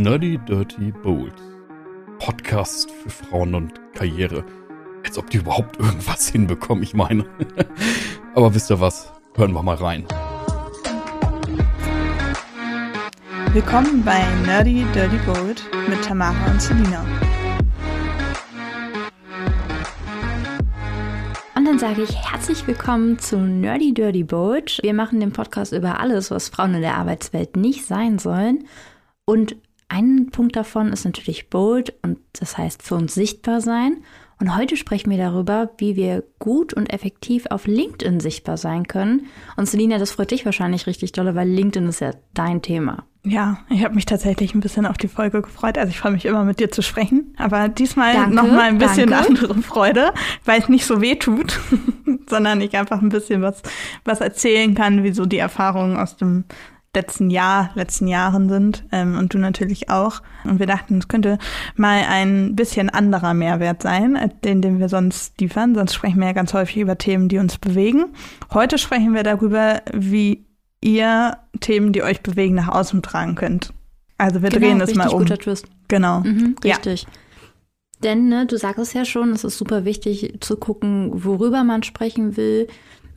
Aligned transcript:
Nerdy 0.00 0.38
Dirty 0.38 0.92
Bold. 1.02 1.34
Podcast 2.20 2.90
für 2.90 3.10
Frauen 3.10 3.54
und 3.54 3.74
Karriere. 3.92 4.46
Als 5.04 5.18
ob 5.18 5.28
die 5.28 5.36
überhaupt 5.36 5.78
irgendwas 5.78 6.26
hinbekommen, 6.26 6.82
ich 6.82 6.94
meine. 6.94 7.26
Aber 8.34 8.54
wisst 8.54 8.70
ihr 8.70 8.80
was? 8.80 9.12
Hören 9.34 9.52
wir 9.52 9.62
mal 9.62 9.76
rein. 9.76 10.06
Willkommen 13.52 14.02
bei 14.02 14.24
Nerdy 14.46 14.86
Dirty 14.94 15.18
Bold 15.26 15.62
mit 15.86 16.02
Tamara 16.02 16.50
und 16.50 16.62
Selina. 16.62 17.04
Und 21.54 21.66
dann 21.66 21.78
sage 21.78 22.04
ich 22.04 22.16
herzlich 22.16 22.66
willkommen 22.66 23.18
zu 23.18 23.36
Nerdy 23.36 23.92
Dirty 23.92 24.24
Bold. 24.24 24.78
Wir 24.82 24.94
machen 24.94 25.20
den 25.20 25.32
Podcast 25.32 25.74
über 25.74 26.00
alles, 26.00 26.30
was 26.30 26.48
Frauen 26.48 26.72
in 26.72 26.80
der 26.80 26.96
Arbeitswelt 26.96 27.58
nicht 27.58 27.84
sein 27.84 28.18
sollen. 28.18 28.64
Und 29.26 29.56
ein 29.90 30.30
Punkt 30.30 30.56
davon 30.56 30.92
ist 30.92 31.04
natürlich 31.04 31.50
bold 31.50 31.92
und 32.02 32.18
das 32.32 32.56
heißt 32.56 32.82
für 32.82 32.94
uns 32.94 33.12
sichtbar 33.12 33.60
sein. 33.60 34.04
Und 34.38 34.56
heute 34.56 34.76
sprechen 34.76 35.10
wir 35.10 35.18
darüber, 35.18 35.70
wie 35.76 35.96
wir 35.96 36.24
gut 36.38 36.72
und 36.72 36.90
effektiv 36.90 37.44
auf 37.50 37.66
LinkedIn 37.66 38.20
sichtbar 38.20 38.56
sein 38.56 38.86
können. 38.86 39.26
Und 39.56 39.68
Selina, 39.68 39.98
das 39.98 40.12
freut 40.12 40.30
dich 40.30 40.46
wahrscheinlich 40.46 40.86
richtig 40.86 41.12
dolle, 41.12 41.34
weil 41.34 41.46
LinkedIn 41.46 41.86
ist 41.88 42.00
ja 42.00 42.12
dein 42.32 42.62
Thema. 42.62 43.04
Ja, 43.22 43.58
ich 43.68 43.84
habe 43.84 43.94
mich 43.94 44.06
tatsächlich 44.06 44.54
ein 44.54 44.60
bisschen 44.60 44.86
auf 44.86 44.96
die 44.96 45.08
Folge 45.08 45.42
gefreut. 45.42 45.76
Also 45.76 45.90
ich 45.90 45.98
freue 45.98 46.12
mich 46.12 46.24
immer 46.24 46.44
mit 46.44 46.58
dir 46.58 46.70
zu 46.70 46.80
sprechen, 46.80 47.34
aber 47.36 47.68
diesmal 47.68 48.14
Danke, 48.14 48.34
noch 48.34 48.46
mal 48.46 48.68
ein 48.68 48.78
bisschen 48.78 49.10
danke. 49.10 49.28
andere 49.28 49.54
Freude, 49.60 50.14
weil 50.46 50.60
es 50.60 50.70
nicht 50.70 50.86
so 50.86 51.02
weh 51.02 51.16
tut, 51.16 51.60
sondern 52.30 52.62
ich 52.62 52.78
einfach 52.78 53.02
ein 53.02 53.10
bisschen 53.10 53.42
was 53.42 53.60
was 54.06 54.22
erzählen 54.22 54.74
kann, 54.74 55.04
wie 55.04 55.12
so 55.12 55.26
die 55.26 55.36
Erfahrungen 55.36 55.98
aus 55.98 56.16
dem 56.16 56.44
letzten 56.94 57.30
Jahr, 57.30 57.70
letzten 57.74 58.08
Jahren 58.08 58.48
sind 58.48 58.84
ähm, 58.90 59.16
und 59.16 59.32
du 59.32 59.38
natürlich 59.38 59.90
auch. 59.90 60.22
Und 60.44 60.58
wir 60.58 60.66
dachten, 60.66 60.98
es 60.98 61.08
könnte 61.08 61.38
mal 61.76 62.02
ein 62.08 62.56
bisschen 62.56 62.90
anderer 62.90 63.32
Mehrwert 63.34 63.82
sein, 63.82 64.16
als 64.16 64.34
den, 64.44 64.60
den 64.60 64.78
wir 64.80 64.88
sonst 64.88 65.40
liefern. 65.40 65.74
Sonst 65.74 65.94
sprechen 65.94 66.18
wir 66.18 66.26
ja 66.26 66.32
ganz 66.32 66.52
häufig 66.52 66.78
über 66.78 66.98
Themen, 66.98 67.28
die 67.28 67.38
uns 67.38 67.58
bewegen. 67.58 68.06
Heute 68.52 68.76
sprechen 68.78 69.14
wir 69.14 69.22
darüber, 69.22 69.82
wie 69.92 70.46
ihr 70.80 71.36
Themen, 71.60 71.92
die 71.92 72.02
euch 72.02 72.22
bewegen, 72.22 72.54
nach 72.56 72.68
außen 72.68 73.02
tragen 73.02 73.34
könnt. 73.36 73.72
Also 74.18 74.42
wir 74.42 74.50
drehen 74.50 74.80
es 74.80 74.90
Genau, 74.90 74.94
richtig 74.94 74.96
mal 74.96 75.08
um. 75.08 75.18
guter 75.20 75.38
Twist. 75.38 75.66
Genau. 75.88 76.20
Mhm, 76.20 76.56
Ja. 76.64 76.74
richtig. 76.74 77.06
Denn, 78.02 78.28
ne, 78.28 78.46
du 78.46 78.56
sagst 78.56 78.78
es 78.80 78.92
ja 78.94 79.04
schon, 79.04 79.30
es 79.32 79.44
ist 79.44 79.58
super 79.58 79.84
wichtig 79.84 80.38
zu 80.40 80.56
gucken, 80.56 81.10
worüber 81.12 81.64
man 81.64 81.82
sprechen 81.82 82.36
will. 82.38 82.66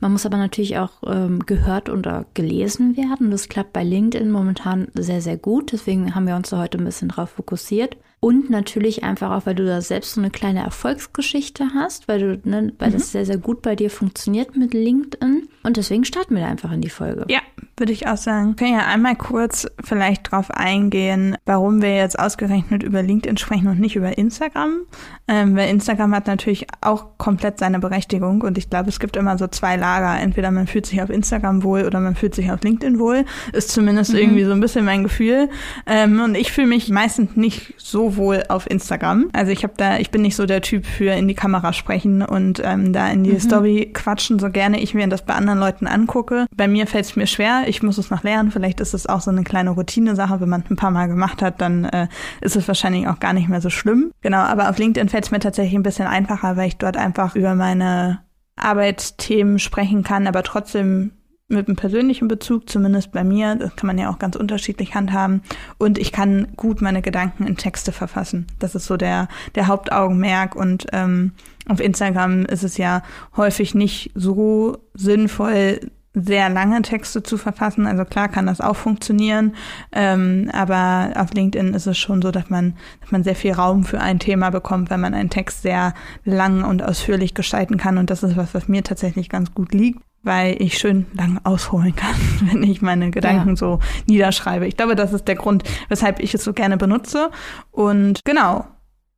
Man 0.04 0.12
muss 0.12 0.26
aber 0.26 0.36
natürlich 0.36 0.76
auch 0.76 0.90
ähm, 1.06 1.46
gehört 1.46 1.88
oder 1.88 2.26
gelesen 2.34 2.94
werden. 2.94 3.30
Das 3.30 3.48
klappt 3.48 3.72
bei 3.72 3.82
LinkedIn 3.82 4.30
momentan 4.30 4.88
sehr, 4.92 5.22
sehr 5.22 5.38
gut. 5.38 5.72
Deswegen 5.72 6.14
haben 6.14 6.26
wir 6.26 6.36
uns 6.36 6.50
da 6.50 6.58
heute 6.58 6.76
ein 6.76 6.84
bisschen 6.84 7.08
drauf 7.08 7.30
fokussiert. 7.30 7.96
Und 8.24 8.48
natürlich 8.48 9.04
einfach 9.04 9.32
auch, 9.32 9.44
weil 9.44 9.54
du 9.54 9.66
da 9.66 9.82
selbst 9.82 10.14
so 10.14 10.20
eine 10.22 10.30
kleine 10.30 10.60
Erfolgsgeschichte 10.60 11.74
hast, 11.74 12.08
weil 12.08 12.20
du, 12.20 12.48
ne, 12.48 12.72
weil 12.78 12.90
das 12.90 13.12
sehr, 13.12 13.26
sehr 13.26 13.36
gut 13.36 13.60
bei 13.60 13.76
dir 13.76 13.90
funktioniert 13.90 14.56
mit 14.56 14.72
LinkedIn. 14.72 15.46
Und 15.62 15.76
deswegen 15.76 16.06
starten 16.06 16.34
wir 16.34 16.40
da 16.40 16.48
einfach 16.48 16.72
in 16.72 16.80
die 16.80 16.88
Folge. 16.88 17.26
Ja, 17.28 17.40
würde 17.76 17.92
ich 17.92 18.06
auch 18.06 18.16
sagen. 18.16 18.50
Wir 18.50 18.56
können 18.56 18.78
ja 18.78 18.86
einmal 18.86 19.16
kurz 19.16 19.66
vielleicht 19.82 20.30
drauf 20.30 20.50
eingehen, 20.50 21.36
warum 21.44 21.82
wir 21.82 21.96
jetzt 21.96 22.18
ausgerechnet 22.18 22.82
über 22.82 23.02
LinkedIn 23.02 23.36
sprechen 23.36 23.68
und 23.68 23.78
nicht 23.78 23.96
über 23.96 24.16
Instagram. 24.16 24.86
Ähm, 25.28 25.54
weil 25.54 25.68
Instagram 25.68 26.14
hat 26.14 26.26
natürlich 26.26 26.66
auch 26.80 27.18
komplett 27.18 27.58
seine 27.58 27.78
Berechtigung 27.78 28.40
und 28.40 28.56
ich 28.56 28.70
glaube, 28.70 28.88
es 28.88 29.00
gibt 29.00 29.16
immer 29.16 29.36
so 29.36 29.48
zwei 29.48 29.76
Lager. 29.76 30.18
Entweder 30.18 30.50
man 30.50 30.66
fühlt 30.66 30.86
sich 30.86 31.02
auf 31.02 31.10
Instagram 31.10 31.62
wohl 31.62 31.84
oder 31.84 32.00
man 32.00 32.14
fühlt 32.14 32.34
sich 32.34 32.50
auf 32.50 32.62
LinkedIn 32.62 32.98
wohl. 32.98 33.26
Ist 33.52 33.70
zumindest 33.70 34.14
irgendwie 34.14 34.44
so 34.44 34.52
ein 34.52 34.60
bisschen 34.60 34.86
mein 34.86 35.02
Gefühl. 35.02 35.50
Ähm, 35.86 36.20
und 36.20 36.36
ich 36.36 36.52
fühle 36.52 36.68
mich 36.68 36.88
meistens 36.88 37.36
nicht 37.36 37.74
so 37.76 38.13
wohl 38.16 38.44
auf 38.48 38.68
Instagram. 38.70 39.30
Also 39.32 39.52
ich 39.52 39.62
habe 39.62 39.74
da, 39.76 39.98
ich 39.98 40.10
bin 40.10 40.22
nicht 40.22 40.36
so 40.36 40.46
der 40.46 40.60
Typ 40.60 40.86
für 40.86 41.12
in 41.12 41.28
die 41.28 41.34
Kamera 41.34 41.72
sprechen 41.72 42.22
und 42.22 42.60
ähm, 42.64 42.92
da 42.92 43.08
in 43.08 43.24
die 43.24 43.38
Story 43.38 43.90
quatschen, 43.92 44.38
so 44.38 44.50
gerne 44.50 44.80
ich 44.80 44.94
mir 44.94 45.06
das 45.06 45.24
bei 45.24 45.34
anderen 45.34 45.58
Leuten 45.58 45.86
angucke. 45.86 46.46
Bei 46.54 46.68
mir 46.68 46.86
fällt 46.86 47.04
es 47.04 47.16
mir 47.16 47.26
schwer. 47.26 47.64
Ich 47.66 47.82
muss 47.82 47.98
es 47.98 48.10
noch 48.10 48.22
lernen. 48.22 48.50
Vielleicht 48.50 48.80
ist 48.80 48.94
es 48.94 49.06
auch 49.06 49.20
so 49.20 49.30
eine 49.30 49.44
kleine 49.44 49.70
Routine-Sache. 49.70 50.40
Wenn 50.40 50.48
man 50.48 50.62
es 50.62 50.70
ein 50.70 50.76
paar 50.76 50.90
Mal 50.90 51.08
gemacht 51.08 51.42
hat, 51.42 51.60
dann 51.60 51.84
äh, 51.84 52.08
ist 52.40 52.56
es 52.56 52.68
wahrscheinlich 52.68 53.08
auch 53.08 53.20
gar 53.20 53.32
nicht 53.32 53.48
mehr 53.48 53.60
so 53.60 53.70
schlimm. 53.70 54.12
Genau, 54.20 54.38
aber 54.38 54.70
auf 54.70 54.78
LinkedIn 54.78 55.08
fällt 55.08 55.24
es 55.24 55.30
mir 55.30 55.40
tatsächlich 55.40 55.74
ein 55.74 55.82
bisschen 55.82 56.06
einfacher, 56.06 56.56
weil 56.56 56.68
ich 56.68 56.76
dort 56.76 56.96
einfach 56.96 57.34
über 57.34 57.54
meine 57.54 58.20
Arbeitsthemen 58.56 59.58
sprechen 59.58 60.04
kann, 60.04 60.26
aber 60.26 60.42
trotzdem 60.42 61.12
mit 61.48 61.68
einem 61.68 61.76
persönlichen 61.76 62.28
Bezug, 62.28 62.70
zumindest 62.70 63.12
bei 63.12 63.22
mir. 63.22 63.54
Das 63.56 63.76
kann 63.76 63.86
man 63.86 63.98
ja 63.98 64.10
auch 64.10 64.18
ganz 64.18 64.36
unterschiedlich 64.36 64.94
handhaben. 64.94 65.42
Und 65.78 65.98
ich 65.98 66.12
kann 66.12 66.48
gut 66.56 66.80
meine 66.80 67.02
Gedanken 67.02 67.46
in 67.46 67.56
Texte 67.56 67.92
verfassen. 67.92 68.46
Das 68.58 68.74
ist 68.74 68.86
so 68.86 68.96
der, 68.96 69.28
der 69.54 69.66
Hauptaugenmerk. 69.66 70.56
Und 70.56 70.86
ähm, 70.92 71.32
auf 71.68 71.80
Instagram 71.80 72.46
ist 72.46 72.62
es 72.62 72.78
ja 72.78 73.02
häufig 73.36 73.74
nicht 73.74 74.10
so 74.14 74.78
sinnvoll, 74.94 75.80
sehr 76.14 76.48
lange 76.48 76.80
Texte 76.82 77.22
zu 77.22 77.36
verfassen. 77.36 77.86
Also 77.86 78.04
klar 78.04 78.28
kann 78.28 78.46
das 78.46 78.60
auch 78.60 78.76
funktionieren, 78.76 79.54
ähm, 79.92 80.48
aber 80.52 81.12
auf 81.16 81.34
LinkedIn 81.34 81.74
ist 81.74 81.86
es 81.86 81.98
schon 81.98 82.22
so, 82.22 82.30
dass 82.30 82.48
man, 82.50 82.74
dass 83.00 83.10
man 83.10 83.24
sehr 83.24 83.34
viel 83.34 83.52
Raum 83.52 83.84
für 83.84 84.00
ein 84.00 84.20
Thema 84.20 84.50
bekommt, 84.50 84.90
wenn 84.90 85.00
man 85.00 85.12
einen 85.12 85.30
Text 85.30 85.62
sehr 85.62 85.92
lang 86.24 86.62
und 86.62 86.84
ausführlich 86.84 87.34
gestalten 87.34 87.78
kann. 87.78 87.98
Und 87.98 88.10
das 88.10 88.22
ist 88.22 88.36
was, 88.36 88.54
was 88.54 88.68
mir 88.68 88.84
tatsächlich 88.84 89.28
ganz 89.28 89.54
gut 89.54 89.74
liegt, 89.74 90.00
weil 90.24 90.60
ich 90.60 90.78
schön 90.78 91.06
lang 91.14 91.38
ausholen 91.44 91.94
kann, 91.94 92.14
wenn 92.50 92.62
ich 92.62 92.82
meine 92.82 93.10
Gedanken 93.10 93.50
Ja. 93.50 93.56
so 93.56 93.78
niederschreibe. 94.06 94.66
Ich 94.66 94.76
glaube, 94.76 94.96
das 94.96 95.12
ist 95.12 95.28
der 95.28 95.36
Grund, 95.36 95.62
weshalb 95.88 96.20
ich 96.20 96.34
es 96.34 96.44
so 96.44 96.52
gerne 96.52 96.76
benutze. 96.76 97.30
Und 97.70 98.24
genau, 98.24 98.66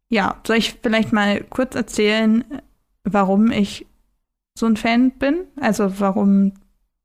ja, 0.09 0.37
soll 0.47 0.57
ich 0.57 0.79
vielleicht 0.83 1.13
mal 1.13 1.43
kurz 1.45 1.75
erzählen, 1.75 2.45
warum 3.05 3.51
ich 3.51 3.87
so 4.59 4.67
ein 4.67 4.77
Fan 4.77 5.13
bin? 5.13 5.45
Also 5.61 6.01
warum 6.01 6.53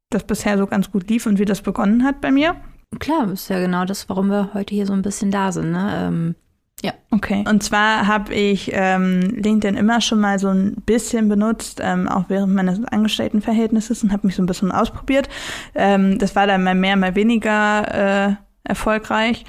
das 0.09 0.23
bisher 0.25 0.57
so 0.57 0.67
ganz 0.67 0.91
gut 0.91 1.09
lief 1.09 1.25
und 1.25 1.39
wie 1.39 1.45
das 1.45 1.61
begonnen 1.61 2.03
hat 2.03 2.21
bei 2.21 2.31
mir? 2.31 2.55
Klar, 2.99 3.31
ist 3.31 3.49
ja 3.49 3.59
genau 3.59 3.85
das, 3.85 4.09
warum 4.09 4.27
wir 4.27 4.53
heute 4.53 4.75
hier 4.75 4.85
so 4.85 4.93
ein 4.93 5.01
bisschen 5.01 5.31
da 5.31 5.51
sind. 5.51 5.71
Ne? 5.71 5.91
Ähm, 5.95 6.35
ja. 6.83 6.93
Okay. 7.11 7.43
Und 7.47 7.61
zwar 7.61 8.07
habe 8.07 8.33
ich 8.33 8.71
ähm, 8.73 9.21
LinkedIn 9.21 9.77
immer 9.77 10.01
schon 10.01 10.19
mal 10.19 10.39
so 10.39 10.49
ein 10.49 10.75
bisschen 10.85 11.29
benutzt, 11.29 11.79
ähm, 11.83 12.07
auch 12.07 12.25
während 12.27 12.53
meines 12.55 12.83
Angestelltenverhältnisses 12.83 14.03
und 14.03 14.11
habe 14.11 14.25
mich 14.25 14.35
so 14.35 14.41
ein 14.41 14.47
bisschen 14.47 14.71
ausprobiert. 14.71 15.29
Ähm, 15.75 16.17
das 16.17 16.35
war 16.35 16.47
dann 16.47 16.63
mal 16.63 16.75
mehr, 16.75 16.95
mal 16.95 17.15
weniger 17.15 18.29
äh, 18.29 18.35
erfolgreich. 18.63 19.45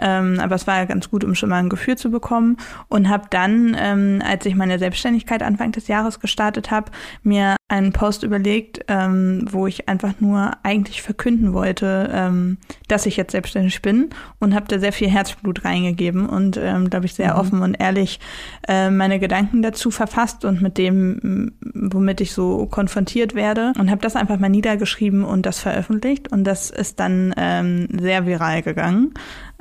Ähm, 0.00 0.38
aber 0.40 0.54
es 0.54 0.66
war 0.66 0.84
ganz 0.86 1.10
gut, 1.10 1.24
um 1.24 1.34
schon 1.34 1.50
mal 1.50 1.58
ein 1.58 1.68
Gefühl 1.68 1.96
zu 1.96 2.10
bekommen. 2.10 2.56
Und 2.88 3.08
habe 3.08 3.24
dann, 3.30 3.76
ähm, 3.78 4.22
als 4.26 4.46
ich 4.46 4.54
meine 4.54 4.78
Selbstständigkeit 4.78 5.42
Anfang 5.42 5.72
des 5.72 5.88
Jahres 5.88 6.20
gestartet 6.20 6.70
habe, 6.70 6.90
mir 7.22 7.56
einen 7.70 7.92
Post 7.92 8.24
überlegt, 8.24 8.80
ähm, 8.88 9.46
wo 9.48 9.66
ich 9.68 9.88
einfach 9.88 10.14
nur 10.18 10.50
eigentlich 10.64 11.02
verkünden 11.02 11.52
wollte, 11.52 12.10
ähm, 12.12 12.58
dass 12.88 13.06
ich 13.06 13.16
jetzt 13.16 13.30
selbstständig 13.30 13.80
bin 13.80 14.10
und 14.40 14.54
habe 14.54 14.66
da 14.66 14.80
sehr 14.80 14.92
viel 14.92 15.08
Herzblut 15.08 15.64
reingegeben 15.64 16.28
und, 16.28 16.56
ähm, 16.56 16.90
glaube 16.90 17.06
ich, 17.06 17.14
sehr 17.14 17.38
offen 17.38 17.62
und 17.62 17.74
ehrlich 17.74 18.18
äh, 18.66 18.90
meine 18.90 19.20
Gedanken 19.20 19.62
dazu 19.62 19.92
verfasst 19.92 20.44
und 20.44 20.60
mit 20.60 20.78
dem, 20.78 21.52
womit 21.60 22.20
ich 22.20 22.32
so 22.32 22.66
konfrontiert 22.66 23.36
werde 23.36 23.72
und 23.78 23.88
habe 23.90 24.00
das 24.00 24.16
einfach 24.16 24.40
mal 24.40 24.50
niedergeschrieben 24.50 25.24
und 25.24 25.46
das 25.46 25.60
veröffentlicht 25.60 26.32
und 26.32 26.44
das 26.44 26.70
ist 26.70 26.98
dann 26.98 27.32
ähm, 27.36 27.86
sehr 28.00 28.26
viral 28.26 28.62
gegangen. 28.62 29.14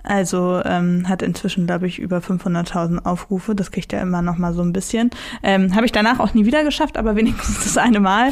Also 0.04 0.62
ähm, 0.66 1.08
hat 1.08 1.22
inzwischen, 1.22 1.66
glaube 1.66 1.88
ich, 1.88 2.00
über 2.00 2.18
500.000 2.20 3.06
Aufrufe. 3.06 3.56
Das 3.56 3.72
kriegt 3.72 3.94
er 3.94 4.02
immer 4.02 4.22
noch 4.22 4.38
mal 4.38 4.54
so 4.54 4.62
ein 4.62 4.74
bisschen. 4.74 5.12
Ähm, 5.44 5.76
Habe 5.76 5.86
ich 5.86 5.92
danach 5.92 6.20
auch 6.20 6.34
nie 6.34 6.46
wieder 6.46 6.64
geschafft, 6.64 6.98
aber 6.98 7.16
wenigstens 7.16 7.64
das 7.64 7.78
eine 7.78 8.00
Mal. 8.00 8.32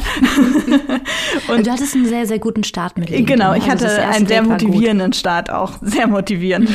Und 1.48 1.66
du 1.66 1.70
hattest 1.70 1.94
einen 1.94 2.06
sehr, 2.06 2.26
sehr 2.26 2.38
guten 2.38 2.64
Start 2.64 2.98
mit 2.98 3.10
LinkedIn. 3.10 3.38
Genau, 3.38 3.54
ich 3.54 3.68
Also 3.68 3.86
hatte 3.86 4.06
einen 4.06 4.26
sehr 4.26 4.42
motivierenden 4.42 5.12
Start 5.12 5.50
auch, 5.50 5.74
sehr 5.82 6.06
motivierend. 6.06 6.70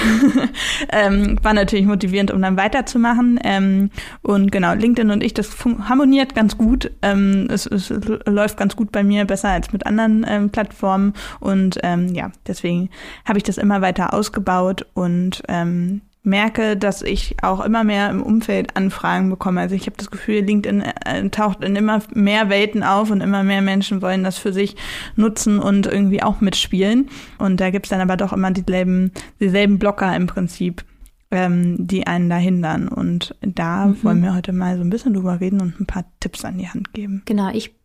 ähm, 0.91 1.37
war 1.41 1.53
natürlich 1.53 1.85
motivierend, 1.85 2.31
um 2.31 2.41
dann 2.41 2.57
weiterzumachen. 2.57 3.39
Ähm, 3.43 3.89
und 4.21 4.51
genau, 4.51 4.73
LinkedIn 4.73 5.11
und 5.11 5.23
ich, 5.23 5.33
das 5.33 5.55
harmoniert 5.87 6.35
ganz 6.35 6.57
gut. 6.57 6.91
Ähm, 7.01 7.47
es, 7.49 7.65
es 7.65 7.93
läuft 8.25 8.57
ganz 8.57 8.75
gut 8.75 8.91
bei 8.91 9.03
mir, 9.03 9.25
besser 9.25 9.49
als 9.49 9.73
mit 9.73 9.85
anderen 9.85 10.25
ähm, 10.27 10.49
Plattformen. 10.49 11.13
Und 11.39 11.79
ähm, 11.83 12.13
ja, 12.13 12.31
deswegen 12.47 12.89
habe 13.25 13.37
ich 13.37 13.43
das 13.43 13.57
immer 13.57 13.81
weiter 13.81 14.13
ausgebaut 14.13 14.82
und 14.93 15.43
ähm, 15.47 16.01
merke, 16.25 16.77
dass 16.77 17.01
ich 17.01 17.35
auch 17.41 17.63
immer 17.63 17.83
mehr 17.83 18.09
im 18.09 18.23
Umfeld 18.23 18.77
Anfragen 18.77 19.29
bekomme. 19.29 19.59
Also 19.59 19.75
ich 19.75 19.87
habe 19.87 19.97
das 19.97 20.09
Gefühl, 20.09 20.39
LinkedIn 20.41 20.81
äh, 20.81 21.29
taucht 21.29 21.63
in 21.63 21.75
immer 21.75 22.01
mehr 22.13 22.49
Welten 22.49 22.81
auf 22.81 23.11
und 23.11 23.19
immer 23.19 23.43
mehr 23.43 23.61
Menschen 23.61 24.01
wollen 24.01 24.23
das 24.23 24.37
für 24.37 24.53
sich 24.53 24.77
nutzen 25.17 25.59
und 25.59 25.85
irgendwie 25.85 26.23
auch 26.23 26.39
mitspielen. 26.39 27.09
Und 27.39 27.59
da 27.59 27.71
gibt's 27.71 27.89
dann 27.89 27.99
aber 27.99 28.15
doch 28.15 28.31
immer 28.31 28.51
dieselben, 28.51 29.11
dieselben 29.41 29.79
Blocker 29.79 30.15
im 30.15 30.27
Prinzip, 30.27 30.85
ähm, 31.29 31.75
die 31.77 32.07
einen 32.07 32.29
da 32.29 32.37
hindern. 32.37 32.87
Und 32.87 33.35
da 33.41 33.87
Mhm. 33.87 34.03
wollen 34.03 34.23
wir 34.23 34.33
heute 34.33 34.53
mal 34.53 34.77
so 34.77 34.81
ein 34.83 34.89
bisschen 34.89 35.13
drüber 35.13 35.41
reden 35.41 35.59
und 35.59 35.81
ein 35.81 35.87
paar 35.87 36.05
Tipps 36.21 36.45
an 36.45 36.57
die 36.57 36.69
Hand 36.69 36.93
geben. 36.93 37.21
Genau, 37.25 37.49
ich 37.51 37.75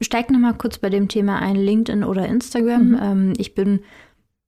steige 0.00 0.32
nochmal 0.32 0.54
kurz 0.54 0.78
bei 0.78 0.88
dem 0.88 1.08
Thema 1.08 1.38
ein, 1.40 1.56
LinkedIn 1.56 2.02
oder 2.02 2.26
Instagram. 2.26 2.88
Mhm. 2.88 2.98
Ähm, 3.02 3.32
ich 3.36 3.54
bin 3.54 3.80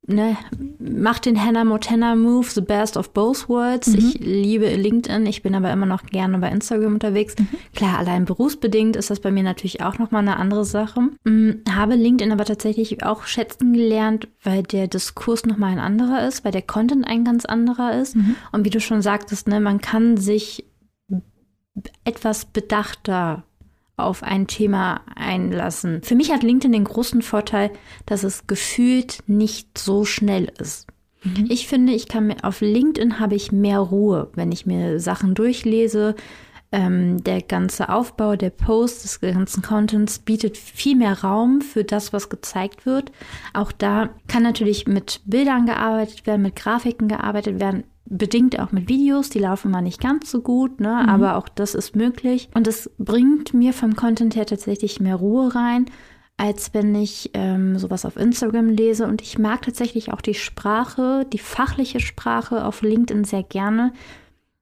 ne, 0.06 0.36
mach 0.78 1.18
den 1.18 1.42
Hannah 1.42 1.64
Montana 1.64 2.14
Move, 2.14 2.48
the 2.50 2.60
best 2.60 2.96
of 2.96 3.10
both 3.10 3.48
worlds. 3.48 3.88
Mhm. 3.88 3.98
Ich 3.98 4.18
liebe 4.20 4.74
LinkedIn, 4.74 5.26
ich 5.26 5.42
bin 5.42 5.54
aber 5.54 5.72
immer 5.72 5.86
noch 5.86 6.04
gerne 6.04 6.38
bei 6.38 6.50
Instagram 6.50 6.94
unterwegs. 6.94 7.34
Mhm. 7.38 7.48
Klar, 7.74 7.98
allein 7.98 8.24
berufsbedingt 8.24 8.96
ist 8.96 9.10
das 9.10 9.20
bei 9.20 9.30
mir 9.30 9.42
natürlich 9.42 9.82
auch 9.82 9.98
nochmal 9.98 10.22
eine 10.22 10.36
andere 10.36 10.64
Sache. 10.64 11.00
Mhm, 11.24 11.62
habe 11.70 11.94
LinkedIn 11.94 12.32
aber 12.32 12.44
tatsächlich 12.44 13.02
auch 13.04 13.24
schätzen 13.24 13.72
gelernt, 13.72 14.28
weil 14.42 14.62
der 14.62 14.88
Diskurs 14.88 15.44
nochmal 15.44 15.72
ein 15.72 15.78
anderer 15.78 16.26
ist, 16.26 16.44
weil 16.44 16.52
der 16.52 16.62
Content 16.62 17.06
ein 17.06 17.24
ganz 17.24 17.44
anderer 17.44 17.98
ist. 18.00 18.16
Mhm. 18.16 18.36
Und 18.52 18.64
wie 18.64 18.70
du 18.70 18.80
schon 18.80 19.02
sagtest, 19.02 19.48
ne, 19.48 19.60
man 19.60 19.80
kann 19.80 20.16
sich 20.16 20.64
etwas 22.04 22.46
bedachter 22.46 23.44
auf 23.96 24.22
ein 24.22 24.46
Thema 24.46 25.00
einlassen. 25.14 26.02
Für 26.02 26.14
mich 26.14 26.31
hat 26.31 26.43
LinkedIn 26.43 26.72
den 26.72 26.84
großen 26.84 27.22
Vorteil, 27.22 27.70
dass 28.04 28.25
es 28.25 28.46
gefühlt 28.46 29.22
nicht 29.26 29.78
so 29.78 30.04
schnell 30.04 30.52
ist. 30.58 30.87
Mhm. 31.25 31.46
Ich 31.48 31.66
finde, 31.66 31.93
ich 31.93 32.08
kann 32.08 32.26
mir 32.26 32.37
auf 32.43 32.60
LinkedIn 32.60 33.19
habe 33.19 33.34
ich 33.34 33.52
mehr 33.52 33.81
Ruhe, 33.81 34.31
wenn 34.34 34.52
ich 34.52 34.66
mir 34.66 35.00
Sachen 35.00 35.34
durchlese. 35.34 36.14
Ähm, 36.72 37.22
der 37.22 37.40
ganze 37.43 37.88
Aufbau 37.88 38.37
der 38.37 38.50
Posts, 38.50 39.02
des 39.02 39.20
ganzen 39.20 39.62
Contents 39.62 40.19
bietet 40.19 40.58
viel 40.58 40.96
mehr 40.96 41.22
Raum 41.22 41.60
für 41.62 41.84
das, 41.84 42.12
was 42.12 42.28
gezeigt 42.28 42.84
wird. 42.84 43.12
Auch 43.54 43.72
da 43.72 44.10
kann 44.26 44.42
natürlich 44.42 44.87
mit 44.87 45.20
Bildern 45.25 45.64
gearbeitet 45.64 46.26
werden, 46.26 46.42
mit 46.42 46.56
Grafiken 46.56 47.08
gearbeitet 47.08 47.60
werden 47.60 47.84
bedingt 48.06 48.58
auch 48.58 48.72
mit 48.72 48.88
Videos, 48.88 49.30
die 49.30 49.38
laufen 49.38 49.70
mal 49.70 49.82
nicht 49.82 50.00
ganz 50.00 50.30
so 50.30 50.40
gut, 50.40 50.80
ne? 50.80 51.00
Mhm. 51.02 51.08
aber 51.08 51.36
auch 51.36 51.48
das 51.48 51.74
ist 51.74 51.96
möglich. 51.96 52.48
Und 52.54 52.66
es 52.66 52.90
bringt 52.98 53.54
mir 53.54 53.72
vom 53.72 53.96
Content 53.96 54.36
her 54.36 54.46
tatsächlich 54.46 55.00
mehr 55.00 55.16
Ruhe 55.16 55.54
rein, 55.54 55.86
als 56.36 56.74
wenn 56.74 56.94
ich 56.94 57.30
ähm, 57.34 57.78
sowas 57.78 58.04
auf 58.04 58.16
Instagram 58.16 58.68
lese. 58.68 59.06
Und 59.06 59.22
ich 59.22 59.38
mag 59.38 59.62
tatsächlich 59.62 60.12
auch 60.12 60.20
die 60.20 60.34
Sprache, 60.34 61.26
die 61.32 61.38
fachliche 61.38 62.00
Sprache 62.00 62.64
auf 62.64 62.82
LinkedIn 62.82 63.24
sehr 63.24 63.42
gerne, 63.42 63.92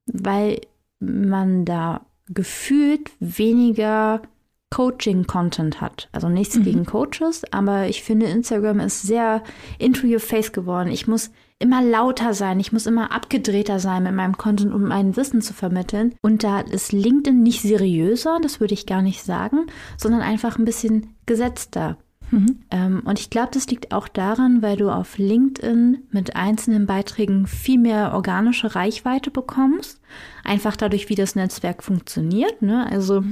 weil 0.06 0.60
man 1.00 1.64
da 1.64 2.06
gefühlt 2.28 3.10
weniger 3.20 4.22
Coaching-Content 4.70 5.80
hat. 5.80 6.08
Also 6.12 6.28
nichts 6.28 6.56
mhm. 6.56 6.64
gegen 6.64 6.84
Coaches, 6.86 7.42
aber 7.52 7.86
ich 7.88 8.02
finde, 8.02 8.26
Instagram 8.26 8.80
ist 8.80 9.02
sehr 9.02 9.42
into 9.78 10.06
your 10.06 10.20
face 10.20 10.52
geworden. 10.52 10.90
Ich 10.90 11.06
muss 11.06 11.30
immer 11.58 11.82
lauter 11.82 12.34
sein, 12.34 12.60
ich 12.60 12.72
muss 12.72 12.86
immer 12.86 13.12
abgedrehter 13.12 13.78
sein 13.78 14.02
mit 14.02 14.14
meinem 14.14 14.36
Content, 14.36 14.74
um 14.74 14.84
mein 14.84 15.16
Wissen 15.16 15.40
zu 15.40 15.54
vermitteln. 15.54 16.14
Und 16.20 16.44
da 16.44 16.60
ist 16.60 16.92
LinkedIn 16.92 17.42
nicht 17.42 17.62
seriöser, 17.62 18.38
das 18.42 18.60
würde 18.60 18.74
ich 18.74 18.86
gar 18.86 19.02
nicht 19.02 19.22
sagen, 19.22 19.66
sondern 19.96 20.20
einfach 20.20 20.58
ein 20.58 20.64
bisschen 20.64 21.14
gesetzter. 21.26 21.96
Mhm. 22.30 22.58
Ähm, 22.70 23.02
und 23.04 23.18
ich 23.20 23.30
glaube, 23.30 23.50
das 23.52 23.68
liegt 23.68 23.92
auch 23.92 24.08
daran, 24.08 24.62
weil 24.62 24.76
du 24.76 24.90
auf 24.90 25.18
LinkedIn 25.18 26.08
mit 26.10 26.36
einzelnen 26.36 26.86
Beiträgen 26.86 27.46
viel 27.46 27.78
mehr 27.78 28.12
organische 28.14 28.74
Reichweite 28.74 29.30
bekommst. 29.30 30.00
Einfach 30.42 30.76
dadurch, 30.76 31.08
wie 31.08 31.14
das 31.14 31.36
Netzwerk 31.36 31.82
funktioniert. 31.82 32.62
Ne? 32.62 32.86
Also 32.90 33.22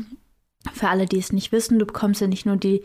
für 0.73 0.89
alle, 0.89 1.07
die 1.07 1.19
es 1.19 1.33
nicht 1.33 1.53
wissen, 1.53 1.79
du 1.79 1.87
bekommst 1.87 2.21
ja 2.21 2.27
nicht 2.27 2.47
nur 2.47 2.57
die 2.57 2.83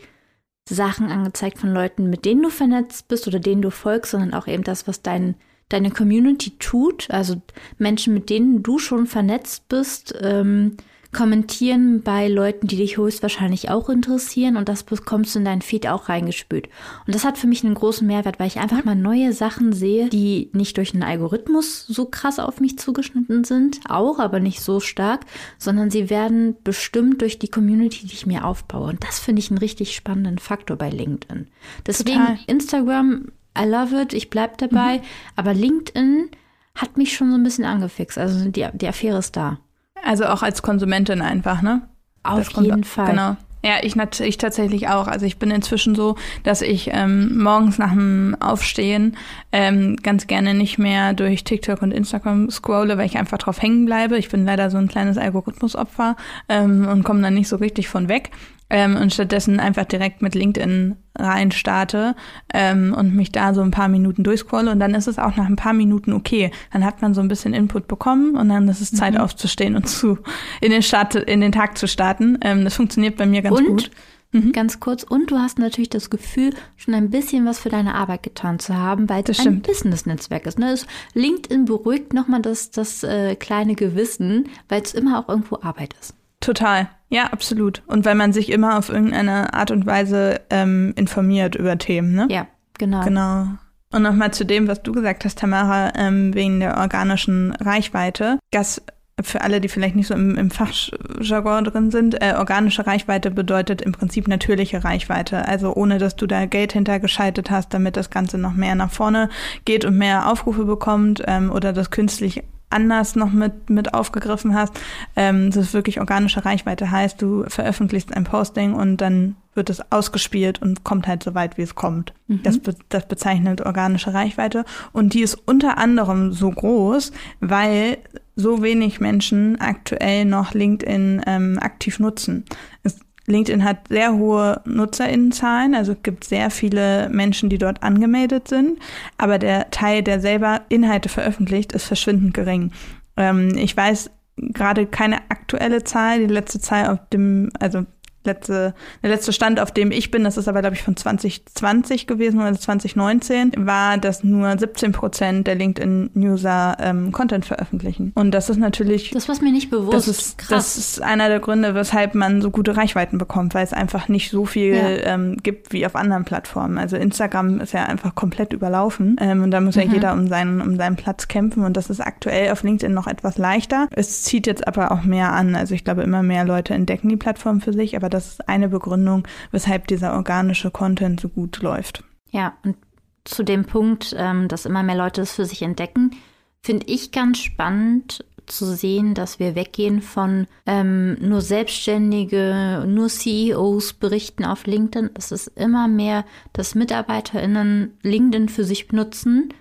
Sachen 0.74 1.10
angezeigt 1.10 1.58
von 1.58 1.72
Leuten, 1.72 2.10
mit 2.10 2.24
denen 2.24 2.42
du 2.42 2.50
vernetzt 2.50 3.08
bist 3.08 3.26
oder 3.26 3.38
denen 3.40 3.62
du 3.62 3.70
folgst, 3.70 4.12
sondern 4.12 4.34
auch 4.34 4.46
eben 4.46 4.64
das, 4.64 4.86
was 4.86 5.02
dein, 5.02 5.34
deine 5.68 5.90
Community 5.90 6.52
tut. 6.58 7.10
Also 7.10 7.40
Menschen, 7.78 8.14
mit 8.14 8.30
denen 8.30 8.62
du 8.62 8.78
schon 8.78 9.06
vernetzt 9.06 9.68
bist, 9.68 10.14
ähm, 10.20 10.76
kommentieren 11.12 12.02
bei 12.02 12.28
Leuten, 12.28 12.66
die 12.66 12.76
dich 12.76 12.98
höchstwahrscheinlich 12.98 13.70
auch 13.70 13.88
interessieren 13.88 14.56
und 14.56 14.68
das 14.68 14.82
bekommst 14.82 15.34
du 15.34 15.38
in 15.38 15.46
deinen 15.46 15.62
Feed 15.62 15.86
auch 15.86 16.10
reingespült. 16.10 16.68
Und 17.06 17.14
das 17.14 17.24
hat 17.24 17.38
für 17.38 17.46
mich 17.46 17.64
einen 17.64 17.74
großen 17.74 18.06
Mehrwert, 18.06 18.38
weil 18.38 18.46
ich 18.46 18.58
einfach 18.58 18.84
mal 18.84 18.94
neue 18.94 19.32
Sachen 19.32 19.72
sehe, 19.72 20.10
die 20.10 20.50
nicht 20.52 20.76
durch 20.76 20.92
einen 20.92 21.02
Algorithmus 21.02 21.86
so 21.86 22.04
krass 22.04 22.38
auf 22.38 22.60
mich 22.60 22.78
zugeschnitten 22.78 23.44
sind, 23.44 23.80
auch, 23.88 24.18
aber 24.18 24.38
nicht 24.38 24.60
so 24.60 24.80
stark, 24.80 25.24
sondern 25.56 25.90
sie 25.90 26.10
werden 26.10 26.56
bestimmt 26.62 27.22
durch 27.22 27.38
die 27.38 27.48
Community, 27.48 28.06
die 28.06 28.14
ich 28.14 28.26
mir 28.26 28.44
aufbaue. 28.44 28.90
Und 28.90 29.02
das 29.02 29.18
finde 29.18 29.40
ich 29.40 29.50
einen 29.50 29.58
richtig 29.58 29.96
spannenden 29.96 30.38
Faktor 30.38 30.76
bei 30.76 30.90
LinkedIn. 30.90 31.48
Deswegen 31.86 32.18
Total. 32.18 32.38
Instagram, 32.46 33.32
I 33.58 33.64
love 33.64 33.98
it, 33.98 34.12
ich 34.12 34.28
bleib 34.28 34.58
dabei, 34.58 34.98
mhm. 34.98 35.02
aber 35.36 35.54
LinkedIn 35.54 36.30
hat 36.74 36.98
mich 36.98 37.16
schon 37.16 37.30
so 37.30 37.36
ein 37.36 37.42
bisschen 37.42 37.64
angefixt. 37.64 38.18
Also 38.18 38.50
die, 38.50 38.66
die 38.74 38.86
Affäre 38.86 39.18
ist 39.18 39.36
da. 39.36 39.58
Also 40.04 40.26
auch 40.26 40.42
als 40.42 40.62
Konsumentin 40.62 41.22
einfach, 41.22 41.62
ne? 41.62 41.82
Auf 42.22 42.50
jeden 42.52 42.84
Fall. 42.84 43.10
Genau. 43.10 43.36
Ja, 43.64 43.74
ich, 43.82 43.96
ich 44.20 44.38
tatsächlich 44.38 44.88
auch. 44.88 45.08
Also 45.08 45.26
ich 45.26 45.38
bin 45.38 45.50
inzwischen 45.50 45.96
so, 45.96 46.14
dass 46.44 46.62
ich 46.62 46.90
ähm, 46.92 47.42
morgens 47.42 47.76
nach 47.78 47.92
dem 47.92 48.36
Aufstehen 48.38 49.16
ähm, 49.50 49.96
ganz 49.96 50.28
gerne 50.28 50.54
nicht 50.54 50.78
mehr 50.78 51.12
durch 51.12 51.42
TikTok 51.42 51.82
und 51.82 51.90
Instagram 51.90 52.50
scrolle, 52.50 52.96
weil 52.98 53.06
ich 53.06 53.18
einfach 53.18 53.38
drauf 53.38 53.60
hängen 53.60 53.84
bleibe. 53.84 54.16
Ich 54.16 54.28
bin 54.28 54.44
leider 54.44 54.70
so 54.70 54.78
ein 54.78 54.86
kleines 54.86 55.18
Algorithmusopfer 55.18 56.16
ähm, 56.48 56.86
und 56.86 57.02
komme 57.02 57.20
dann 57.20 57.34
nicht 57.34 57.48
so 57.48 57.56
richtig 57.56 57.88
von 57.88 58.08
weg 58.08 58.30
ähm, 58.70 58.96
und 58.96 59.12
stattdessen 59.12 59.60
einfach 59.60 59.84
direkt 59.84 60.22
mit 60.22 60.34
LinkedIn 60.34 60.96
rein 61.16 61.50
starte 61.50 62.14
ähm, 62.52 62.94
und 62.96 63.14
mich 63.14 63.32
da 63.32 63.54
so 63.54 63.62
ein 63.62 63.70
paar 63.70 63.88
Minuten 63.88 64.22
durchscrolle 64.22 64.70
und 64.70 64.78
dann 64.78 64.94
ist 64.94 65.08
es 65.08 65.18
auch 65.18 65.36
nach 65.36 65.46
ein 65.46 65.56
paar 65.56 65.72
Minuten 65.72 66.12
okay. 66.12 66.50
Dann 66.72 66.84
hat 66.84 67.02
man 67.02 67.14
so 67.14 67.20
ein 67.20 67.28
bisschen 67.28 67.54
Input 67.54 67.88
bekommen 67.88 68.36
und 68.36 68.48
dann 68.48 68.68
ist 68.68 68.80
es 68.80 68.92
Zeit 68.92 69.14
mhm. 69.14 69.20
aufzustehen 69.20 69.76
und 69.76 69.88
zu 69.88 70.18
in 70.60 70.70
den 70.70 70.82
Start, 70.82 71.14
in 71.14 71.40
den 71.40 71.52
Tag 71.52 71.78
zu 71.78 71.88
starten. 71.88 72.38
Ähm, 72.42 72.64
das 72.64 72.76
funktioniert 72.76 73.16
bei 73.16 73.26
mir 73.26 73.42
ganz 73.42 73.58
und? 73.58 73.66
gut. 73.66 73.90
Mhm. 74.32 74.52
Ganz 74.52 74.78
kurz. 74.78 75.04
Und 75.04 75.30
du 75.30 75.38
hast 75.38 75.58
natürlich 75.58 75.88
das 75.88 76.10
Gefühl, 76.10 76.52
schon 76.76 76.92
ein 76.92 77.10
bisschen 77.10 77.46
was 77.46 77.58
für 77.58 77.70
deine 77.70 77.94
Arbeit 77.94 78.22
getan 78.22 78.58
zu 78.58 78.76
haben, 78.76 79.08
weil 79.08 79.24
es 79.26 79.40
ein 79.40 79.62
Business-Netzwerk 79.62 80.46
ist. 80.46 80.58
Ne? 80.58 80.74
LinkedIn 81.14 81.64
beruhigt 81.64 82.12
nochmal 82.12 82.42
das, 82.42 82.70
das 82.70 83.02
äh, 83.02 83.36
kleine 83.36 83.74
Gewissen, 83.74 84.50
weil 84.68 84.82
es 84.82 84.92
immer 84.92 85.18
auch 85.18 85.28
irgendwo 85.28 85.56
Arbeit 85.62 85.94
ist. 85.98 86.14
Total. 86.40 86.90
Ja, 87.10 87.28
absolut. 87.28 87.82
Und 87.86 88.04
weil 88.04 88.14
man 88.14 88.32
sich 88.32 88.50
immer 88.50 88.78
auf 88.78 88.88
irgendeine 88.90 89.54
Art 89.54 89.70
und 89.70 89.86
Weise 89.86 90.40
ähm, 90.50 90.92
informiert 90.96 91.54
über 91.54 91.78
Themen, 91.78 92.14
ne? 92.14 92.26
Ja, 92.30 92.46
genau. 92.78 93.02
Genau. 93.04 93.46
Und 93.90 94.02
nochmal 94.02 94.34
zu 94.34 94.44
dem, 94.44 94.68
was 94.68 94.82
du 94.82 94.92
gesagt 94.92 95.24
hast, 95.24 95.38
Tamara, 95.38 95.92
ähm, 95.96 96.34
wegen 96.34 96.60
der 96.60 96.76
organischen 96.76 97.52
Reichweite. 97.52 98.38
Das 98.50 98.82
für 99.22 99.40
alle, 99.40 99.60
die 99.60 99.68
vielleicht 99.68 99.96
nicht 99.96 100.06
so 100.06 100.14
im, 100.14 100.36
im 100.36 100.50
Fachjargon 100.50 101.64
drin 101.64 101.90
sind, 101.90 102.22
äh, 102.22 102.34
organische 102.36 102.86
Reichweite 102.86 103.30
bedeutet 103.30 103.82
im 103.82 103.92
Prinzip 103.92 104.28
natürliche 104.28 104.84
Reichweite. 104.84 105.46
Also 105.46 105.74
ohne, 105.74 105.98
dass 105.98 106.16
du 106.16 106.26
da 106.26 106.46
Geld 106.46 106.72
hintergeschaltet 106.72 107.50
hast, 107.50 107.74
damit 107.74 107.96
das 107.96 108.10
Ganze 108.10 108.38
noch 108.38 108.54
mehr 108.54 108.74
nach 108.74 108.90
vorne 108.90 109.28
geht 109.64 109.84
und 109.84 109.96
mehr 109.96 110.30
Aufrufe 110.30 110.64
bekommt 110.64 111.22
ähm, 111.26 111.50
oder 111.50 111.72
das 111.72 111.90
künstlich 111.90 112.44
anders 112.70 113.16
noch 113.16 113.32
mit, 113.32 113.70
mit 113.70 113.94
aufgegriffen 113.94 114.54
hast. 114.54 114.78
Ähm, 115.16 115.50
das 115.50 115.56
ist 115.66 115.74
wirklich 115.74 116.00
organische 116.00 116.44
Reichweite 116.44 116.90
heißt, 116.90 117.20
du 117.20 117.44
veröffentlichst 117.48 118.14
ein 118.14 118.24
Posting 118.24 118.74
und 118.74 118.98
dann 118.98 119.36
wird 119.54 119.70
es 119.70 119.92
ausgespielt 119.92 120.62
und 120.62 120.84
kommt 120.84 121.06
halt 121.06 121.22
so 121.22 121.34
weit, 121.34 121.58
wie 121.58 121.62
es 121.62 121.74
kommt. 121.74 122.14
Mhm. 122.28 122.42
Das, 122.42 122.58
be 122.58 122.74
das 122.88 123.06
bezeichnet 123.08 123.60
organische 123.60 124.14
Reichweite. 124.14 124.64
Und 124.92 125.14
die 125.14 125.22
ist 125.22 125.34
unter 125.34 125.78
anderem 125.78 126.32
so 126.32 126.50
groß, 126.50 127.12
weil 127.40 127.98
so 128.36 128.62
wenig 128.62 129.00
Menschen 129.00 129.60
aktuell 129.60 130.24
noch 130.24 130.54
LinkedIn 130.54 131.22
ähm, 131.26 131.58
aktiv 131.60 131.98
nutzen. 131.98 132.44
Es 132.84 133.00
LinkedIn 133.28 133.64
hat 133.64 133.88
sehr 133.88 134.14
hohe 134.14 134.60
Nutzerinnenzahlen, 134.64 135.74
also 135.74 135.92
es 135.92 136.02
gibt 136.02 136.24
sehr 136.24 136.50
viele 136.50 137.08
Menschen, 137.10 137.48
die 137.48 137.58
dort 137.58 137.82
angemeldet 137.82 138.48
sind, 138.48 138.78
aber 139.16 139.38
der 139.38 139.70
Teil, 139.70 140.02
der 140.02 140.20
selber 140.20 140.62
Inhalte 140.68 141.08
veröffentlicht, 141.08 141.72
ist 141.72 141.84
verschwindend 141.84 142.34
gering. 142.34 142.72
Ähm, 143.16 143.56
ich 143.56 143.76
weiß 143.76 144.10
gerade 144.36 144.86
keine 144.86 145.18
aktuelle 145.30 145.84
Zahl, 145.84 146.20
die 146.20 146.32
letzte 146.32 146.60
Zahl 146.60 146.88
auf 146.88 146.98
dem, 147.12 147.50
also 147.58 147.84
letzte, 148.28 148.74
der 149.02 149.10
letzte 149.10 149.32
Stand, 149.32 149.60
auf 149.60 149.72
dem 149.72 149.90
ich 149.90 150.10
bin, 150.10 150.24
das 150.24 150.36
ist 150.36 150.48
aber, 150.48 150.60
glaube 150.60 150.76
ich, 150.76 150.82
von 150.82 150.96
2020 150.96 152.06
gewesen 152.06 152.40
oder 152.40 152.54
2019, 152.54 153.52
war, 153.56 153.98
dass 153.98 154.24
nur 154.24 154.56
17 154.56 154.92
Prozent 154.92 155.46
der 155.46 155.56
LinkedIn-User 155.56 156.76
ähm, 156.80 157.12
Content 157.12 157.44
veröffentlichen. 157.44 158.12
Und 158.14 158.32
das 158.32 158.50
ist 158.50 158.58
natürlich. 158.58 159.10
Das 159.10 159.28
war 159.28 159.34
mir 159.42 159.52
nicht 159.52 159.70
bewusst. 159.70 159.94
Das 159.94 160.08
ist, 160.08 160.38
Krass. 160.38 160.48
das 160.48 160.78
ist 160.78 161.02
einer 161.02 161.28
der 161.28 161.40
Gründe, 161.40 161.74
weshalb 161.74 162.14
man 162.14 162.42
so 162.42 162.50
gute 162.50 162.76
Reichweiten 162.76 163.18
bekommt, 163.18 163.54
weil 163.54 163.64
es 163.64 163.72
einfach 163.72 164.08
nicht 164.08 164.30
so 164.30 164.44
viel 164.44 164.74
ja. 164.74 165.14
ähm, 165.14 165.36
gibt 165.42 165.72
wie 165.72 165.86
auf 165.86 165.96
anderen 165.96 166.24
Plattformen. 166.24 166.78
Also 166.78 166.96
Instagram 166.96 167.60
ist 167.60 167.72
ja 167.72 167.84
einfach 167.84 168.14
komplett 168.14 168.52
überlaufen. 168.52 169.16
Ähm, 169.20 169.42
und 169.42 169.50
da 169.50 169.60
muss 169.60 169.76
mhm. 169.76 169.82
ja 169.82 169.88
jeder 169.88 170.12
um 170.12 170.28
seinen, 170.28 170.60
um 170.60 170.76
seinen 170.76 170.96
Platz 170.96 171.28
kämpfen. 171.28 171.64
Und 171.64 171.76
das 171.76 171.90
ist 171.90 172.00
aktuell 172.00 172.50
auf 172.52 172.62
LinkedIn 172.62 172.92
noch 172.92 173.06
etwas 173.06 173.38
leichter. 173.38 173.88
Es 173.92 174.22
zieht 174.22 174.46
jetzt 174.46 174.66
aber 174.66 174.92
auch 174.92 175.04
mehr 175.04 175.32
an. 175.32 175.54
Also 175.54 175.74
ich 175.74 175.84
glaube, 175.84 176.02
immer 176.02 176.22
mehr 176.22 176.44
Leute 176.44 176.74
entdecken 176.74 177.08
die 177.08 177.16
Plattform 177.16 177.60
für 177.60 177.72
sich, 177.72 177.96
aber 177.96 178.08
das 178.08 178.17
das 178.18 178.32
ist 178.32 178.48
eine 178.48 178.68
Begründung, 178.68 179.26
weshalb 179.52 179.86
dieser 179.86 180.14
organische 180.14 180.70
Content 180.70 181.20
so 181.20 181.28
gut 181.28 181.62
läuft. 181.62 182.02
Ja, 182.30 182.54
und 182.64 182.76
zu 183.24 183.44
dem 183.44 183.64
Punkt, 183.64 184.14
ähm, 184.18 184.48
dass 184.48 184.66
immer 184.66 184.82
mehr 184.82 184.96
Leute 184.96 185.22
es 185.22 185.32
für 185.32 185.44
sich 185.44 185.62
entdecken, 185.62 186.16
finde 186.60 186.86
ich 186.88 187.12
ganz 187.12 187.38
spannend 187.38 188.24
zu 188.46 188.64
sehen, 188.64 189.14
dass 189.14 189.38
wir 189.38 189.54
weggehen 189.54 190.02
von 190.02 190.46
ähm, 190.66 191.16
nur 191.20 191.42
Selbstständige, 191.42 192.84
nur 192.86 193.08
CEOs 193.08 193.92
berichten 193.92 194.44
auf 194.44 194.66
LinkedIn. 194.66 195.10
Es 195.14 195.30
ist 195.30 195.48
immer 195.48 195.86
mehr, 195.86 196.24
dass 196.54 196.74
MitarbeiterInnen 196.74 197.98
LinkedIn 198.02 198.48
für 198.48 198.64
sich 198.64 198.88
benutzen 198.88 199.52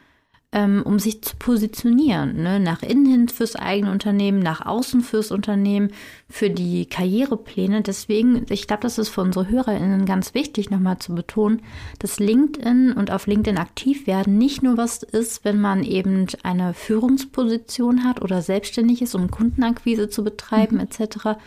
ähm, 0.53 0.81
um 0.85 0.97
sich 0.97 1.21
zu 1.21 1.35
positionieren. 1.35 2.41
Ne? 2.41 2.59
Nach 2.59 2.81
innen 2.81 3.05
hin 3.05 3.27
fürs 3.27 3.57
eigene 3.57 3.91
Unternehmen, 3.91 4.39
nach 4.39 4.65
außen 4.65 5.01
fürs 5.01 5.31
Unternehmen, 5.31 5.91
für 6.29 6.49
die 6.49 6.85
Karrierepläne. 6.85 7.81
Deswegen, 7.81 8.45
ich 8.49 8.65
glaube, 8.65 8.83
das 8.83 8.97
ist 8.97 9.09
für 9.09 9.21
unsere 9.21 9.49
HörerInnen 9.49 10.05
ganz 10.05 10.33
wichtig, 10.33 10.69
nochmal 10.69 10.99
zu 10.99 11.13
betonen, 11.13 11.61
dass 11.99 12.19
LinkedIn 12.19 12.93
und 12.93 13.11
auf 13.11 13.27
LinkedIn 13.27 13.57
aktiv 13.57 14.07
werden 14.07 14.37
nicht 14.37 14.63
nur 14.63 14.77
was 14.77 15.03
ist, 15.03 15.43
wenn 15.43 15.59
man 15.59 15.83
eben 15.83 16.27
eine 16.43 16.73
Führungsposition 16.73 18.05
hat 18.05 18.21
oder 18.21 18.41
selbstständig 18.41 19.01
ist, 19.01 19.15
um 19.15 19.29
Kundenakquise 19.29 20.09
zu 20.09 20.23
betreiben, 20.23 20.75
mhm. 20.75 20.81
etc 20.83 21.37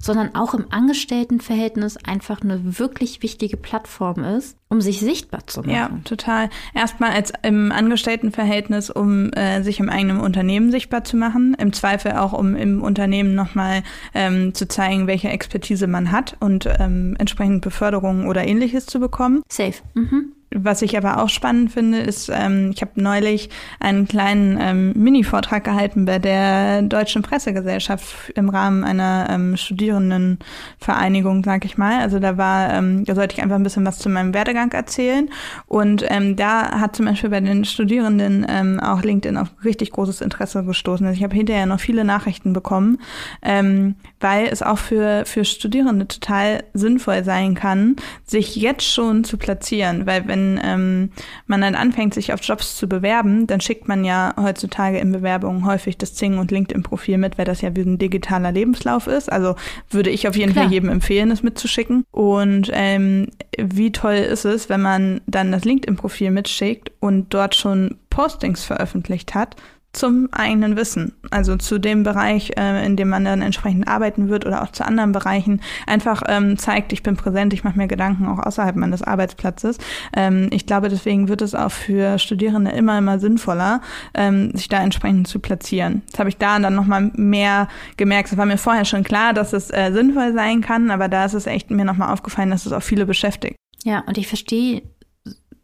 sondern 0.00 0.34
auch 0.34 0.54
im 0.54 0.66
Angestelltenverhältnis 0.70 1.96
einfach 1.96 2.40
eine 2.40 2.78
wirklich 2.78 3.22
wichtige 3.22 3.56
Plattform 3.56 4.22
ist, 4.22 4.56
um 4.68 4.80
sich 4.80 5.00
sichtbar 5.00 5.46
zu 5.46 5.60
machen. 5.60 5.70
Ja, 5.70 5.90
total. 6.04 6.50
Erstmal 6.74 7.10
als 7.10 7.32
im 7.42 7.72
Angestelltenverhältnis, 7.72 8.90
um 8.90 9.32
äh, 9.32 9.62
sich 9.62 9.80
im 9.80 9.88
eigenen 9.88 10.20
Unternehmen 10.20 10.70
sichtbar 10.70 11.04
zu 11.04 11.16
machen. 11.16 11.54
Im 11.58 11.72
Zweifel 11.72 12.12
auch, 12.12 12.32
um 12.32 12.54
im 12.54 12.82
Unternehmen 12.82 13.34
nochmal 13.34 13.82
ähm, 14.14 14.54
zu 14.54 14.68
zeigen, 14.68 15.06
welche 15.06 15.28
Expertise 15.28 15.86
man 15.86 16.12
hat 16.12 16.36
und 16.40 16.68
ähm, 16.78 17.16
entsprechend 17.18 17.62
Beförderungen 17.62 18.26
oder 18.28 18.46
ähnliches 18.46 18.86
zu 18.86 19.00
bekommen. 19.00 19.42
Safe. 19.48 19.74
Mhm. 19.94 20.32
Was 20.50 20.80
ich 20.80 20.96
aber 20.96 21.22
auch 21.22 21.28
spannend 21.28 21.72
finde, 21.72 21.98
ist, 21.98 22.30
ähm, 22.32 22.70
ich 22.74 22.80
habe 22.80 22.92
neulich 22.94 23.50
einen 23.80 24.08
kleinen 24.08 24.58
ähm, 24.58 24.92
Mini-Vortrag 24.94 25.62
gehalten 25.62 26.06
bei 26.06 26.18
der 26.18 26.80
Deutschen 26.80 27.20
Pressegesellschaft 27.20 28.30
im 28.34 28.48
Rahmen 28.48 28.82
einer 28.82 29.28
ähm, 29.28 29.58
Studierendenvereinigung, 29.58 31.44
sag 31.44 31.66
ich 31.66 31.76
mal. 31.76 32.00
Also 32.00 32.18
da 32.18 32.38
war, 32.38 32.72
ähm, 32.72 33.04
da 33.04 33.14
sollte 33.14 33.34
ich 33.34 33.42
einfach 33.42 33.56
ein 33.56 33.62
bisschen 33.62 33.84
was 33.84 33.98
zu 33.98 34.08
meinem 34.08 34.32
Werdegang 34.32 34.72
erzählen. 34.72 35.28
Und 35.66 36.02
ähm, 36.08 36.34
da 36.36 36.80
hat 36.80 36.96
zum 36.96 37.04
Beispiel 37.04 37.28
bei 37.28 37.40
den 37.40 37.66
Studierenden 37.66 38.46
ähm, 38.48 38.80
auch 38.80 39.02
LinkedIn 39.02 39.36
auf 39.36 39.48
richtig 39.64 39.90
großes 39.90 40.22
Interesse 40.22 40.64
gestoßen. 40.64 41.06
Also 41.06 41.18
ich 41.18 41.24
habe 41.24 41.36
hinterher 41.36 41.66
noch 41.66 41.80
viele 41.80 42.04
Nachrichten 42.04 42.54
bekommen, 42.54 42.98
ähm, 43.42 43.96
weil 44.18 44.46
es 44.46 44.62
auch 44.62 44.78
für, 44.78 45.24
für 45.26 45.44
Studierende 45.44 46.08
total 46.08 46.64
sinnvoll 46.72 47.22
sein 47.22 47.54
kann, 47.54 47.96
sich 48.24 48.56
jetzt 48.56 48.90
schon 48.90 49.24
zu 49.24 49.36
platzieren. 49.36 50.06
Weil 50.06 50.26
wenn 50.26 50.37
wenn 50.38 50.60
ähm, 50.62 51.10
man 51.46 51.60
dann 51.60 51.74
anfängt, 51.74 52.14
sich 52.14 52.32
auf 52.32 52.42
Jobs 52.42 52.76
zu 52.76 52.88
bewerben, 52.88 53.46
dann 53.46 53.60
schickt 53.60 53.88
man 53.88 54.04
ja 54.04 54.34
heutzutage 54.40 54.98
in 54.98 55.12
Bewerbungen 55.12 55.66
häufig 55.66 55.98
das 55.98 56.14
Zing- 56.14 56.38
und 56.38 56.50
LinkedIn-Profil 56.50 57.18
mit, 57.18 57.38
weil 57.38 57.44
das 57.44 57.60
ja 57.60 57.74
wie 57.74 57.82
ein 57.82 57.98
digitaler 57.98 58.52
Lebenslauf 58.52 59.06
ist. 59.06 59.30
Also 59.30 59.56
würde 59.90 60.10
ich 60.10 60.28
auf 60.28 60.36
jeden 60.36 60.52
Klar. 60.52 60.64
Fall 60.64 60.72
jedem 60.72 60.88
empfehlen, 60.88 61.30
das 61.30 61.42
mitzuschicken. 61.42 62.04
Und 62.10 62.70
ähm, 62.72 63.28
wie 63.58 63.92
toll 63.92 64.14
ist 64.14 64.44
es, 64.44 64.68
wenn 64.68 64.82
man 64.82 65.20
dann 65.26 65.52
das 65.52 65.64
LinkedIn-Profil 65.64 66.30
mitschickt 66.30 66.92
und 67.00 67.34
dort 67.34 67.54
schon 67.54 67.96
Postings 68.10 68.64
veröffentlicht 68.64 69.34
hat 69.34 69.56
zum 69.92 70.28
eigenen 70.32 70.76
Wissen, 70.76 71.14
also 71.30 71.56
zu 71.56 71.78
dem 71.78 72.02
Bereich, 72.02 72.52
äh, 72.56 72.84
in 72.84 72.96
dem 72.96 73.08
man 73.08 73.24
dann 73.24 73.40
entsprechend 73.40 73.88
arbeiten 73.88 74.28
wird 74.28 74.44
oder 74.44 74.62
auch 74.62 74.70
zu 74.70 74.84
anderen 74.84 75.12
Bereichen, 75.12 75.60
einfach 75.86 76.22
ähm, 76.28 76.58
zeigt, 76.58 76.92
ich 76.92 77.02
bin 77.02 77.16
präsent, 77.16 77.54
ich 77.54 77.64
mache 77.64 77.78
mir 77.78 77.88
Gedanken 77.88 78.26
auch 78.26 78.38
außerhalb 78.38 78.76
meines 78.76 79.02
Arbeitsplatzes. 79.02 79.78
Ähm, 80.14 80.48
ich 80.52 80.66
glaube, 80.66 80.88
deswegen 80.88 81.28
wird 81.28 81.40
es 81.40 81.54
auch 81.54 81.72
für 81.72 82.18
Studierende 82.18 82.70
immer, 82.72 82.98
immer 82.98 83.18
sinnvoller, 83.18 83.80
ähm, 84.14 84.54
sich 84.54 84.68
da 84.68 84.82
entsprechend 84.82 85.26
zu 85.26 85.38
platzieren. 85.38 86.02
Das 86.10 86.20
habe 86.20 86.28
ich 86.28 86.36
da 86.36 86.58
dann 86.58 86.74
nochmal 86.74 87.10
mehr 87.14 87.68
gemerkt. 87.96 88.30
Es 88.30 88.38
war 88.38 88.46
mir 88.46 88.58
vorher 88.58 88.84
schon 88.84 89.04
klar, 89.04 89.32
dass 89.32 89.52
es 89.54 89.70
äh, 89.70 89.90
sinnvoll 89.92 90.34
sein 90.34 90.60
kann, 90.60 90.90
aber 90.90 91.08
da 91.08 91.24
ist 91.24 91.34
es 91.34 91.46
echt 91.46 91.70
mir 91.70 91.84
nochmal 91.84 92.12
aufgefallen, 92.12 92.50
dass 92.50 92.66
es 92.66 92.72
auch 92.72 92.82
viele 92.82 93.06
beschäftigt. 93.06 93.56
Ja, 93.84 94.04
und 94.06 94.18
ich 94.18 94.28
verstehe 94.28 94.82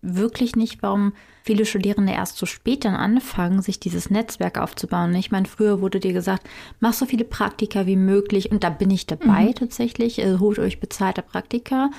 wirklich 0.01 0.57
nicht, 0.57 0.83
warum 0.83 1.13
viele 1.45 1.67
Studierende 1.67 2.13
erst 2.13 2.39
so 2.39 2.47
spät 2.47 2.87
dann 2.87 2.95
anfangen, 2.95 3.61
sich 3.61 3.79
dieses 3.79 4.09
Netzwerk 4.09 4.57
aufzubauen. 4.59 5.15
Ich 5.15 5.31
meine, 5.31 5.45
früher 5.45 5.83
wurde 5.83 6.01
dir 6.01 6.15
gesagt, 6.15 6.49
mach 6.81 6.95
so 6.95 7.05
viele 7.05 7.25
Praktika 7.25 7.87
wie 7.87 7.97
möglich 7.97 8.51
und 8.51 8.65
da 8.65 8.71
bin 8.71 8.91
ich 8.91 9.07
dabei 9.07 9.45
mhm. 9.45 9.55
tatsächlich. 9.55 10.23
Also 10.25 10.41
holt 10.41 10.59
euch 10.59 10.81
bezahlte 10.81 11.21
Praktika. 11.21 11.91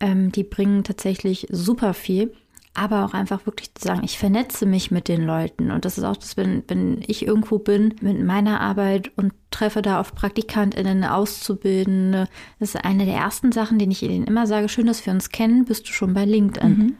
Ähm, 0.00 0.32
die 0.32 0.42
bringen 0.42 0.82
tatsächlich 0.82 1.46
super 1.48 1.94
viel. 1.94 2.34
Aber 2.74 3.04
auch 3.04 3.12
einfach 3.12 3.44
wirklich 3.44 3.72
zu 3.74 3.86
sagen, 3.86 4.00
ich 4.02 4.18
vernetze 4.18 4.64
mich 4.64 4.90
mit 4.90 5.06
den 5.06 5.26
Leuten. 5.26 5.70
Und 5.70 5.84
das 5.84 5.98
ist 5.98 6.04
auch 6.04 6.16
das, 6.16 6.36
wenn, 6.38 6.64
wenn 6.68 7.02
ich 7.06 7.26
irgendwo 7.26 7.58
bin 7.58 7.94
mit 8.00 8.20
meiner 8.24 8.62
Arbeit 8.62 9.12
und 9.16 9.32
treffe 9.50 9.82
da 9.82 10.00
auf 10.00 10.14
PraktikantInnen, 10.14 11.04
Auszubildende. 11.04 12.28
Das 12.58 12.74
ist 12.74 12.84
eine 12.84 13.04
der 13.04 13.14
ersten 13.14 13.52
Sachen, 13.52 13.78
die 13.78 13.88
ich 13.88 14.02
ihnen 14.02 14.24
immer 14.24 14.46
sage. 14.46 14.70
Schön, 14.70 14.86
dass 14.86 15.04
wir 15.04 15.12
uns 15.12 15.28
kennen. 15.28 15.66
Bist 15.66 15.86
du 15.86 15.92
schon 15.92 16.14
bei 16.14 16.24
LinkedIn? 16.24 16.78
Mhm. 16.78 16.96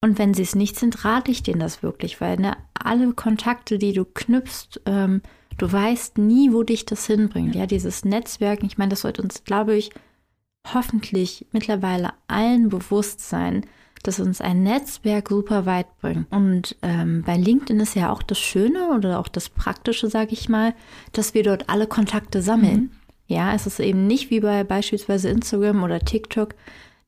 Und 0.00 0.18
wenn 0.18 0.32
sie 0.32 0.42
es 0.42 0.54
nicht 0.54 0.78
sind, 0.78 1.04
rate 1.04 1.30
ich 1.30 1.42
denen 1.42 1.60
das 1.60 1.82
wirklich, 1.82 2.20
weil 2.20 2.36
ne, 2.36 2.56
alle 2.74 3.12
Kontakte, 3.12 3.78
die 3.78 3.92
du 3.92 4.04
knüpfst, 4.04 4.80
ähm, 4.86 5.22
du 5.56 5.70
weißt 5.70 6.18
nie, 6.18 6.52
wo 6.52 6.62
dich 6.62 6.86
das 6.86 7.06
hinbringt. 7.06 7.54
Ja, 7.54 7.66
dieses 7.66 8.04
Netzwerken, 8.04 8.66
ich 8.66 8.78
meine, 8.78 8.90
das 8.90 9.00
sollte 9.00 9.22
uns, 9.22 9.42
glaube 9.44 9.74
ich, 9.74 9.90
hoffentlich 10.72 11.46
mittlerweile 11.52 12.10
allen 12.28 12.68
bewusst 12.68 13.20
sein, 13.28 13.66
dass 14.04 14.20
uns 14.20 14.40
ein 14.40 14.62
Netzwerk 14.62 15.30
super 15.30 15.66
weit 15.66 15.86
bringt. 16.00 16.30
Und 16.30 16.76
ähm, 16.82 17.24
bei 17.26 17.36
LinkedIn 17.36 17.80
ist 17.80 17.96
ja 17.96 18.12
auch 18.12 18.22
das 18.22 18.38
Schöne 18.38 18.90
oder 18.90 19.18
auch 19.18 19.26
das 19.26 19.48
Praktische, 19.48 20.08
sage 20.08 20.32
ich 20.32 20.48
mal, 20.48 20.74
dass 21.12 21.34
wir 21.34 21.42
dort 21.42 21.68
alle 21.68 21.88
Kontakte 21.88 22.40
sammeln. 22.40 22.80
Mhm. 22.80 22.90
Ja, 23.26 23.52
es 23.54 23.66
ist 23.66 23.80
eben 23.80 24.06
nicht 24.06 24.30
wie 24.30 24.40
bei 24.40 24.62
beispielsweise 24.62 25.28
Instagram 25.28 25.82
oder 25.82 25.98
TikTok, 26.00 26.54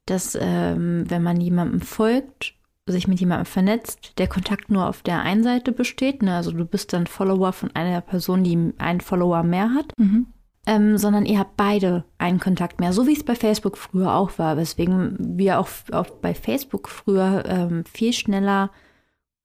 dass 0.06 0.36
ähm, 0.38 1.04
wenn 1.08 1.22
man 1.22 1.40
jemandem 1.40 1.80
folgt 1.80 2.54
sich 2.86 3.08
mit 3.08 3.20
jemandem 3.20 3.46
vernetzt, 3.46 4.18
der 4.18 4.26
Kontakt 4.26 4.70
nur 4.70 4.88
auf 4.88 5.02
der 5.02 5.20
einen 5.20 5.42
Seite 5.42 5.72
besteht. 5.72 6.22
Ne? 6.22 6.34
Also 6.34 6.52
du 6.52 6.64
bist 6.64 6.92
dann 6.92 7.06
Follower 7.06 7.52
von 7.52 7.70
einer 7.74 8.00
Person, 8.00 8.44
die 8.44 8.72
einen 8.78 9.00
Follower 9.00 9.42
mehr 9.42 9.74
hat. 9.74 9.92
Mhm. 9.98 10.26
Ähm, 10.66 10.98
sondern 10.98 11.24
ihr 11.24 11.38
habt 11.38 11.56
beide 11.56 12.04
einen 12.18 12.38
Kontakt 12.38 12.80
mehr, 12.80 12.92
so 12.92 13.06
wie 13.06 13.14
es 13.14 13.24
bei 13.24 13.34
Facebook 13.34 13.78
früher 13.78 14.14
auch 14.14 14.38
war, 14.38 14.58
weswegen 14.58 15.16
wir 15.18 15.58
auch, 15.58 15.68
auch 15.90 16.10
bei 16.10 16.34
Facebook 16.34 16.90
früher 16.90 17.44
ähm, 17.46 17.84
viel 17.86 18.12
schneller 18.12 18.70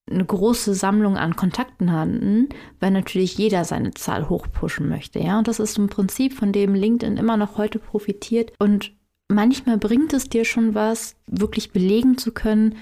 eine 0.10 0.25
große 0.25 0.74
Sammlung 0.74 1.18
an 1.18 1.36
Kontakten 1.36 1.92
hatten, 1.92 2.50
weil 2.80 2.92
natürlich 2.92 3.38
jeder 3.38 3.63
seine 3.63 3.92
Zahl 3.92 4.30
hochpushen 4.30 4.88
möchte, 4.88 5.20
ja. 5.20 5.38
Und 5.38 5.48
das 5.48 5.60
ist 5.60 5.77
ein 5.77 5.88
Prinzip, 5.88 6.34
von 6.34 6.51
dem 6.51 6.75
LinkedIn 6.75 7.18
immer 7.18 7.38
noch 7.38 7.58
heute 7.58 7.80
profitiert. 7.80 8.51
Und 8.60 8.92
manchmal 9.27 9.77
bringt 9.77 10.13
es 10.13 10.30
dir 10.30 10.46
schon 10.46 10.75
was, 10.75 11.15
wirklich 11.27 11.72
belegen 11.72 12.18
zu 12.18 12.34
können, 12.34 12.75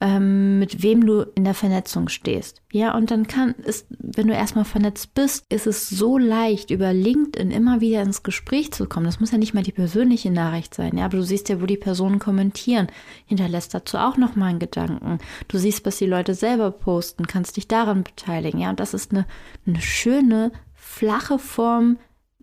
ähm, 0.00 0.58
mit 0.58 0.82
wem 0.82 1.06
du 1.06 1.22
in 1.34 1.44
der 1.44 1.54
Vernetzung 1.54 2.08
stehst. 2.08 2.60
Ja, 2.70 2.94
und 2.94 3.10
dann 3.10 3.26
kann 3.26 3.54
es, 3.64 3.86
wenn 3.88 4.26
du 4.26 4.34
erstmal 4.34 4.66
vernetzt 4.66 5.14
bist, 5.14 5.44
ist 5.48 5.66
es 5.66 5.88
so 5.88 6.18
leicht, 6.18 6.70
über 6.70 6.92
LinkedIn 6.92 7.50
immer 7.50 7.80
wieder 7.80 8.02
ins 8.02 8.22
Gespräch 8.22 8.72
zu 8.72 8.86
kommen. 8.86 9.06
Das 9.06 9.20
muss 9.20 9.32
ja 9.32 9.38
nicht 9.38 9.54
mal 9.54 9.62
die 9.62 9.72
persönliche 9.72 10.30
Nachricht 10.30 10.74
sein, 10.74 10.98
ja, 10.98 11.06
aber 11.06 11.16
du 11.16 11.22
siehst 11.22 11.48
ja, 11.48 11.62
wo 11.62 11.66
die 11.66 11.78
Personen 11.78 12.18
kommentieren, 12.18 12.88
hinterlässt 13.24 13.72
dazu 13.72 13.96
auch 13.96 14.18
nochmal 14.18 14.50
einen 14.50 14.58
Gedanken. 14.58 15.18
Du 15.48 15.56
siehst, 15.56 15.86
was 15.86 15.96
die 15.96 16.06
Leute 16.06 16.34
selber 16.34 16.70
posten, 16.70 17.26
kannst 17.26 17.56
dich 17.56 17.66
daran 17.66 18.04
beteiligen, 18.04 18.60
ja, 18.60 18.70
und 18.70 18.80
das 18.80 18.92
ist 18.92 19.12
eine, 19.12 19.26
eine 19.66 19.80
schöne, 19.80 20.52
flache 20.74 21.38
Form 21.38 21.98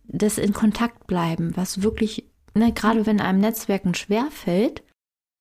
des 0.05 0.37
in 0.37 0.53
Kontakt 0.53 1.05
bleiben, 1.05 1.51
was 1.55 1.83
wirklich, 1.83 2.25
ne, 2.55 2.71
gerade 2.73 3.05
wenn 3.05 3.21
einem 3.21 3.39
Netzwerken 3.39 3.93
schwerfällt, 3.93 4.83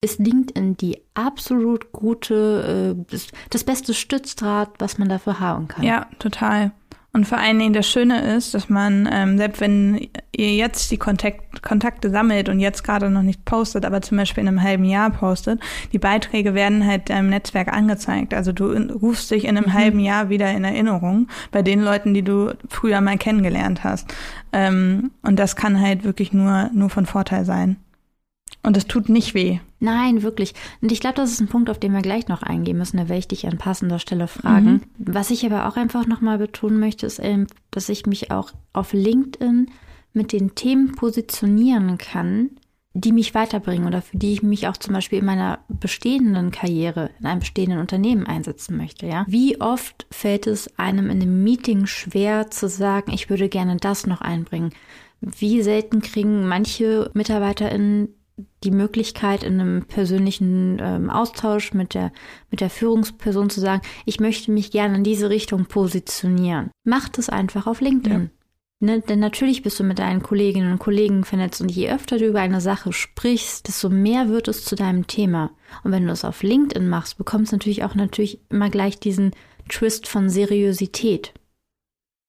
ist 0.02 0.18
LinkedIn 0.18 0.76
die 0.76 1.00
absolut 1.14 1.92
gute, 1.92 2.96
äh, 3.08 3.16
das, 3.50 3.64
beste 3.64 3.94
Stützdraht, 3.94 4.70
was 4.78 4.98
man 4.98 5.08
dafür 5.08 5.40
haben 5.40 5.68
kann. 5.68 5.84
Ja, 5.84 6.06
total. 6.18 6.72
Und 7.14 7.26
vor 7.26 7.38
allen 7.38 7.58
Dingen 7.58 7.74
das 7.74 7.86
Schöne 7.86 8.36
ist, 8.36 8.54
dass 8.54 8.70
man, 8.70 9.08
ähm, 9.12 9.36
selbst 9.36 9.60
wenn 9.60 10.08
ihr 10.34 10.54
jetzt 10.54 10.90
die 10.90 10.96
Kontakt 10.96 11.62
Kontakte 11.62 12.10
sammelt 12.10 12.48
und 12.48 12.58
jetzt 12.58 12.82
gerade 12.82 13.10
noch 13.10 13.22
nicht 13.22 13.44
postet, 13.44 13.84
aber 13.84 14.00
zum 14.00 14.16
Beispiel 14.16 14.40
in 14.40 14.48
einem 14.48 14.62
halben 14.62 14.84
Jahr 14.84 15.10
postet, 15.10 15.60
die 15.92 15.98
Beiträge 15.98 16.54
werden 16.54 16.86
halt 16.86 17.10
deinem 17.10 17.28
Netzwerk 17.28 17.68
angezeigt. 17.72 18.32
Also 18.32 18.52
du 18.52 18.72
rufst 18.72 19.30
dich 19.30 19.44
in 19.44 19.56
einem 19.56 19.66
mhm. 19.66 19.74
halben 19.74 20.00
Jahr 20.00 20.30
wieder 20.30 20.50
in 20.50 20.64
Erinnerung 20.64 21.28
bei 21.50 21.60
den 21.60 21.82
Leuten, 21.82 22.14
die 22.14 22.22
du 22.22 22.54
früher 22.68 23.00
mal 23.02 23.18
kennengelernt 23.18 23.84
hast. 23.84 24.12
Ähm, 24.52 25.12
und 25.22 25.38
das 25.38 25.54
kann 25.54 25.80
halt 25.80 26.04
wirklich 26.04 26.32
nur, 26.32 26.70
nur 26.72 26.88
von 26.88 27.04
Vorteil 27.04 27.44
sein. 27.44 27.76
Und 28.62 28.76
es 28.76 28.86
tut 28.86 29.08
nicht 29.08 29.34
weh. 29.34 29.58
Nein, 29.80 30.22
wirklich. 30.22 30.54
Und 30.80 30.92
ich 30.92 31.00
glaube, 31.00 31.16
das 31.16 31.32
ist 31.32 31.40
ein 31.40 31.48
Punkt, 31.48 31.68
auf 31.68 31.80
den 31.80 31.92
wir 31.92 32.02
gleich 32.02 32.28
noch 32.28 32.42
eingehen 32.42 32.78
müssen. 32.78 32.96
Da 32.98 33.08
werde 33.08 33.18
ich 33.18 33.28
dich 33.28 33.46
an 33.46 33.58
passender 33.58 33.98
Stelle 33.98 34.28
fragen. 34.28 34.72
Mhm. 34.72 34.82
Was 34.98 35.30
ich 35.30 35.44
aber 35.44 35.66
auch 35.66 35.76
einfach 35.76 36.06
nochmal 36.06 36.38
betonen 36.38 36.78
möchte, 36.78 37.06
ist, 37.06 37.18
eben, 37.18 37.48
dass 37.72 37.88
ich 37.88 38.06
mich 38.06 38.30
auch 38.30 38.52
auf 38.72 38.92
LinkedIn 38.92 39.66
mit 40.12 40.32
den 40.32 40.54
Themen 40.54 40.92
positionieren 40.92 41.98
kann, 41.98 42.50
die 42.94 43.12
mich 43.12 43.34
weiterbringen 43.34 43.86
oder 43.86 44.02
für 44.02 44.18
die 44.18 44.34
ich 44.34 44.42
mich 44.42 44.68
auch 44.68 44.76
zum 44.76 44.92
Beispiel 44.94 45.20
in 45.20 45.24
meiner 45.24 45.60
bestehenden 45.68 46.50
Karriere, 46.50 47.10
in 47.18 47.26
einem 47.26 47.40
bestehenden 47.40 47.78
Unternehmen 47.78 48.26
einsetzen 48.26 48.76
möchte, 48.76 49.06
ja. 49.06 49.24
Wie 49.26 49.60
oft 49.60 50.06
fällt 50.10 50.46
es 50.46 50.78
einem 50.78 51.06
in 51.06 51.22
einem 51.22 51.42
Meeting 51.42 51.86
schwer 51.86 52.50
zu 52.50 52.68
sagen, 52.68 53.12
ich 53.12 53.30
würde 53.30 53.48
gerne 53.48 53.78
das 53.78 54.06
noch 54.06 54.20
einbringen? 54.20 54.70
Wie 55.20 55.62
selten 55.62 56.02
kriegen 56.02 56.46
manche 56.46 57.10
MitarbeiterInnen 57.14 58.08
die 58.64 58.70
Möglichkeit, 58.70 59.42
in 59.42 59.60
einem 59.60 59.84
persönlichen 59.84 60.78
ähm, 60.80 61.10
Austausch 61.10 61.74
mit 61.74 61.94
der, 61.94 62.12
mit 62.50 62.60
der 62.60 62.70
Führungsperson 62.70 63.50
zu 63.50 63.60
sagen, 63.60 63.82
ich 64.04 64.20
möchte 64.20 64.50
mich 64.50 64.70
gerne 64.70 64.96
in 64.96 65.04
diese 65.04 65.30
Richtung 65.30 65.66
positionieren. 65.66 66.70
Macht 66.84 67.18
es 67.18 67.28
einfach 67.28 67.66
auf 67.66 67.80
LinkedIn. 67.80 68.22
Ja. 68.22 68.28
Ne, 68.84 69.00
denn 69.00 69.20
natürlich 69.20 69.62
bist 69.62 69.78
du 69.78 69.84
mit 69.84 70.00
deinen 70.00 70.24
Kolleginnen 70.24 70.72
und 70.72 70.80
Kollegen 70.80 71.24
vernetzt 71.24 71.60
und 71.60 71.70
je 71.70 71.88
öfter 71.88 72.18
du 72.18 72.26
über 72.26 72.40
eine 72.40 72.60
Sache 72.60 72.92
sprichst, 72.92 73.68
desto 73.68 73.88
mehr 73.88 74.28
wird 74.28 74.48
es 74.48 74.64
zu 74.64 74.74
deinem 74.74 75.06
Thema. 75.06 75.52
Und 75.84 75.92
wenn 75.92 76.04
du 76.04 76.12
es 76.12 76.24
auf 76.24 76.42
LinkedIn 76.42 76.88
machst, 76.88 77.16
bekommst 77.16 77.52
du 77.52 77.56
natürlich 77.56 77.84
auch 77.84 77.94
natürlich 77.94 78.40
immer 78.50 78.70
gleich 78.70 78.98
diesen 78.98 79.30
Twist 79.68 80.08
von 80.08 80.28
Seriosität, 80.28 81.32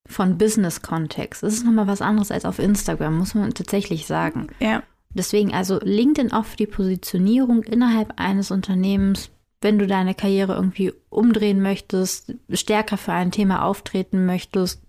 von 0.08 0.38
Business-Kontext. 0.38 1.42
Das 1.42 1.56
ist 1.56 1.66
nochmal 1.66 1.88
was 1.88 2.04
anderes 2.04 2.30
als 2.30 2.46
auf 2.46 2.60
Instagram, 2.60 3.18
muss 3.18 3.34
man 3.34 3.56
tatsächlich 3.56 4.06
sagen. 4.06 4.50
Ja. 4.60 4.84
Deswegen 5.14 5.54
also 5.54 5.80
LinkedIn 5.82 6.32
auch 6.32 6.46
für 6.46 6.58
die 6.58 6.68
Positionierung 6.68 7.64
innerhalb 7.64 8.14
eines 8.20 8.52
Unternehmens, 8.52 9.30
wenn 9.62 9.80
du 9.80 9.88
deine 9.88 10.16
Karriere 10.16 10.56
irgendwie 10.56 10.94
umdrehen 11.10 11.62
möchtest, 11.62 12.34
stärker 12.52 12.98
für 12.98 13.14
ein 13.14 13.32
Thema 13.32 13.64
auftreten 13.64 14.26
möchtest, 14.26 14.82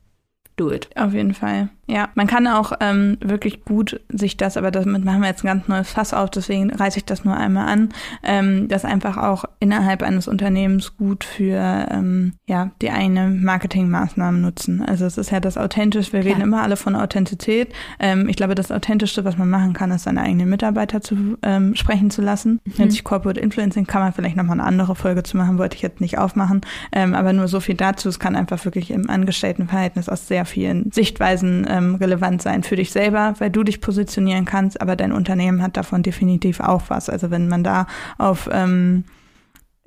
do 0.57 0.71
it. 0.71 0.89
Auf 0.97 1.13
jeden 1.13 1.35
Fall. 1.35 1.69
Ja, 1.87 2.09
man 2.15 2.27
kann 2.27 2.47
auch 2.47 2.73
ähm, 2.81 3.19
wirklich 3.21 3.65
gut 3.65 4.01
sich 4.09 4.37
das, 4.37 4.57
aber 4.57 4.71
damit 4.71 5.05
machen 5.05 5.21
wir 5.21 5.29
jetzt 5.29 5.45
ein 5.45 5.49
ganz 5.49 5.69
neues 5.69 5.91
Fass 5.91 6.15
auf, 6.15 6.31
deswegen 6.31 6.73
reiße 6.73 6.99
ich 6.99 7.05
das 7.05 7.25
nur 7.25 7.37
einmal 7.37 7.69
an, 7.69 7.91
ähm, 8.23 8.69
das 8.69 8.85
einfach 8.85 9.19
auch 9.19 9.45
innerhalb 9.61 10.03
eines 10.03 10.27
Unternehmens 10.27 10.97
gut 10.97 11.25
für 11.25 11.87
ähm, 11.91 12.35
ja 12.47 12.71
die 12.81 12.91
eigene 12.91 13.29
Marketingmaßnahmen 13.29 14.41
nutzen. 14.41 14.83
Also 14.83 15.05
es 15.05 15.19
ist 15.19 15.31
ja 15.31 15.41
das 15.41 15.59
Authentisch, 15.59 16.13
wir 16.13 16.25
reden 16.25 16.41
immer 16.41 16.63
alle 16.63 16.77
von 16.77 16.97
Authentizität. 16.97 17.73
Ähm, 17.99 18.29
ich 18.29 18.37
glaube, 18.37 18.55
das 18.55 18.73
Authentischste, 18.73 19.25
was 19.25 19.37
man 19.37 19.51
machen 19.51 19.75
kann, 19.75 19.91
ist 19.91 20.05
seine 20.05 20.23
eigenen 20.23 20.49
Mitarbeiter 20.49 21.03
zu 21.03 21.37
ähm, 21.43 21.75
sprechen 21.75 22.11
zu 22.11 22.23
lassen. 22.23 22.61
Mhm. 22.65 22.73
Nennt 22.79 22.93
sich 22.93 23.05
Corporate 23.05 23.41
Influencing, 23.41 23.87
kann 23.87 24.03
man 24.03 24.13
vielleicht 24.13 24.37
nochmal 24.37 24.59
eine 24.59 24.67
andere 24.67 24.95
Folge 24.95 25.23
zu 25.23 25.37
machen, 25.37 25.59
wollte 25.59 25.77
ich 25.77 25.83
jetzt 25.83 26.01
nicht 26.01 26.17
aufmachen. 26.17 26.63
Ähm, 26.93 27.15
aber 27.15 27.33
nur 27.33 27.49
so 27.49 27.61
viel 27.61 27.75
dazu, 27.75 28.09
es 28.09 28.19
kann 28.19 28.37
einfach 28.37 28.65
wirklich 28.65 28.91
im 28.91 29.11
Angestelltenverhältnis 29.11 30.09
aus 30.09 30.27
sehr 30.29 30.47
vielen 30.47 30.91
Sichtweisen 30.91 31.67
ähm, 31.75 31.97
relevant 31.97 32.43
sein 32.43 32.63
für 32.63 32.77
dich 32.77 32.93
selber, 32.93 33.35
weil 33.39 33.51
du 33.51 33.65
dich 33.65 33.81
positionieren 33.81 34.45
kannst, 34.45 34.81
aber 34.81 34.97
dein 34.97 35.13
Unternehmen 35.13 35.63
hat 35.63 35.77
davon 35.77 36.03
definitiv 36.03 36.61
auch 36.61 36.83
was. 36.89 37.09
Also 37.09 37.31
wenn 37.31 37.49
man 37.49 37.65
da 37.65 37.87
auf 38.19 38.49
ähm, 38.53 39.05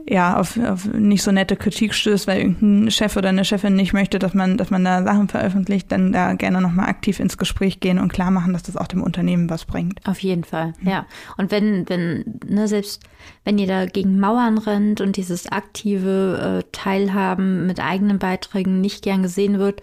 ja, 0.09 0.39
auf, 0.39 0.57
auf 0.57 0.85
nicht 0.85 1.21
so 1.21 1.31
nette 1.31 1.57
Kritik 1.57 1.93
stößt, 1.93 2.27
weil 2.27 2.39
irgendein 2.39 2.91
Chef 2.91 3.17
oder 3.17 3.29
eine 3.29 3.43
Chefin 3.43 3.75
nicht 3.75 3.91
möchte, 3.91 4.19
dass 4.19 4.33
man, 4.33 4.55
dass 4.55 4.69
man 4.69 4.85
da 4.85 5.03
Sachen 5.03 5.27
veröffentlicht, 5.27 5.91
dann 5.91 6.13
da 6.13 6.33
gerne 6.33 6.61
nochmal 6.61 6.87
aktiv 6.87 7.19
ins 7.19 7.37
Gespräch 7.37 7.81
gehen 7.81 7.99
und 7.99 8.13
klar 8.13 8.31
machen, 8.31 8.53
dass 8.53 8.63
das 8.63 8.77
auch 8.77 8.87
dem 8.87 9.03
Unternehmen 9.03 9.49
was 9.49 9.65
bringt. 9.65 9.99
Auf 10.07 10.19
jeden 10.19 10.45
Fall, 10.45 10.73
mhm. 10.79 10.89
ja. 10.89 11.05
Und 11.35 11.51
wenn, 11.51 11.89
wenn, 11.89 12.39
ne, 12.47 12.67
selbst 12.69 13.03
wenn 13.43 13.57
ihr 13.57 13.67
da 13.67 13.85
gegen 13.85 14.19
Mauern 14.19 14.57
rennt 14.57 15.01
und 15.01 15.17
dieses 15.17 15.51
aktive 15.51 16.61
äh, 16.61 16.69
Teilhaben 16.71 17.67
mit 17.67 17.81
eigenen 17.81 18.19
Beiträgen 18.19 18.79
nicht 18.79 19.03
gern 19.03 19.23
gesehen 19.23 19.59
wird, 19.59 19.81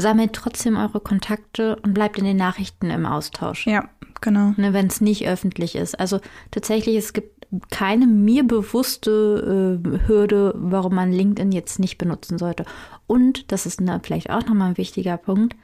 sammelt 0.00 0.32
trotzdem 0.32 0.76
eure 0.76 1.00
Kontakte 1.00 1.76
und 1.76 1.94
bleibt 1.94 2.18
in 2.18 2.24
den 2.24 2.36
Nachrichten 2.36 2.90
im 2.90 3.06
Austausch. 3.06 3.66
Ja, 3.66 3.88
genau. 4.20 4.54
Ne, 4.56 4.72
Wenn 4.72 4.86
es 4.86 5.00
nicht 5.00 5.26
öffentlich 5.26 5.76
ist. 5.76 5.98
Also 5.98 6.20
tatsächlich, 6.50 6.96
es 6.96 7.12
gibt 7.12 7.46
keine 7.70 8.06
mir 8.06 8.44
bewusste 8.44 9.80
äh, 9.84 10.08
Hürde, 10.08 10.54
warum 10.56 10.94
man 10.94 11.12
LinkedIn 11.12 11.52
jetzt 11.52 11.78
nicht 11.78 11.98
benutzen 11.98 12.38
sollte. 12.38 12.64
Und, 13.06 13.50
das 13.50 13.66
ist 13.66 13.80
ne, 13.80 14.00
vielleicht 14.02 14.30
auch 14.30 14.46
nochmal 14.46 14.70
ein 14.70 14.78
wichtiger 14.78 15.16
Punkt, 15.16 15.56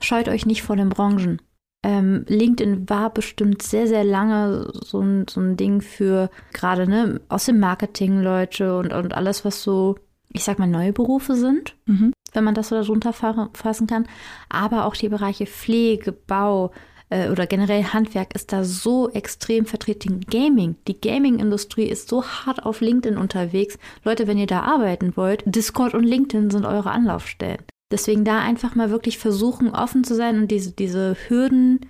scheut 0.00 0.28
euch 0.28 0.46
nicht 0.46 0.62
vor 0.62 0.76
den 0.76 0.88
Branchen. 0.88 1.42
Ähm, 1.84 2.24
LinkedIn 2.26 2.88
war 2.88 3.12
bestimmt 3.12 3.62
sehr, 3.62 3.86
sehr 3.86 4.04
lange 4.04 4.72
so 4.72 5.00
ein, 5.00 5.26
so 5.28 5.40
ein 5.40 5.56
Ding 5.56 5.80
für 5.80 6.30
gerade 6.52 6.88
ne, 6.88 7.20
aus 7.28 7.44
dem 7.44 7.60
Marketing 7.60 8.20
Leute 8.22 8.78
und, 8.78 8.92
und 8.92 9.14
alles, 9.14 9.44
was 9.44 9.62
so, 9.62 9.96
ich 10.32 10.44
sag 10.44 10.58
mal, 10.58 10.66
neue 10.66 10.92
Berufe 10.92 11.36
sind. 11.36 11.76
Mhm 11.86 12.12
wenn 12.34 12.44
man 12.44 12.54
das 12.54 12.68
so 12.68 12.76
darunter 12.76 13.12
fassen 13.12 13.86
kann. 13.86 14.06
Aber 14.48 14.84
auch 14.84 14.96
die 14.96 15.08
Bereiche 15.08 15.46
Pflege, 15.46 16.12
Bau 16.12 16.72
äh, 17.10 17.30
oder 17.30 17.46
generell 17.46 17.84
Handwerk 17.84 18.34
ist 18.34 18.52
da 18.52 18.64
so 18.64 19.10
extrem 19.10 19.66
vertreten. 19.66 20.20
Gaming, 20.20 20.76
die 20.86 21.00
Gaming-Industrie 21.00 21.86
ist 21.86 22.08
so 22.08 22.24
hart 22.24 22.64
auf 22.64 22.80
LinkedIn 22.80 23.18
unterwegs. 23.18 23.78
Leute, 24.04 24.26
wenn 24.26 24.38
ihr 24.38 24.46
da 24.46 24.62
arbeiten 24.62 25.16
wollt, 25.16 25.42
Discord 25.46 25.94
und 25.94 26.04
LinkedIn 26.04 26.50
sind 26.50 26.64
eure 26.64 26.90
Anlaufstellen. 26.90 27.62
Deswegen 27.90 28.24
da 28.24 28.40
einfach 28.40 28.74
mal 28.74 28.90
wirklich 28.90 29.18
versuchen, 29.18 29.70
offen 29.70 30.04
zu 30.04 30.14
sein 30.14 30.38
und 30.38 30.50
diese, 30.50 30.72
diese 30.72 31.16
Hürden, 31.28 31.80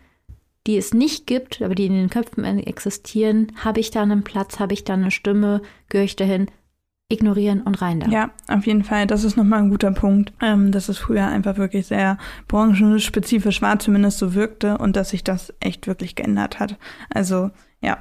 die 0.67 0.77
es 0.77 0.95
nicht 0.95 1.27
gibt, 1.27 1.61
aber 1.61 1.75
die 1.75 1.87
in 1.87 1.95
den 1.95 2.11
Köpfen 2.11 2.45
existieren, 2.45 3.53
habe 3.57 3.81
ich 3.81 3.91
da 3.91 4.03
einen 4.03 4.23
Platz, 4.23 4.61
habe 4.61 4.75
ich 4.75 4.85
da 4.85 4.95
eine 4.95 5.11
Stimme, 5.11 5.62
gehöre 5.89 6.05
ich 6.05 6.15
dahin, 6.15 6.47
ignorieren 7.11 7.62
und 7.62 7.81
rein 7.81 8.01
da. 8.01 8.09
Ja, 8.09 8.31
auf 8.49 8.66
jeden 8.66 8.85
Fall. 8.85 9.07
Das 9.07 9.25
ist 9.25 9.37
nochmal 9.37 9.61
ein 9.61 9.71
guter 9.71 9.92
Punkt, 9.92 10.33
ähm, 10.42 10.73
dass 10.73 10.88
es 10.88 10.99
früher 10.99 11.27
einfach 11.27 11.57
wirklich 11.57 11.87
sehr 11.87 12.18
branchenspezifisch 12.49 13.62
war, 13.62 13.79
zumindest 13.79 14.18
so 14.18 14.35
wirkte 14.35 14.77
und 14.79 14.94
dass 14.94 15.11
sich 15.11 15.25
das 15.25 15.55
echt 15.61 15.87
wirklich 15.87 16.16
geändert 16.16 16.61
hat. 16.61 16.77
Also 17.09 17.51
ja, 17.81 17.99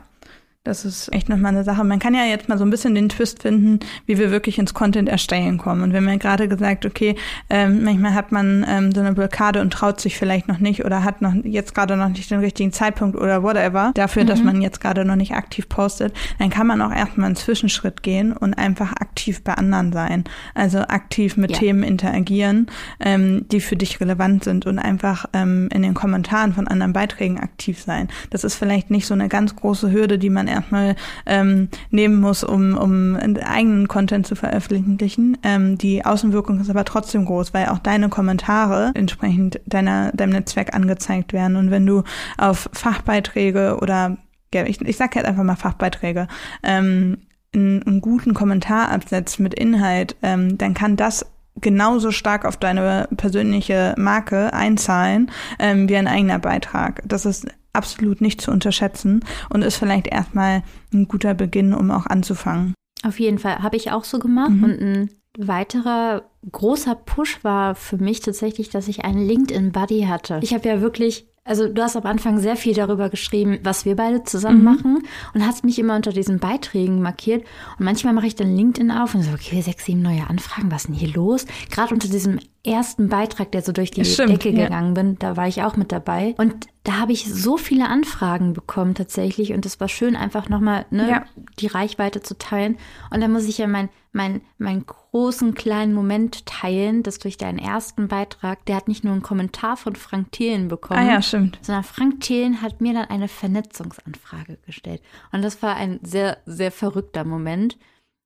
das 0.67 0.83
ist 0.83 1.11
echt 1.13 1.29
nochmal 1.29 1.53
eine 1.53 1.63
Sache. 1.63 1.83
Man 1.83 1.99
kann 1.99 2.13
ja 2.13 2.25
jetzt 2.25 2.49
mal 2.49 2.57
so 2.57 2.65
ein 2.65 2.69
bisschen 2.69 2.93
den 2.93 3.09
Twist 3.09 3.41
finden, 3.41 3.79
wie 4.05 4.17
wir 4.17 4.31
wirklich 4.31 4.59
ins 4.59 4.73
Content 4.73 5.07
erstellen 5.07 5.57
kommen. 5.57 5.81
Und 5.81 5.93
wenn 5.93 6.03
man 6.03 6.19
gerade 6.19 6.47
gesagt, 6.47 6.85
okay, 6.85 7.15
ähm, 7.49 7.83
manchmal 7.83 8.13
hat 8.13 8.31
man 8.31 8.65
ähm, 8.67 8.91
so 8.91 8.99
eine 8.99 9.13
Blockade 9.13 9.61
und 9.61 9.71
traut 9.71 10.01
sich 10.01 10.17
vielleicht 10.17 10.47
noch 10.47 10.59
nicht 10.59 10.83
oder 10.83 11.03
hat 11.03 11.21
noch 11.21 11.33
jetzt 11.43 11.73
gerade 11.73 11.95
noch 11.95 12.09
nicht 12.09 12.29
den 12.29 12.39
richtigen 12.39 12.73
Zeitpunkt 12.73 13.15
oder 13.15 13.43
whatever 13.43 13.91
dafür, 13.95 14.23
mhm. 14.23 14.27
dass 14.27 14.43
man 14.43 14.61
jetzt 14.61 14.81
gerade 14.81 15.05
noch 15.05 15.15
nicht 15.15 15.33
aktiv 15.33 15.69
postet, 15.69 16.13
dann 16.37 16.49
kann 16.49 16.67
man 16.67 16.81
auch 16.81 16.93
erstmal 16.93 17.27
einen 17.27 17.35
Zwischenschritt 17.35 18.03
gehen 18.03 18.33
und 18.33 18.53
einfach 18.53 18.91
aktiv 18.91 19.43
bei 19.43 19.53
anderen 19.53 19.93
sein. 19.93 20.25
Also 20.53 20.79
aktiv 20.79 21.37
mit 21.37 21.51
ja. 21.51 21.59
Themen 21.59 21.83
interagieren, 21.83 22.67
ähm, 22.99 23.45
die 23.51 23.61
für 23.61 23.77
dich 23.77 24.01
relevant 24.01 24.43
sind 24.43 24.65
und 24.65 24.79
einfach 24.79 25.27
ähm, 25.31 25.69
in 25.71 25.81
den 25.81 25.93
Kommentaren 25.93 26.53
von 26.53 26.67
anderen 26.67 26.91
Beiträgen 26.91 27.39
aktiv 27.39 27.81
sein. 27.81 28.09
Das 28.31 28.43
ist 28.43 28.55
vielleicht 28.55 28.91
nicht 28.91 29.07
so 29.07 29.13
eine 29.13 29.29
ganz 29.29 29.55
große 29.55 29.91
Hürde, 29.91 30.17
die 30.17 30.29
man 30.29 30.47
erstmal 30.57 30.95
ähm, 31.25 31.69
nehmen 31.89 32.19
muss, 32.19 32.43
um, 32.43 32.77
um 32.77 33.15
eigenen 33.15 33.87
Content 33.87 34.27
zu 34.27 34.35
veröffentlichen. 34.35 35.37
Ähm, 35.43 35.77
die 35.77 36.05
Außenwirkung 36.05 36.59
ist 36.59 36.69
aber 36.69 36.85
trotzdem 36.85 37.25
groß, 37.25 37.53
weil 37.53 37.67
auch 37.67 37.79
deine 37.79 38.09
Kommentare 38.09 38.91
entsprechend 38.93 39.59
deiner, 39.65 40.11
deinem 40.11 40.33
Netzwerk 40.33 40.75
angezeigt 40.75 41.33
werden. 41.33 41.55
Und 41.55 41.71
wenn 41.71 41.85
du 41.85 42.03
auf 42.37 42.69
Fachbeiträge 42.73 43.77
oder 43.81 44.17
ich, 44.51 44.81
ich 44.81 44.97
sag 44.97 45.15
halt 45.15 45.25
einfach 45.25 45.43
mal 45.43 45.55
Fachbeiträge, 45.55 46.27
ähm, 46.63 47.17
einen, 47.53 47.83
einen 47.83 48.01
guten 48.01 48.33
Kommentar 48.33 48.91
absetzt 48.91 49.39
mit 49.39 49.53
Inhalt, 49.53 50.15
ähm, 50.21 50.57
dann 50.57 50.73
kann 50.73 50.95
das 50.95 51.25
genauso 51.61 52.11
stark 52.11 52.45
auf 52.45 52.57
deine 52.57 53.07
persönliche 53.17 53.95
Marke 53.97 54.53
einzahlen 54.53 55.31
ähm, 55.59 55.89
wie 55.89 55.97
ein 55.97 56.07
eigener 56.07 56.39
Beitrag. 56.39 57.01
Das 57.05 57.25
ist 57.25 57.47
absolut 57.73 58.21
nicht 58.21 58.41
zu 58.41 58.51
unterschätzen 58.51 59.23
und 59.49 59.61
ist 59.61 59.77
vielleicht 59.77 60.07
erstmal 60.07 60.63
ein 60.93 61.07
guter 61.07 61.33
Beginn, 61.33 61.73
um 61.73 61.91
auch 61.91 62.05
anzufangen. 62.05 62.73
Auf 63.03 63.19
jeden 63.19 63.39
Fall 63.39 63.59
habe 63.59 63.77
ich 63.77 63.91
auch 63.91 64.03
so 64.03 64.19
gemacht 64.19 64.51
mhm. 64.51 64.63
und 64.63 64.81
ein 64.81 65.09
weiterer 65.37 66.23
großer 66.51 66.95
Push 66.95 67.43
war 67.43 67.75
für 67.75 67.97
mich 67.97 68.21
tatsächlich, 68.21 68.69
dass 68.69 68.87
ich 68.87 69.05
einen 69.05 69.25
LinkedIn-Buddy 69.25 70.03
hatte. 70.03 70.39
Ich 70.41 70.53
habe 70.53 70.67
ja 70.67 70.81
wirklich 70.81 71.27
also 71.47 71.67
du 71.67 71.81
hast 71.81 71.95
am 71.95 72.05
Anfang 72.05 72.39
sehr 72.39 72.55
viel 72.55 72.73
darüber 72.73 73.09
geschrieben, 73.09 73.59
was 73.63 73.85
wir 73.85 73.95
beide 73.95 74.23
zusammen 74.23 74.59
mhm. 74.59 74.63
machen 74.63 75.03
und 75.33 75.45
hast 75.45 75.63
mich 75.63 75.79
immer 75.79 75.95
unter 75.95 76.11
diesen 76.11 76.39
Beiträgen 76.39 77.01
markiert. 77.01 77.43
Und 77.79 77.85
manchmal 77.85 78.13
mache 78.13 78.27
ich 78.27 78.35
dann 78.35 78.55
LinkedIn 78.55 78.91
auf 78.91 79.15
und 79.15 79.23
so, 79.23 79.31
okay, 79.31 79.61
sechs, 79.61 79.85
sieben 79.85 80.01
neue 80.01 80.27
Anfragen, 80.29 80.71
was 80.71 80.83
ist 80.83 80.87
denn 80.87 80.95
hier 80.95 81.13
los? 81.13 81.45
Gerade 81.69 81.93
unter 81.93 82.07
diesem 82.07 82.39
ersten 82.63 83.07
Beitrag, 83.07 83.51
der 83.51 83.61
so 83.61 83.71
durch 83.71 83.91
die 83.91 84.05
Stimmt, 84.05 84.29
Decke 84.29 84.49
ja. 84.49 84.65
gegangen 84.65 84.93
bin, 84.93 85.17
da 85.19 85.37
war 85.37 85.47
ich 85.47 85.63
auch 85.63 85.77
mit 85.77 85.91
dabei. 85.91 86.35
Und 86.37 86.67
da 86.83 86.99
habe 86.99 87.11
ich 87.11 87.25
so 87.25 87.57
viele 87.57 87.87
Anfragen 87.87 88.53
bekommen 88.53 88.93
tatsächlich 88.93 89.53
und 89.53 89.65
es 89.65 89.79
war 89.79 89.87
schön, 89.87 90.15
einfach 90.15 90.49
nochmal 90.49 90.85
ne, 90.89 91.09
ja. 91.09 91.25
die 91.59 91.67
Reichweite 91.67 92.21
zu 92.21 92.37
teilen. 92.37 92.77
Und 93.09 93.21
dann 93.21 93.31
muss 93.31 93.47
ich 93.47 93.57
ja 93.57 93.67
mein, 93.67 93.89
mein, 94.17 94.41
meinen 94.57 94.85
großen 94.85 95.53
kleinen 95.53 95.93
Moment 95.93 96.45
teilen, 96.45 97.03
dass 97.03 97.19
durch 97.19 97.37
deinen 97.37 97.59
ersten 97.59 98.09
Beitrag, 98.09 98.65
der 98.65 98.75
hat 98.75 98.89
nicht 98.89 99.05
nur 99.05 99.13
einen 99.13 99.21
Kommentar 99.21 99.77
von 99.77 99.95
Frank 99.95 100.33
Thelen 100.33 100.67
bekommen, 100.67 100.99
ah 100.99 101.13
ja, 101.13 101.21
stimmt. 101.21 101.59
sondern 101.61 101.85
Frank 101.85 102.19
Thelen 102.19 102.61
hat 102.61 102.81
mir 102.81 102.93
dann 102.93 103.05
eine 103.05 103.29
Vernetzungsanfrage 103.29 104.57
gestellt. 104.65 105.01
Und 105.31 105.43
das 105.43 105.61
war 105.61 105.77
ein 105.77 105.99
sehr, 106.03 106.39
sehr 106.45 106.71
verrückter 106.71 107.23
Moment. 107.23 107.77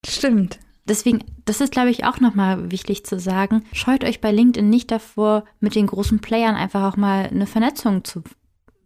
Stimmt. 0.03 0.59
Deswegen, 0.85 1.23
das 1.45 1.61
ist, 1.61 1.71
glaube 1.71 1.91
ich, 1.91 2.05
auch 2.05 2.19
nochmal 2.19 2.71
wichtig 2.71 3.05
zu 3.05 3.19
sagen. 3.19 3.63
Scheut 3.71 4.03
euch 4.03 4.19
bei 4.19 4.31
LinkedIn 4.31 4.67
nicht 4.67 4.89
davor, 4.89 5.43
mit 5.59 5.75
den 5.75 5.87
großen 5.87 6.19
Playern 6.19 6.55
einfach 6.55 6.91
auch 6.91 6.97
mal 6.97 7.27
eine 7.27 7.45
Vernetzung 7.45 8.03
zu 8.03 8.23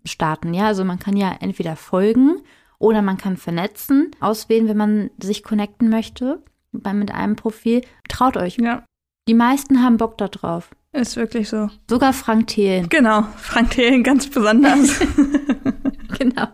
starten. 0.04 0.54
Ja, 0.54 0.66
also 0.66 0.84
man 0.84 1.00
kann 1.00 1.16
ja 1.16 1.34
entweder 1.40 1.76
folgen 1.76 2.42
oder 2.80 3.02
man 3.02 3.18
kann 3.18 3.38
vernetzen, 3.38 4.12
auswählen, 4.20 4.68
wenn 4.68 4.78
man 4.78 5.10
sich 5.20 5.44
connecten 5.44 5.90
möchte 5.90 6.44
bei, 6.82 6.94
mit 6.94 7.12
einem 7.12 7.36
Profil. 7.36 7.82
Traut 8.10 8.38
euch. 8.38 8.58
Ja. 8.58 8.84
Die 9.28 9.34
meisten 9.34 9.82
haben 9.84 9.98
Bock 9.98 10.18
da 10.18 10.28
drauf. 10.28 10.70
Ist 10.92 11.18
wirklich 11.18 11.50
so. 11.50 11.70
Sogar 11.90 12.14
Frank 12.14 12.48
Thelen. 12.48 12.88
Genau, 12.90 13.24
Frank 13.38 13.72
Thelen 13.72 14.04
ganz 14.04 14.30
besonders. 14.30 15.00
genau. 16.18 16.48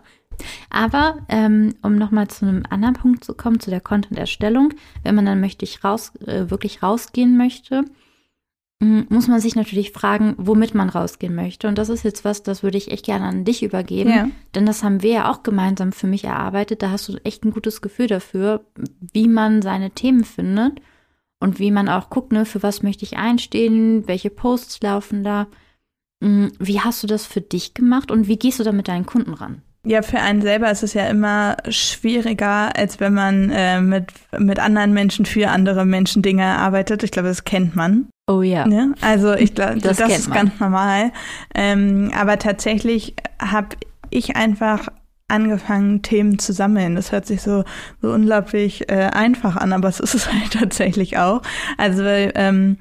Aber 0.70 1.18
ähm, 1.28 1.74
um 1.82 1.96
nochmal 1.96 2.28
zu 2.28 2.46
einem 2.46 2.64
anderen 2.68 2.94
Punkt 2.94 3.24
zu 3.24 3.34
kommen, 3.34 3.60
zu 3.60 3.70
der 3.70 3.80
Content-Erstellung, 3.80 4.74
wenn 5.04 5.14
man 5.14 5.26
dann 5.26 5.40
möchte 5.40 5.64
ich 5.64 5.84
raus, 5.84 6.12
äh, 6.26 6.50
wirklich 6.50 6.82
rausgehen 6.82 7.36
möchte, 7.36 7.84
muss 8.82 9.28
man 9.28 9.40
sich 9.40 9.54
natürlich 9.54 9.92
fragen, 9.92 10.34
womit 10.38 10.74
man 10.74 10.88
rausgehen 10.88 11.36
möchte. 11.36 11.68
Und 11.68 11.78
das 11.78 11.88
ist 11.88 12.02
jetzt 12.02 12.24
was, 12.24 12.42
das 12.42 12.64
würde 12.64 12.78
ich 12.78 12.90
echt 12.90 13.04
gerne 13.04 13.26
an 13.26 13.44
dich 13.44 13.62
übergeben. 13.62 14.10
Ja. 14.10 14.28
Denn 14.56 14.66
das 14.66 14.82
haben 14.82 15.02
wir 15.02 15.12
ja 15.12 15.30
auch 15.30 15.44
gemeinsam 15.44 15.92
für 15.92 16.08
mich 16.08 16.24
erarbeitet. 16.24 16.82
Da 16.82 16.90
hast 16.90 17.08
du 17.08 17.16
echt 17.22 17.44
ein 17.44 17.52
gutes 17.52 17.80
Gefühl 17.80 18.08
dafür, 18.08 18.64
wie 19.12 19.28
man 19.28 19.62
seine 19.62 19.92
Themen 19.92 20.24
findet 20.24 20.80
und 21.38 21.60
wie 21.60 21.70
man 21.70 21.88
auch 21.88 22.10
guckt, 22.10 22.32
ne, 22.32 22.44
für 22.44 22.64
was 22.64 22.82
möchte 22.82 23.04
ich 23.04 23.16
einstehen, 23.16 24.08
welche 24.08 24.30
Posts 24.30 24.82
laufen 24.82 25.22
da. 25.22 25.46
Wie 26.20 26.80
hast 26.80 27.02
du 27.02 27.06
das 27.06 27.24
für 27.24 27.40
dich 27.40 27.74
gemacht 27.74 28.10
und 28.10 28.26
wie 28.26 28.36
gehst 28.36 28.58
du 28.58 28.64
da 28.64 28.72
mit 28.72 28.88
deinen 28.88 29.06
Kunden 29.06 29.34
ran? 29.34 29.62
Ja, 29.84 30.02
für 30.02 30.20
einen 30.20 30.42
selber 30.42 30.70
ist 30.70 30.84
es 30.84 30.94
ja 30.94 31.06
immer 31.06 31.56
schwieriger, 31.68 32.76
als 32.76 33.00
wenn 33.00 33.14
man 33.14 33.50
äh, 33.50 33.80
mit, 33.80 34.12
mit 34.38 34.60
anderen 34.60 34.92
Menschen 34.92 35.26
für 35.26 35.50
andere 35.50 35.84
Menschen 35.84 36.22
Dinge 36.22 36.46
arbeitet. 36.46 37.02
Ich 37.02 37.10
glaube, 37.10 37.28
das 37.28 37.42
kennt 37.42 37.74
man. 37.74 38.08
Oh 38.32 38.42
ja. 38.42 38.66
Ne? 38.66 38.94
Also 39.00 39.34
ich 39.34 39.54
glaube, 39.54 39.78
Das 39.80 39.98
das, 39.98 40.18
ist 40.18 40.28
man. 40.28 40.38
ganz 40.38 40.60
normal. 40.60 41.12
Ähm, 41.54 42.10
aber 42.18 42.38
tatsächlich 42.38 43.14
habe 43.40 43.76
ich 44.10 44.36
einfach 44.36 44.88
angefangen, 45.28 46.02
Themen 46.02 46.38
zu 46.38 46.52
sammeln. 46.52 46.94
Das 46.94 47.10
hört 47.10 47.26
sich 47.26 47.40
so, 47.40 47.64
so 48.02 48.12
unglaublich 48.12 48.90
äh, 48.90 49.08
einfach 49.12 49.56
an, 49.56 49.72
aber 49.72 49.88
es 49.88 49.98
ist 49.98 50.14
es 50.14 50.30
halt 50.32 50.52
tatsächlich 50.52 51.18
auch. 51.18 51.42
Also 51.78 52.02
ähm, 52.04 52.76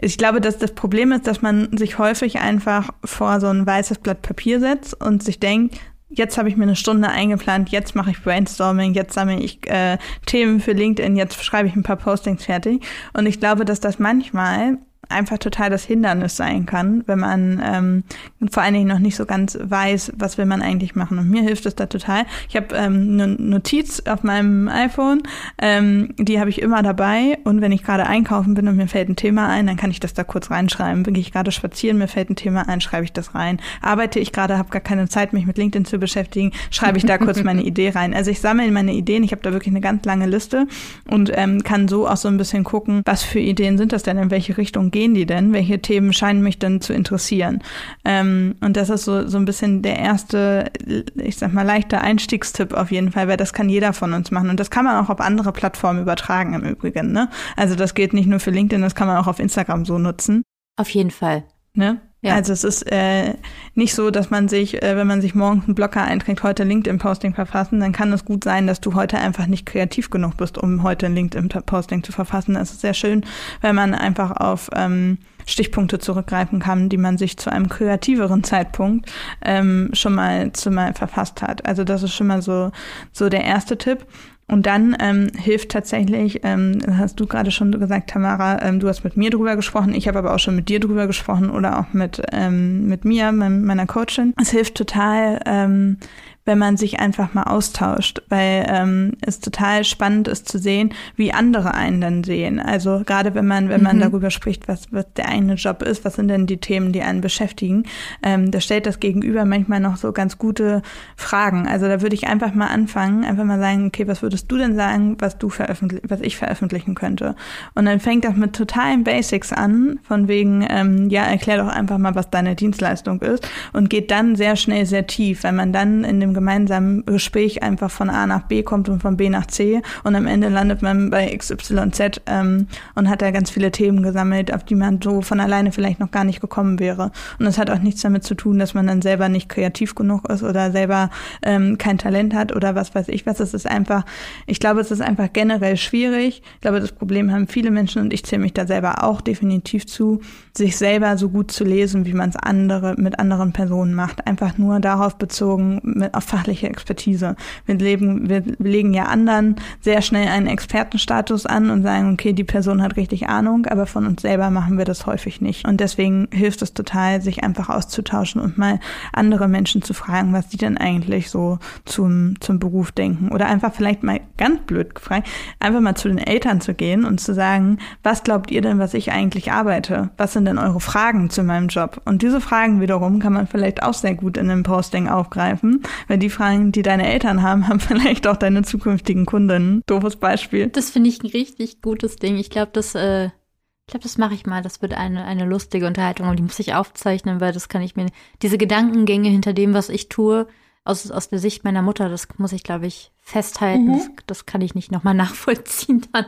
ich 0.00 0.16
glaube, 0.16 0.40
dass 0.40 0.58
das 0.58 0.72
Problem 0.72 1.12
ist, 1.12 1.26
dass 1.26 1.42
man 1.42 1.76
sich 1.76 1.98
häufig 1.98 2.38
einfach 2.40 2.90
vor 3.04 3.38
so 3.40 3.48
ein 3.48 3.66
weißes 3.66 3.98
Blatt 3.98 4.22
Papier 4.22 4.60
setzt 4.60 4.98
und 5.00 5.22
sich 5.22 5.38
denkt, 5.40 5.78
jetzt 6.08 6.38
habe 6.38 6.48
ich 6.48 6.56
mir 6.56 6.64
eine 6.64 6.76
Stunde 6.76 7.08
eingeplant, 7.08 7.68
jetzt 7.68 7.94
mache 7.94 8.10
ich 8.10 8.22
Brainstorming, 8.22 8.94
jetzt 8.94 9.14
sammle 9.14 9.38
ich 9.38 9.66
äh, 9.70 9.98
Themen 10.26 10.60
für 10.60 10.72
LinkedIn, 10.72 11.16
jetzt 11.16 11.42
schreibe 11.44 11.68
ich 11.68 11.76
ein 11.76 11.82
paar 11.82 11.96
Postings 11.96 12.46
fertig. 12.46 12.82
Und 13.12 13.26
ich 13.26 13.38
glaube, 13.38 13.64
dass 13.64 13.78
das 13.80 13.98
manchmal 13.98 14.78
einfach 15.08 15.38
total 15.38 15.70
das 15.70 15.84
Hindernis 15.84 16.36
sein 16.36 16.66
kann, 16.66 17.02
wenn 17.06 17.18
man 17.18 17.62
ähm, 17.64 18.04
vor 18.50 18.62
allen 18.62 18.74
Dingen 18.74 18.88
noch 18.88 18.98
nicht 18.98 19.16
so 19.16 19.26
ganz 19.26 19.58
weiß, 19.60 20.12
was 20.16 20.38
will 20.38 20.46
man 20.46 20.62
eigentlich 20.62 20.94
machen. 20.94 21.18
Und 21.18 21.28
mir 21.28 21.42
hilft 21.42 21.66
es 21.66 21.74
da 21.74 21.86
total. 21.86 22.24
Ich 22.48 22.56
habe 22.56 22.74
ähm, 22.76 23.10
eine 23.12 23.28
Notiz 23.28 24.00
auf 24.06 24.22
meinem 24.22 24.68
iPhone, 24.68 25.22
ähm, 25.60 26.14
die 26.16 26.38
habe 26.38 26.50
ich 26.50 26.62
immer 26.62 26.82
dabei. 26.82 27.38
Und 27.44 27.60
wenn 27.60 27.72
ich 27.72 27.82
gerade 27.82 28.06
einkaufen 28.06 28.54
bin 28.54 28.68
und 28.68 28.76
mir 28.76 28.86
fällt 28.86 29.08
ein 29.08 29.16
Thema 29.16 29.48
ein, 29.48 29.66
dann 29.66 29.76
kann 29.76 29.90
ich 29.90 30.00
das 30.00 30.14
da 30.14 30.22
kurz 30.22 30.50
reinschreiben. 30.50 31.02
Bin 31.02 31.14
ich 31.14 31.32
gerade 31.32 31.50
spazieren, 31.50 31.98
mir 31.98 32.08
fällt 32.08 32.30
ein 32.30 32.36
Thema 32.36 32.68
ein, 32.68 32.80
schreibe 32.80 33.04
ich 33.04 33.12
das 33.12 33.34
rein. 33.34 33.60
Arbeite 33.82 34.20
ich 34.20 34.32
gerade, 34.32 34.58
habe 34.58 34.70
gar 34.70 34.80
keine 34.80 35.08
Zeit, 35.08 35.32
mich 35.32 35.46
mit 35.46 35.58
LinkedIn 35.58 35.84
zu 35.84 35.98
beschäftigen, 35.98 36.52
schreibe 36.70 36.98
ich 36.98 37.04
da 37.04 37.18
kurz 37.18 37.42
meine 37.44 37.62
Idee 37.62 37.90
rein. 37.90 38.14
Also 38.14 38.30
ich 38.30 38.40
sammle 38.40 38.70
meine 38.70 38.92
Ideen. 38.92 39.24
Ich 39.24 39.32
habe 39.32 39.42
da 39.42 39.52
wirklich 39.52 39.72
eine 39.72 39.80
ganz 39.80 40.04
lange 40.04 40.26
Liste 40.26 40.66
und 41.08 41.32
ähm, 41.34 41.62
kann 41.64 41.88
so 41.88 42.08
auch 42.08 42.16
so 42.16 42.28
ein 42.28 42.36
bisschen 42.36 42.64
gucken, 42.64 43.02
was 43.04 43.22
für 43.22 43.40
Ideen 43.40 43.78
sind 43.78 43.92
das 43.92 44.02
denn, 44.02 44.18
in 44.18 44.30
welche 44.30 44.56
Richtung 44.90 45.00
gehen 45.00 45.14
die 45.14 45.26
denn, 45.26 45.52
welche 45.52 45.80
Themen 45.80 46.12
scheinen 46.12 46.42
mich 46.42 46.58
denn 46.58 46.80
zu 46.80 46.92
interessieren. 46.92 47.62
Ähm, 48.04 48.56
und 48.60 48.76
das 48.76 48.90
ist 48.90 49.04
so, 49.04 49.26
so 49.26 49.38
ein 49.38 49.44
bisschen 49.44 49.82
der 49.82 49.98
erste, 49.98 50.70
ich 51.14 51.36
sag 51.36 51.52
mal, 51.52 51.62
leichte 51.66 52.00
Einstiegstipp 52.00 52.72
auf 52.74 52.90
jeden 52.90 53.12
Fall, 53.12 53.28
weil 53.28 53.36
das 53.36 53.52
kann 53.52 53.68
jeder 53.68 53.92
von 53.92 54.12
uns 54.12 54.30
machen. 54.30 54.50
Und 54.50 54.60
das 54.60 54.70
kann 54.70 54.84
man 54.84 55.02
auch 55.02 55.10
auf 55.10 55.20
andere 55.20 55.52
Plattformen 55.52 56.02
übertragen 56.02 56.54
im 56.54 56.62
Übrigen. 56.62 57.12
Ne? 57.12 57.28
Also 57.56 57.74
das 57.74 57.94
gilt 57.94 58.12
nicht 58.12 58.26
nur 58.26 58.40
für 58.40 58.50
LinkedIn, 58.50 58.82
das 58.82 58.94
kann 58.94 59.08
man 59.08 59.16
auch 59.16 59.26
auf 59.26 59.38
Instagram 59.38 59.84
so 59.84 59.98
nutzen. 59.98 60.42
Auf 60.76 60.90
jeden 60.90 61.10
Fall. 61.10 61.44
Ne? 61.74 62.00
Ja. 62.22 62.34
Also 62.34 62.52
es 62.52 62.64
ist 62.64 62.82
äh, 62.92 63.34
nicht 63.74 63.94
so, 63.94 64.10
dass 64.10 64.28
man 64.28 64.48
sich, 64.48 64.82
äh, 64.82 64.94
wenn 64.94 65.06
man 65.06 65.22
sich 65.22 65.34
morgens 65.34 65.64
einen 65.64 65.74
Blocker 65.74 66.02
einträgt, 66.02 66.42
heute 66.42 66.64
LinkedIn-Posting 66.64 67.34
verfassen, 67.34 67.80
dann 67.80 67.92
kann 67.92 68.12
es 68.12 68.26
gut 68.26 68.44
sein, 68.44 68.66
dass 68.66 68.80
du 68.80 68.94
heute 68.94 69.18
einfach 69.18 69.46
nicht 69.46 69.64
kreativ 69.64 70.10
genug 70.10 70.36
bist, 70.36 70.58
um 70.58 70.82
heute 70.82 71.06
ein 71.06 71.14
LinkedIn-Posting 71.14 72.02
zu 72.02 72.12
verfassen. 72.12 72.56
Es 72.56 72.72
ist 72.72 72.82
sehr 72.82 72.92
schön, 72.92 73.24
wenn 73.62 73.74
man 73.74 73.94
einfach 73.94 74.32
auf 74.32 74.68
ähm, 74.74 75.16
Stichpunkte 75.46 75.98
zurückgreifen 75.98 76.60
kann, 76.60 76.90
die 76.90 76.98
man 76.98 77.16
sich 77.16 77.38
zu 77.38 77.50
einem 77.50 77.70
kreativeren 77.70 78.44
Zeitpunkt 78.44 79.10
ähm, 79.42 79.88
schon 79.94 80.14
mal 80.14 80.52
zu 80.52 80.70
mal 80.70 80.92
verfasst 80.92 81.40
hat. 81.40 81.64
Also 81.64 81.84
das 81.84 82.02
ist 82.02 82.14
schon 82.14 82.26
mal 82.26 82.42
so 82.42 82.70
so 83.12 83.30
der 83.30 83.44
erste 83.44 83.78
Tipp. 83.78 84.06
Und 84.50 84.66
dann 84.66 84.96
ähm, 84.98 85.28
hilft 85.36 85.70
tatsächlich, 85.70 86.40
ähm, 86.42 86.78
hast 86.98 87.20
du 87.20 87.26
gerade 87.26 87.52
schon 87.52 87.70
gesagt, 87.70 88.10
Tamara, 88.10 88.60
ähm, 88.62 88.80
du 88.80 88.88
hast 88.88 89.04
mit 89.04 89.16
mir 89.16 89.30
drüber 89.30 89.54
gesprochen, 89.54 89.94
ich 89.94 90.08
habe 90.08 90.18
aber 90.18 90.34
auch 90.34 90.40
schon 90.40 90.56
mit 90.56 90.68
dir 90.68 90.80
drüber 90.80 91.06
gesprochen 91.06 91.50
oder 91.50 91.78
auch 91.78 91.92
mit, 91.92 92.20
ähm, 92.32 92.88
mit 92.88 93.04
mir, 93.04 93.30
mein, 93.30 93.64
meiner 93.64 93.86
Coachin. 93.86 94.34
Es 94.40 94.50
hilft 94.50 94.74
total, 94.74 95.40
ähm, 95.46 95.98
wenn 96.46 96.58
man 96.58 96.76
sich 96.76 96.98
einfach 97.00 97.34
mal 97.34 97.44
austauscht, 97.44 98.22
weil 98.28 98.66
ähm, 98.68 99.12
es 99.20 99.40
total 99.40 99.84
spannend 99.84 100.26
ist 100.26 100.48
zu 100.48 100.58
sehen, 100.58 100.94
wie 101.16 101.32
andere 101.32 101.74
einen 101.74 102.00
dann 102.00 102.24
sehen. 102.24 102.58
Also 102.58 103.02
gerade 103.04 103.34
wenn 103.34 103.46
man, 103.46 103.68
wenn 103.68 103.82
man 103.82 103.96
Mhm. 103.96 104.00
darüber 104.00 104.30
spricht, 104.30 104.66
was, 104.66 104.90
was 104.90 105.04
der 105.16 105.28
eigene 105.28 105.54
Job 105.54 105.82
ist, 105.82 106.04
was 106.04 106.14
sind 106.14 106.28
denn 106.28 106.46
die 106.46 106.56
Themen, 106.56 106.92
die 106.92 107.02
einen 107.02 107.20
beschäftigen, 107.20 107.84
ähm, 108.22 108.50
da 108.50 108.60
stellt 108.60 108.86
das 108.86 109.00
Gegenüber 109.00 109.44
manchmal 109.44 109.80
noch 109.80 109.96
so 109.96 110.12
ganz 110.12 110.38
gute 110.38 110.82
Fragen. 111.16 111.68
Also 111.68 111.86
da 111.86 112.00
würde 112.00 112.14
ich 112.14 112.26
einfach 112.26 112.54
mal 112.54 112.68
anfangen, 112.68 113.24
einfach 113.24 113.44
mal 113.44 113.58
sagen, 113.58 113.86
okay, 113.86 114.08
was 114.08 114.22
würdest 114.22 114.50
du 114.50 114.56
denn 114.56 114.74
sagen, 114.74 115.16
was 115.20 115.38
du 115.38 115.50
veröffentlich 115.50 116.02
was 116.08 116.20
ich 116.20 116.36
veröffentlichen 116.36 116.94
könnte? 116.94 117.36
Und 117.74 117.84
dann 117.86 118.00
fängt 118.00 118.24
das 118.24 118.34
mit 118.36 118.54
totalen 118.56 119.04
Basics 119.04 119.52
an, 119.52 120.00
von 120.02 120.26
wegen, 120.26 120.66
ähm, 120.68 121.10
ja, 121.10 121.22
erklär 121.24 121.58
doch 121.58 121.68
einfach 121.68 121.98
mal, 121.98 122.14
was 122.14 122.30
deine 122.30 122.54
Dienstleistung 122.56 123.20
ist 123.20 123.46
und 123.72 123.90
geht 123.90 124.10
dann 124.10 124.36
sehr 124.36 124.56
schnell 124.56 124.86
sehr 124.86 125.06
tief, 125.06 125.44
weil 125.44 125.52
man 125.52 125.72
dann 125.72 126.04
in 126.04 126.20
dem 126.20 126.29
gemeinsamen 126.34 127.04
Gespräch 127.06 127.62
einfach 127.62 127.90
von 127.90 128.10
A 128.10 128.26
nach 128.26 128.42
B 128.42 128.62
kommt 128.62 128.88
und 128.88 129.00
von 129.02 129.16
B 129.16 129.28
nach 129.28 129.46
C 129.46 129.82
und 130.04 130.14
am 130.14 130.26
Ende 130.26 130.48
landet 130.48 130.82
man 130.82 131.10
bei 131.10 131.34
XYZ 131.36 132.20
ähm, 132.26 132.66
und 132.94 133.08
hat 133.08 133.22
da 133.22 133.30
ganz 133.30 133.50
viele 133.50 133.70
Themen 133.70 134.02
gesammelt, 134.02 134.52
auf 134.52 134.64
die 134.64 134.74
man 134.74 135.00
so 135.02 135.22
von 135.22 135.40
alleine 135.40 135.72
vielleicht 135.72 136.00
noch 136.00 136.10
gar 136.10 136.24
nicht 136.24 136.40
gekommen 136.40 136.78
wäre. 136.78 137.10
Und 137.38 137.44
das 137.44 137.58
hat 137.58 137.70
auch 137.70 137.78
nichts 137.78 138.02
damit 138.02 138.24
zu 138.24 138.34
tun, 138.34 138.58
dass 138.58 138.74
man 138.74 138.86
dann 138.86 139.02
selber 139.02 139.28
nicht 139.28 139.48
kreativ 139.48 139.94
genug 139.94 140.28
ist 140.28 140.42
oder 140.42 140.72
selber 140.72 141.10
ähm, 141.42 141.78
kein 141.78 141.98
Talent 141.98 142.34
hat 142.34 142.54
oder 142.54 142.74
was 142.74 142.94
weiß 142.94 143.08
ich 143.08 143.26
was. 143.26 143.40
Es 143.40 143.54
ist 143.54 143.66
einfach, 143.66 144.04
ich 144.46 144.60
glaube, 144.60 144.80
es 144.80 144.90
ist 144.90 145.00
einfach 145.00 145.32
generell 145.32 145.76
schwierig. 145.76 146.42
Ich 146.54 146.60
glaube, 146.60 146.80
das 146.80 146.92
Problem 146.92 147.32
haben 147.32 147.46
viele 147.48 147.70
Menschen 147.70 148.02
und 148.02 148.12
ich 148.12 148.24
zähle 148.24 148.42
mich 148.42 148.52
da 148.52 148.66
selber 148.66 149.04
auch 149.04 149.20
definitiv 149.20 149.86
zu, 149.86 150.20
sich 150.56 150.76
selber 150.76 151.16
so 151.16 151.28
gut 151.28 151.50
zu 151.50 151.64
lesen, 151.64 152.06
wie 152.06 152.12
man 152.12 152.30
es 152.30 152.36
andere 152.36 152.94
mit 152.96 153.18
anderen 153.18 153.52
Personen 153.52 153.94
macht. 153.94 154.26
Einfach 154.26 154.58
nur 154.58 154.80
darauf 154.80 155.16
bezogen, 155.16 155.80
mit, 155.82 156.14
fachliche 156.20 156.68
Expertise. 156.68 157.36
Wir 157.66 157.76
leben, 157.76 158.28
wir 158.28 158.42
legen 158.58 158.94
ja 158.94 159.04
anderen 159.04 159.56
sehr 159.80 160.02
schnell 160.02 160.28
einen 160.28 160.46
Expertenstatus 160.46 161.46
an 161.46 161.70
und 161.70 161.82
sagen, 161.82 162.12
okay, 162.12 162.32
die 162.32 162.44
Person 162.44 162.82
hat 162.82 162.96
richtig 162.96 163.28
Ahnung, 163.28 163.66
aber 163.66 163.86
von 163.86 164.06
uns 164.06 164.22
selber 164.22 164.50
machen 164.50 164.78
wir 164.78 164.84
das 164.84 165.06
häufig 165.06 165.40
nicht. 165.40 165.66
Und 165.66 165.80
deswegen 165.80 166.28
hilft 166.32 166.62
es 166.62 166.74
total, 166.74 167.22
sich 167.22 167.42
einfach 167.44 167.68
auszutauschen 167.68 168.40
und 168.40 168.58
mal 168.58 168.80
andere 169.12 169.48
Menschen 169.48 169.82
zu 169.82 169.94
fragen, 169.94 170.32
was 170.32 170.48
die 170.48 170.56
denn 170.56 170.78
eigentlich 170.78 171.30
so 171.30 171.58
zum, 171.84 172.34
zum 172.40 172.58
Beruf 172.58 172.92
denken. 172.92 173.30
Oder 173.32 173.46
einfach 173.46 173.72
vielleicht 173.74 174.02
mal 174.02 174.20
ganz 174.36 174.60
blöd 174.62 174.94
gefragt, 174.94 175.28
einfach 175.58 175.80
mal 175.80 175.94
zu 175.94 176.08
den 176.08 176.18
Eltern 176.18 176.60
zu 176.60 176.74
gehen 176.74 177.04
und 177.04 177.20
zu 177.20 177.34
sagen, 177.34 177.78
was 178.02 178.22
glaubt 178.22 178.50
ihr 178.50 178.62
denn, 178.62 178.78
was 178.78 178.94
ich 178.94 179.12
eigentlich 179.12 179.52
arbeite? 179.52 180.10
Was 180.16 180.32
sind 180.32 180.44
denn 180.44 180.58
eure 180.58 180.80
Fragen 180.80 181.30
zu 181.30 181.42
meinem 181.42 181.68
Job? 181.68 182.00
Und 182.04 182.22
diese 182.22 182.40
Fragen 182.40 182.80
wiederum 182.80 183.18
kann 183.18 183.32
man 183.32 183.46
vielleicht 183.46 183.82
auch 183.82 183.94
sehr 183.94 184.14
gut 184.14 184.36
in 184.36 184.50
einem 184.50 184.62
Posting 184.62 185.08
aufgreifen, 185.08 185.82
weil 186.10 186.18
die 186.18 186.28
Fragen, 186.28 186.72
die 186.72 186.82
deine 186.82 187.06
Eltern 187.06 187.40
haben, 187.40 187.68
haben 187.68 187.78
vielleicht 187.78 188.26
auch 188.26 188.36
deine 188.36 188.62
zukünftigen 188.62 189.26
Kunden. 189.26 189.82
Doofes 189.86 190.16
Beispiel. 190.16 190.66
Das 190.66 190.90
finde 190.90 191.08
ich 191.08 191.22
ein 191.22 191.28
richtig 191.28 191.80
gutes 191.82 192.16
Ding. 192.16 192.36
Ich 192.36 192.50
glaube, 192.50 192.70
das, 192.72 192.96
äh, 192.96 193.26
ich 193.26 193.86
glaube, 193.86 194.02
das 194.02 194.18
mache 194.18 194.34
ich 194.34 194.44
mal. 194.44 194.60
Das 194.60 194.82
wird 194.82 194.92
eine, 194.92 195.24
eine 195.24 195.44
lustige 195.44 195.86
Unterhaltung, 195.86 196.26
aber 196.26 196.34
die 196.34 196.42
muss 196.42 196.58
ich 196.58 196.74
aufzeichnen, 196.74 197.40
weil 197.40 197.52
das 197.52 197.68
kann 197.68 197.80
ich 197.80 197.94
mir, 197.94 198.06
diese 198.42 198.58
Gedankengänge 198.58 199.28
hinter 199.28 199.52
dem, 199.52 199.72
was 199.72 199.88
ich 199.88 200.08
tue, 200.08 200.48
aus, 200.82 201.08
aus 201.12 201.28
der 201.28 201.38
Sicht 201.38 201.62
meiner 201.62 201.82
Mutter, 201.82 202.08
das 202.08 202.26
muss 202.38 202.52
ich, 202.52 202.64
glaube 202.64 202.88
ich, 202.88 203.12
festhalten. 203.20 203.84
Mhm. 203.84 203.92
Das, 203.92 204.10
das 204.26 204.46
kann 204.46 204.62
ich 204.62 204.74
nicht 204.74 204.90
nochmal 204.90 205.14
nachvollziehen 205.14 206.08
dann. 206.10 206.26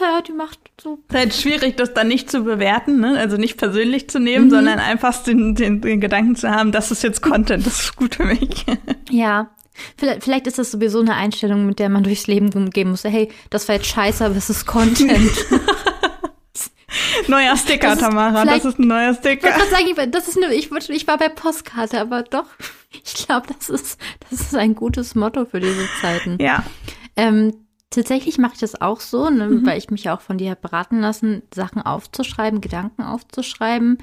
Ja, 0.00 0.22
die 0.22 0.32
macht 0.32 0.58
so. 0.80 0.98
Es 1.08 1.14
ist 1.14 1.18
halt 1.20 1.34
schwierig, 1.34 1.76
das 1.76 1.92
dann 1.92 2.08
nicht 2.08 2.30
zu 2.30 2.42
bewerten, 2.42 3.00
ne? 3.00 3.18
also 3.18 3.36
nicht 3.36 3.56
persönlich 3.58 4.08
zu 4.08 4.18
nehmen, 4.18 4.46
Mhm. 4.46 4.50
sondern 4.50 4.78
einfach 4.78 5.22
den, 5.22 5.54
den, 5.54 5.80
den 5.80 6.00
Gedanken 6.00 6.36
zu 6.36 6.50
haben, 6.50 6.72
das 6.72 6.90
ist 6.90 7.02
jetzt 7.02 7.20
Content, 7.20 7.66
das 7.66 7.80
ist 7.82 7.96
gut 7.96 8.14
für 8.16 8.24
mich. 8.24 8.64
Ja. 9.10 9.50
Vielleicht, 9.96 10.24
vielleicht 10.24 10.46
ist 10.48 10.58
das 10.58 10.72
sowieso 10.72 11.00
eine 11.00 11.14
Einstellung, 11.14 11.64
mit 11.66 11.78
der 11.78 11.88
man 11.88 12.02
durchs 12.02 12.26
Leben 12.26 12.70
gehen 12.70 12.90
muss. 12.90 13.04
Hey, 13.04 13.28
das 13.50 13.68
war 13.68 13.76
jetzt 13.76 13.86
scheiße, 13.86 14.24
aber 14.24 14.34
es 14.36 14.50
ist 14.50 14.66
Content. 14.66 15.30
neuer 17.28 17.56
Sticker, 17.56 17.90
Das 17.90 17.98
Tamara, 18.00 18.44
das 18.44 18.64
ist 18.64 18.78
ein 18.78 18.88
neuer 18.88 19.14
Sticker. 19.14 19.48
sagen, 19.70 19.86
ich 19.90 19.96
war- 19.96 20.06
das 20.06 20.26
ist 20.28 20.36
eine, 20.42 20.52
ich, 20.54 20.70
ich 20.72 21.06
war 21.06 21.16
bei 21.18 21.28
Postkarte, 21.28 22.00
aber 22.00 22.22
doch. 22.22 22.46
Ich 23.04 23.26
glaube, 23.26 23.46
das 23.56 23.68
ist, 23.68 24.00
das 24.30 24.40
ist 24.40 24.54
ein 24.56 24.74
gutes 24.74 25.14
Motto 25.14 25.44
für 25.44 25.60
diese 25.60 25.86
Zeiten. 26.00 26.38
Ja. 26.40 26.64
Ähm, 27.16 27.52
tatsächlich 27.90 28.38
mache 28.38 28.54
ich 28.54 28.60
das 28.60 28.80
auch 28.80 29.00
so, 29.00 29.30
ne, 29.30 29.48
Mhm. 29.48 29.66
weil 29.66 29.78
ich 29.78 29.90
mich 29.90 30.10
auch 30.10 30.20
von 30.20 30.38
dir 30.38 30.50
habe 30.50 30.60
beraten 30.60 31.00
lassen, 31.00 31.42
Sachen 31.54 31.82
aufzuschreiben, 31.82 32.60
Gedanken 32.60 33.02
aufzuschreiben 33.02 33.98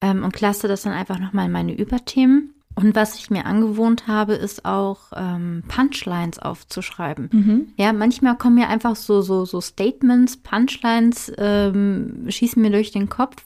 ähm, 0.00 0.24
und 0.24 0.32
klasse 0.32 0.68
das 0.68 0.82
dann 0.82 0.92
einfach 0.92 1.18
nochmal 1.18 1.46
in 1.46 1.52
meine 1.52 1.74
Überthemen. 1.76 2.54
Und 2.74 2.94
was 2.94 3.16
ich 3.16 3.28
mir 3.28 3.44
angewohnt 3.44 4.06
habe, 4.06 4.32
ist 4.32 4.64
auch 4.64 5.12
ähm, 5.14 5.62
Punchlines 5.68 6.38
aufzuschreiben. 6.38 7.28
Mhm. 7.30 7.66
Ja, 7.76 7.92
manchmal 7.92 8.38
kommen 8.38 8.54
mir 8.54 8.68
einfach 8.68 8.96
so, 8.96 9.20
so, 9.20 9.44
so 9.44 9.60
Statements, 9.60 10.38
Punchlines, 10.38 11.30
ähm, 11.36 12.24
schießen 12.28 12.62
mir 12.62 12.70
durch 12.70 12.90
den 12.90 13.10
Kopf. 13.10 13.44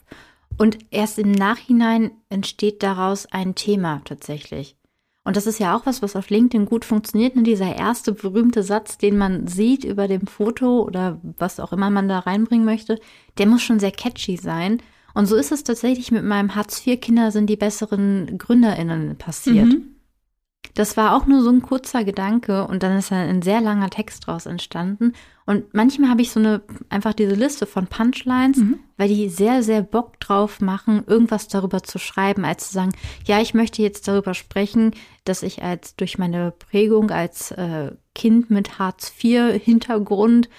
Und 0.57 0.77
erst 0.91 1.19
im 1.19 1.33
Nachhinein 1.33 2.11
entsteht 2.29 2.81
daraus 2.83 3.25
ein 3.25 3.53
Thema 3.53 4.01
tatsächlich. 4.05 4.76
Und 5.27 5.35
das 5.35 5.45
ist 5.45 5.59
ja 5.59 5.75
auch 5.75 5.85
was, 5.85 6.01
was 6.01 6.15
auf 6.15 6.29
LinkedIn 6.29 6.65
gut 6.65 6.85
funktioniert. 6.85 7.35
Ne? 7.35 7.43
Dieser 7.43 7.75
erste 7.75 8.13
berühmte 8.13 8.63
Satz, 8.63 8.97
den 8.97 9.17
man 9.17 9.45
sieht 9.45 9.83
über 9.83 10.07
dem 10.07 10.25
Foto 10.25 10.83
oder 10.83 11.19
was 11.37 11.59
auch 11.59 11.73
immer 11.73 11.89
man 11.89 12.07
da 12.07 12.19
reinbringen 12.19 12.65
möchte, 12.65 12.97
der 13.37 13.45
muss 13.45 13.61
schon 13.61 13.81
sehr 13.81 13.91
catchy 13.91 14.37
sein. 14.37 14.81
Und 15.13 15.25
so 15.25 15.35
ist 15.35 15.51
es 15.51 15.65
tatsächlich 15.65 16.13
mit 16.13 16.23
meinem 16.23 16.55
Hartz-IV-Kinder 16.55 17.31
sind 17.31 17.49
die 17.49 17.57
besseren 17.57 18.37
GründerInnen 18.37 19.17
passiert. 19.17 19.65
Mhm. 19.65 19.97
Das 20.75 20.95
war 20.95 21.13
auch 21.13 21.25
nur 21.25 21.41
so 21.41 21.49
ein 21.49 21.61
kurzer 21.61 22.05
Gedanke 22.05 22.65
und 22.65 22.81
dann 22.81 22.97
ist 22.97 23.11
ein 23.11 23.41
sehr 23.41 23.59
langer 23.59 23.89
Text 23.89 24.27
draus 24.27 24.45
entstanden. 24.45 25.11
Und 25.47 25.73
manchmal 25.73 26.09
habe 26.09 26.21
ich 26.21 26.29
so 26.31 26.39
eine, 26.39 26.61
einfach 26.89 27.13
diese 27.13 27.33
Liste 27.33 27.65
von 27.65 27.87
Punchlines, 27.87 28.57
Mhm. 28.57 28.79
weil 28.97 29.07
die 29.07 29.29
sehr, 29.29 29.63
sehr 29.63 29.81
Bock 29.81 30.19
drauf 30.19 30.59
machen, 30.59 31.03
irgendwas 31.07 31.47
darüber 31.47 31.81
zu 31.81 31.97
schreiben, 31.99 32.43
als 32.45 32.67
zu 32.67 32.73
sagen, 32.73 32.91
ja, 33.25 33.39
ich 33.41 33.53
möchte 33.53 33.81
jetzt 33.81 34.07
darüber 34.09 34.33
sprechen, 34.33 34.91
dass 35.23 35.43
ich 35.43 35.63
als 35.63 35.95
durch 35.95 36.17
meine 36.17 36.51
Prägung 36.51 37.11
als 37.11 37.51
äh, 37.51 37.91
Kind 38.13 38.49
mit 38.51 38.77
Hartz-IV-Hintergrund 38.77 40.49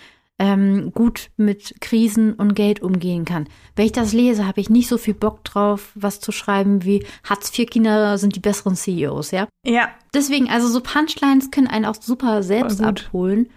ähm, 0.40 0.92
gut 0.92 1.31
mit 1.37 1.74
Krisen 1.81 2.33
und 2.35 2.55
Geld 2.55 2.81
umgehen 2.81 3.24
kann. 3.24 3.48
Wenn 3.74 3.87
ich 3.87 3.92
das 3.92 4.12
lese, 4.12 4.46
habe 4.46 4.61
ich 4.61 4.70
nicht 4.70 4.88
so 4.88 4.96
viel 4.96 5.14
Bock 5.14 5.42
drauf, 5.44 5.90
was 5.96 6.20
zu 6.20 6.31
schreiben 6.33 6.85
wie 6.85 7.05
Hartz-IV-Kinder 7.24 8.18
sind 8.18 8.37
die 8.37 8.40
besseren 8.40 8.77
CEOs, 8.77 9.33
ja? 9.33 9.48
Ja. 9.66 9.88
Deswegen, 10.14 10.48
also 10.48 10.68
so 10.68 10.81
Punchlines 10.81 11.51
können 11.51 11.66
einen 11.66 11.85
auch 11.85 11.96
super 12.01 12.42
selbst 12.42 12.81
abholen. 12.81 13.48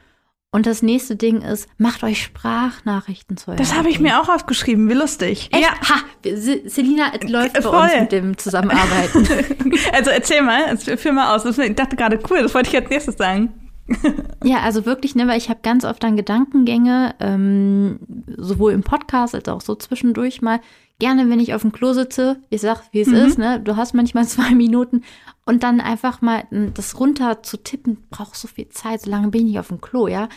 Und 0.53 0.65
das 0.65 0.81
nächste 0.81 1.15
Ding 1.15 1.41
ist, 1.41 1.69
macht 1.77 2.03
euch 2.03 2.21
Sprachnachrichten 2.23 3.37
zu 3.37 3.55
Das 3.55 3.73
habe 3.73 3.89
ich 3.89 4.01
mir 4.01 4.19
auch 4.21 4.27
aufgeschrieben. 4.27 4.89
Wie 4.89 4.93
lustig. 4.93 5.49
Echt? 5.53 5.61
Ja. 5.63 5.69
Ha, 5.89 6.01
Se- 6.35 6.63
Selina, 6.65 7.05
es 7.17 7.29
läuft 7.29 7.53
bei 7.53 7.61
Voll. 7.61 7.73
uns 7.83 7.93
mit 8.01 8.11
dem 8.11 8.37
Zusammenarbeiten. 8.37 9.27
Also 9.93 10.09
erzähl 10.09 10.41
mal, 10.41 10.77
führ 10.77 11.13
mal 11.13 11.35
aus. 11.35 11.45
Ich 11.57 11.75
dachte 11.75 11.95
gerade, 11.95 12.19
cool, 12.29 12.41
das 12.43 12.53
wollte 12.53 12.69
ich 12.69 12.75
als 12.75 12.89
nächstes 12.89 13.15
sagen. 13.17 13.53
ja, 14.43 14.59
also 14.59 14.85
wirklich, 14.85 15.15
ne, 15.15 15.27
weil 15.27 15.37
ich 15.37 15.49
habe 15.49 15.59
ganz 15.63 15.85
oft 15.85 16.03
dann 16.03 16.15
Gedankengänge, 16.17 17.15
ähm, 17.19 17.99
sowohl 18.37 18.73
im 18.73 18.83
Podcast 18.83 19.35
als 19.35 19.47
auch 19.47 19.61
so 19.61 19.75
zwischendurch 19.75 20.41
mal. 20.41 20.59
Gerne, 21.01 21.27
wenn 21.31 21.39
ich 21.39 21.55
auf 21.55 21.61
dem 21.61 21.71
Klo 21.71 21.93
sitze, 21.93 22.39
ich 22.51 22.61
sag, 22.61 22.83
wie 22.91 23.01
es 23.01 23.07
Mhm. 23.07 23.15
ist, 23.15 23.37
ne? 23.39 23.59
Du 23.59 23.75
hast 23.75 23.93
manchmal 23.95 24.25
zwei 24.27 24.51
Minuten 24.53 25.03
und 25.45 25.63
dann 25.63 25.81
einfach 25.81 26.21
mal 26.21 26.43
das 26.75 26.99
runter 26.99 27.41
zu 27.41 27.57
tippen, 27.57 27.97
braucht 28.11 28.35
so 28.35 28.47
viel 28.47 28.69
Zeit, 28.69 29.01
so 29.01 29.09
lange 29.09 29.29
bin 29.29 29.41
ich 29.41 29.47
nicht 29.47 29.59
auf 29.59 29.69
dem 29.69 29.81
Klo, 29.81 30.07
ja. 30.07 30.29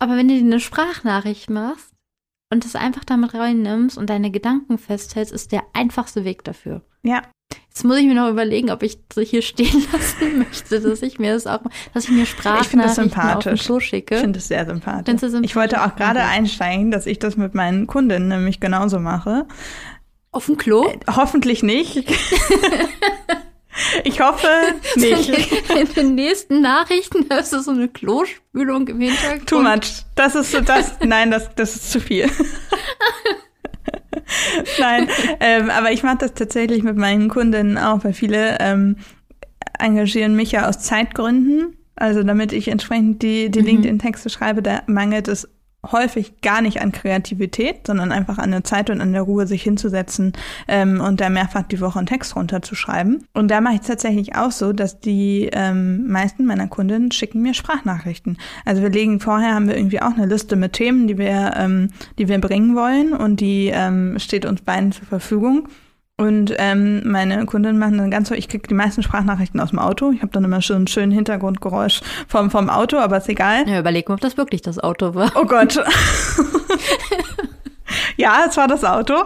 Aber 0.00 0.16
wenn 0.16 0.26
du 0.26 0.34
dir 0.34 0.40
eine 0.40 0.58
Sprachnachricht 0.58 1.48
machst 1.48 1.92
und 2.52 2.64
das 2.64 2.74
einfach 2.74 3.04
damit 3.04 3.34
reinnimmst 3.34 3.96
und 3.96 4.10
deine 4.10 4.32
Gedanken 4.32 4.78
festhältst, 4.78 5.32
ist 5.32 5.52
der 5.52 5.62
einfachste 5.74 6.24
Weg 6.24 6.42
dafür. 6.42 6.82
Ja. 7.04 7.22
Jetzt 7.68 7.84
muss 7.84 7.98
ich 7.98 8.06
mir 8.06 8.14
noch 8.14 8.28
überlegen, 8.30 8.70
ob 8.70 8.82
ich 8.82 8.98
hier 9.14 9.42
stehen 9.42 9.84
lassen 9.92 10.38
möchte, 10.38 10.80
dass 10.80 11.02
ich 11.02 11.18
mir 11.20 11.34
das 11.34 11.46
auch, 11.46 11.60
dass 11.94 12.04
ich 12.04 12.10
mir 12.10 12.22
Ich 12.24 12.30
Sprachnachrichten 12.30 12.80
auf 12.80 12.94
dem 12.94 13.04
sympathisch. 13.04 13.64
Klo 13.64 13.78
Ich 13.78 13.84
schicke. 13.86 14.16
finde 14.16 14.38
es 14.40 14.48
sehr 14.48 14.66
sympathisch. 14.66 15.18
Sympathisch? 15.20 15.40
Ich 15.50 15.56
wollte 15.56 15.84
auch 15.84 15.94
gerade 15.96 16.20
einsteigen, 16.22 16.90
dass 16.90 17.06
ich 17.06 17.18
das 17.20 17.36
mit 17.36 17.54
meinen 17.54 17.86
Kundinnen 17.86 18.28
nämlich 18.28 18.58
genauso 18.60 18.98
mache. 18.98 19.46
Auf 20.32 20.46
dem 20.46 20.56
Klo? 20.56 20.92
Hoffentlich 21.08 21.62
nicht. 21.62 21.96
ich 24.04 24.20
hoffe 24.20 24.48
nicht. 24.96 25.28
In 25.70 25.94
den 25.94 26.14
nächsten 26.14 26.60
Nachrichten 26.60 27.26
hörst 27.30 27.52
du 27.52 27.60
so 27.60 27.72
eine 27.72 27.88
Klospülung 27.88 28.86
im 28.88 29.00
Hintergrund. 29.00 29.46
Too 29.48 29.60
much. 29.60 30.04
Das 30.14 30.34
ist 30.36 30.52
so 30.52 30.60
das. 30.60 30.94
Nein, 31.04 31.30
das, 31.30 31.52
das 31.56 31.74
ist 31.76 31.90
zu 31.90 32.00
viel. 32.00 32.28
Nein, 34.78 35.08
ähm, 35.40 35.70
aber 35.70 35.90
ich 35.92 36.02
mache 36.04 36.18
das 36.18 36.34
tatsächlich 36.34 36.82
mit 36.82 36.96
meinen 36.96 37.28
Kundinnen 37.28 37.76
auch, 37.78 38.04
weil 38.04 38.12
viele 38.12 38.58
ähm, 38.60 38.96
engagieren 39.78 40.36
mich 40.36 40.52
ja 40.52 40.68
aus 40.68 40.78
Zeitgründen. 40.78 41.76
Also 41.96 42.22
damit 42.22 42.52
ich 42.52 42.68
entsprechend 42.68 43.22
die, 43.22 43.50
die 43.50 43.60
Mhm. 43.60 43.66
LinkedIn-Texte 43.66 44.30
schreibe, 44.30 44.62
da 44.62 44.82
mangelt 44.86 45.26
es 45.28 45.48
häufig 45.90 46.40
gar 46.42 46.60
nicht 46.60 46.80
an 46.80 46.92
Kreativität, 46.92 47.86
sondern 47.86 48.12
einfach 48.12 48.38
an 48.38 48.50
der 48.50 48.64
Zeit 48.64 48.90
und 48.90 49.00
an 49.00 49.12
der 49.12 49.22
Ruhe, 49.22 49.46
sich 49.46 49.62
hinzusetzen 49.62 50.32
ähm, 50.68 51.00
und 51.00 51.20
da 51.20 51.30
mehrfach 51.30 51.62
die 51.62 51.80
Woche 51.80 51.98
einen 51.98 52.06
Text 52.06 52.36
runterzuschreiben. 52.36 53.24
Und 53.32 53.50
da 53.50 53.60
mache 53.60 53.74
ich 53.74 53.80
es 53.80 53.86
tatsächlich 53.86 54.36
auch 54.36 54.50
so, 54.50 54.72
dass 54.72 55.00
die 55.00 55.48
ähm, 55.52 56.06
meisten 56.06 56.44
meiner 56.44 56.68
Kundinnen 56.68 57.10
schicken 57.10 57.40
mir 57.40 57.54
Sprachnachrichten. 57.54 58.36
Also 58.64 58.82
wir 58.82 58.90
legen 58.90 59.20
vorher, 59.20 59.54
haben 59.54 59.68
wir 59.68 59.76
irgendwie 59.76 60.02
auch 60.02 60.12
eine 60.12 60.26
Liste 60.26 60.56
mit 60.56 60.74
Themen, 60.74 61.06
die 61.06 61.16
wir, 61.16 61.54
ähm, 61.56 61.90
die 62.18 62.28
wir 62.28 62.38
bringen 62.40 62.76
wollen 62.76 63.12
und 63.12 63.40
die 63.40 63.70
ähm, 63.72 64.18
steht 64.18 64.44
uns 64.44 64.62
beiden 64.62 64.92
zur 64.92 65.06
Verfügung. 65.06 65.68
Und 66.20 66.54
ähm, 66.58 67.10
meine 67.10 67.46
Kundinnen 67.46 67.78
machen 67.78 67.96
dann 67.96 68.10
ganz 68.10 68.28
so, 68.28 68.34
ich 68.34 68.46
kriege 68.46 68.68
die 68.68 68.74
meisten 68.74 69.02
Sprachnachrichten 69.02 69.58
aus 69.58 69.70
dem 69.70 69.78
Auto. 69.78 70.12
Ich 70.12 70.20
habe 70.20 70.30
dann 70.32 70.44
immer 70.44 70.60
schon 70.60 70.76
einen 70.76 70.86
schönen 70.86 71.12
Hintergrundgeräusch 71.12 72.02
vom, 72.28 72.50
vom 72.50 72.68
Auto, 72.68 72.98
aber 72.98 73.16
ist 73.16 73.30
egal. 73.30 73.66
Ja, 73.66 73.78
überleg 73.78 74.06
mal, 74.06 74.16
ob 74.16 74.20
das 74.20 74.36
wirklich 74.36 74.60
das 74.60 74.78
Auto 74.78 75.14
war. 75.14 75.32
Oh 75.34 75.46
Gott. 75.46 75.76
ja, 78.18 78.44
es 78.46 78.54
war 78.58 78.68
das 78.68 78.84
Auto. 78.84 79.14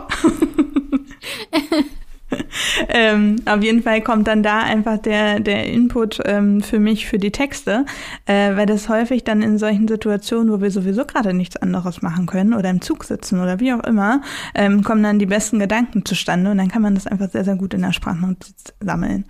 ähm, 2.88 3.36
auf 3.46 3.62
jeden 3.62 3.82
Fall 3.82 4.00
kommt 4.02 4.26
dann 4.26 4.42
da 4.42 4.60
einfach 4.60 4.98
der, 4.98 5.40
der 5.40 5.66
Input 5.66 6.20
ähm, 6.24 6.60
für 6.62 6.78
mich 6.78 7.06
für 7.06 7.18
die 7.18 7.30
Texte, 7.30 7.84
äh, 8.26 8.56
weil 8.56 8.66
das 8.66 8.88
häufig 8.88 9.24
dann 9.24 9.42
in 9.42 9.58
solchen 9.58 9.88
Situationen, 9.88 10.52
wo 10.52 10.60
wir 10.60 10.70
sowieso 10.70 11.04
gerade 11.04 11.34
nichts 11.34 11.56
anderes 11.56 12.02
machen 12.02 12.26
können 12.26 12.54
oder 12.54 12.70
im 12.70 12.80
Zug 12.80 13.04
sitzen 13.04 13.40
oder 13.40 13.60
wie 13.60 13.72
auch 13.72 13.84
immer, 13.84 14.22
ähm, 14.54 14.82
kommen 14.82 15.02
dann 15.02 15.18
die 15.18 15.26
besten 15.26 15.58
Gedanken 15.58 16.04
zustande 16.04 16.50
und 16.50 16.58
dann 16.58 16.68
kann 16.68 16.82
man 16.82 16.94
das 16.94 17.06
einfach 17.06 17.30
sehr, 17.30 17.44
sehr 17.44 17.56
gut 17.56 17.74
in 17.74 17.82
der 17.82 17.92
Sprachnotiz 17.92 18.74
sammeln 18.80 19.24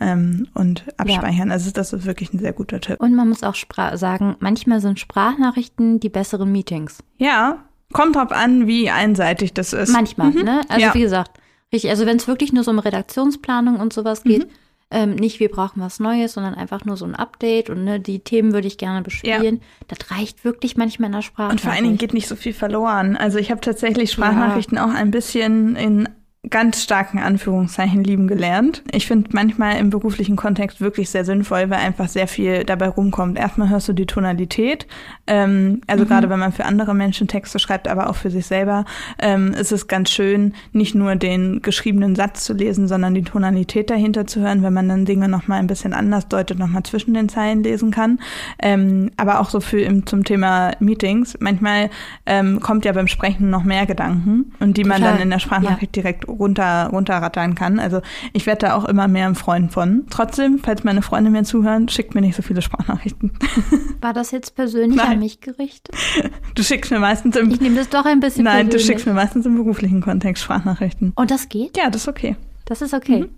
ähm, 0.00 0.48
und 0.54 0.84
abspeichern. 0.96 1.50
Also 1.50 1.70
das 1.70 1.92
ist 1.92 2.06
wirklich 2.06 2.32
ein 2.32 2.38
sehr 2.38 2.52
guter 2.52 2.80
Tipp. 2.80 3.00
Und 3.00 3.14
man 3.14 3.28
muss 3.28 3.42
auch 3.42 3.54
spra 3.54 3.96
sagen, 3.96 4.36
manchmal 4.40 4.80
sind 4.80 4.98
Sprachnachrichten 4.98 6.00
die 6.00 6.08
besseren 6.08 6.50
Meetings. 6.52 6.98
Ja, 7.16 7.64
kommt 7.92 8.16
drauf 8.16 8.32
an, 8.32 8.66
wie 8.66 8.90
einseitig 8.90 9.54
das 9.54 9.72
ist. 9.72 9.92
Manchmal, 9.92 10.30
ne? 10.30 10.60
Also 10.68 10.86
Ja. 10.86 10.94
wie 10.94 11.00
gesagt, 11.00 11.32
richtig, 11.72 11.90
also 11.90 12.06
wenn 12.06 12.16
es 12.16 12.28
wirklich 12.28 12.52
nur 12.52 12.64
so 12.64 12.70
um 12.70 12.78
Redaktionsplanung 12.78 13.78
und 13.80 13.92
sowas 13.92 14.22
geht, 14.24 14.46
Mhm. 14.46 14.52
ähm, 14.90 15.14
nicht 15.16 15.38
wir 15.40 15.50
brauchen 15.50 15.82
was 15.82 16.00
Neues, 16.00 16.32
sondern 16.32 16.54
einfach 16.54 16.84
nur 16.84 16.96
so 16.96 17.04
ein 17.04 17.14
Update 17.14 17.68
und 17.70 17.84
ne, 17.84 18.00
die 18.00 18.20
Themen 18.20 18.52
würde 18.52 18.66
ich 18.68 18.78
gerne 18.78 19.02
bespielen. 19.02 19.60
Das 19.88 20.10
reicht 20.10 20.44
wirklich 20.44 20.76
manchmal 20.76 21.06
in 21.08 21.12
der 21.12 21.22
Sprache. 21.22 21.50
Und 21.52 21.60
vor 21.60 21.72
allen 21.72 21.84
Dingen 21.84 21.98
geht 21.98 22.14
nicht 22.14 22.26
so 22.28 22.36
viel 22.36 22.54
verloren. 22.54 23.16
Also 23.16 23.38
ich 23.38 23.50
habe 23.50 23.60
tatsächlich 23.60 24.10
Sprachnachrichten 24.12 24.78
auch 24.78 24.94
ein 24.94 25.10
bisschen 25.10 25.76
in 25.76 26.08
ganz 26.50 26.82
starken 26.82 27.18
Anführungszeichen 27.18 28.04
lieben 28.04 28.28
gelernt. 28.28 28.82
Ich 28.92 29.06
finde 29.06 29.30
manchmal 29.32 29.76
im 29.78 29.90
beruflichen 29.90 30.36
Kontext 30.36 30.80
wirklich 30.80 31.10
sehr 31.10 31.24
sinnvoll, 31.24 31.68
weil 31.68 31.80
einfach 31.80 32.08
sehr 32.08 32.28
viel 32.28 32.64
dabei 32.64 32.88
rumkommt. 32.88 33.36
Erstmal 33.36 33.68
hörst 33.68 33.88
du 33.88 33.92
die 33.92 34.06
Tonalität, 34.06 34.86
ähm, 35.26 35.80
also 35.88 36.06
gerade 36.06 36.30
wenn 36.30 36.38
man 36.38 36.52
für 36.52 36.64
andere 36.64 36.94
Menschen 36.94 37.26
Texte 37.26 37.58
schreibt, 37.58 37.88
aber 37.88 38.08
auch 38.08 38.14
für 38.14 38.30
sich 38.30 38.46
selber, 38.46 38.84
ähm, 39.18 39.52
ist 39.52 39.72
es 39.72 39.88
ganz 39.88 40.10
schön, 40.10 40.54
nicht 40.72 40.94
nur 40.94 41.16
den 41.16 41.60
geschriebenen 41.60 42.14
Satz 42.14 42.44
zu 42.44 42.54
lesen, 42.54 42.86
sondern 42.86 43.14
die 43.14 43.24
Tonalität 43.24 43.90
dahinter 43.90 44.26
zu 44.26 44.40
hören, 44.40 44.62
wenn 44.62 44.72
man 44.72 44.88
dann 44.88 45.04
Dinge 45.04 45.28
nochmal 45.28 45.58
ein 45.58 45.66
bisschen 45.66 45.92
anders 45.92 46.28
deutet, 46.28 46.58
nochmal 46.58 46.84
zwischen 46.84 47.14
den 47.14 47.28
Zeilen 47.28 47.64
lesen 47.64 47.90
kann. 47.90 48.20
Ähm, 48.60 49.10
aber 49.16 49.40
auch 49.40 49.50
so 49.50 49.60
für 49.60 49.80
im, 49.80 50.06
zum 50.06 50.24
Thema 50.24 50.70
Meetings. 50.78 51.36
Manchmal 51.40 51.90
ähm, 52.26 52.60
kommt 52.60 52.84
ja 52.84 52.92
beim 52.92 53.08
Sprechen 53.08 53.50
noch 53.50 53.64
mehr 53.64 53.86
Gedanken 53.86 54.52
und 54.60 54.76
die 54.76 54.84
man 54.84 54.98
Total. 54.98 55.14
dann 55.14 55.22
in 55.22 55.30
der 55.30 55.40
Sprachnachricht 55.40 55.96
direkt 55.96 56.28
runter, 56.38 56.88
runterrattern 56.92 57.54
kann. 57.54 57.78
Also 57.78 58.00
ich 58.32 58.46
werde 58.46 58.66
da 58.66 58.74
auch 58.74 58.84
immer 58.84 59.08
mehr 59.08 59.26
ein 59.26 59.34
Freund 59.34 59.72
von. 59.72 60.04
Trotzdem, 60.10 60.58
falls 60.58 60.84
meine 60.84 61.02
Freunde 61.02 61.30
mir 61.30 61.44
zuhören, 61.44 61.88
schickt 61.88 62.14
mir 62.14 62.20
nicht 62.20 62.36
so 62.36 62.42
viele 62.42 62.62
Sprachnachrichten. 62.62 63.32
War 64.00 64.12
das 64.12 64.30
jetzt 64.30 64.54
persönlich 64.54 64.96
Nein. 64.96 65.12
an 65.12 65.18
mich 65.18 65.40
gerichtet? 65.40 65.94
Du 66.54 66.64
schickst 66.64 66.90
mir 66.90 66.98
meistens 66.98 67.36
im 67.36 67.50
Ich 67.52 67.60
nehme 67.60 67.76
das 67.76 67.88
doch 67.88 68.04
ein 68.04 68.18
bisschen 68.18 68.42
Nein, 68.44 68.66
du 68.66 68.70
persönlich. 68.72 68.86
schickst 68.86 69.06
mir 69.06 69.12
meistens 69.12 69.46
im 69.46 69.54
beruflichen 69.54 70.00
Kontext 70.00 70.42
Sprachnachrichten. 70.42 71.12
Und 71.14 71.30
das 71.30 71.48
geht? 71.48 71.76
Ja, 71.76 71.88
das 71.88 72.02
ist 72.02 72.08
okay. 72.08 72.34
Das 72.64 72.82
ist 72.82 72.94
okay. 72.94 73.20
Mhm. 73.22 73.28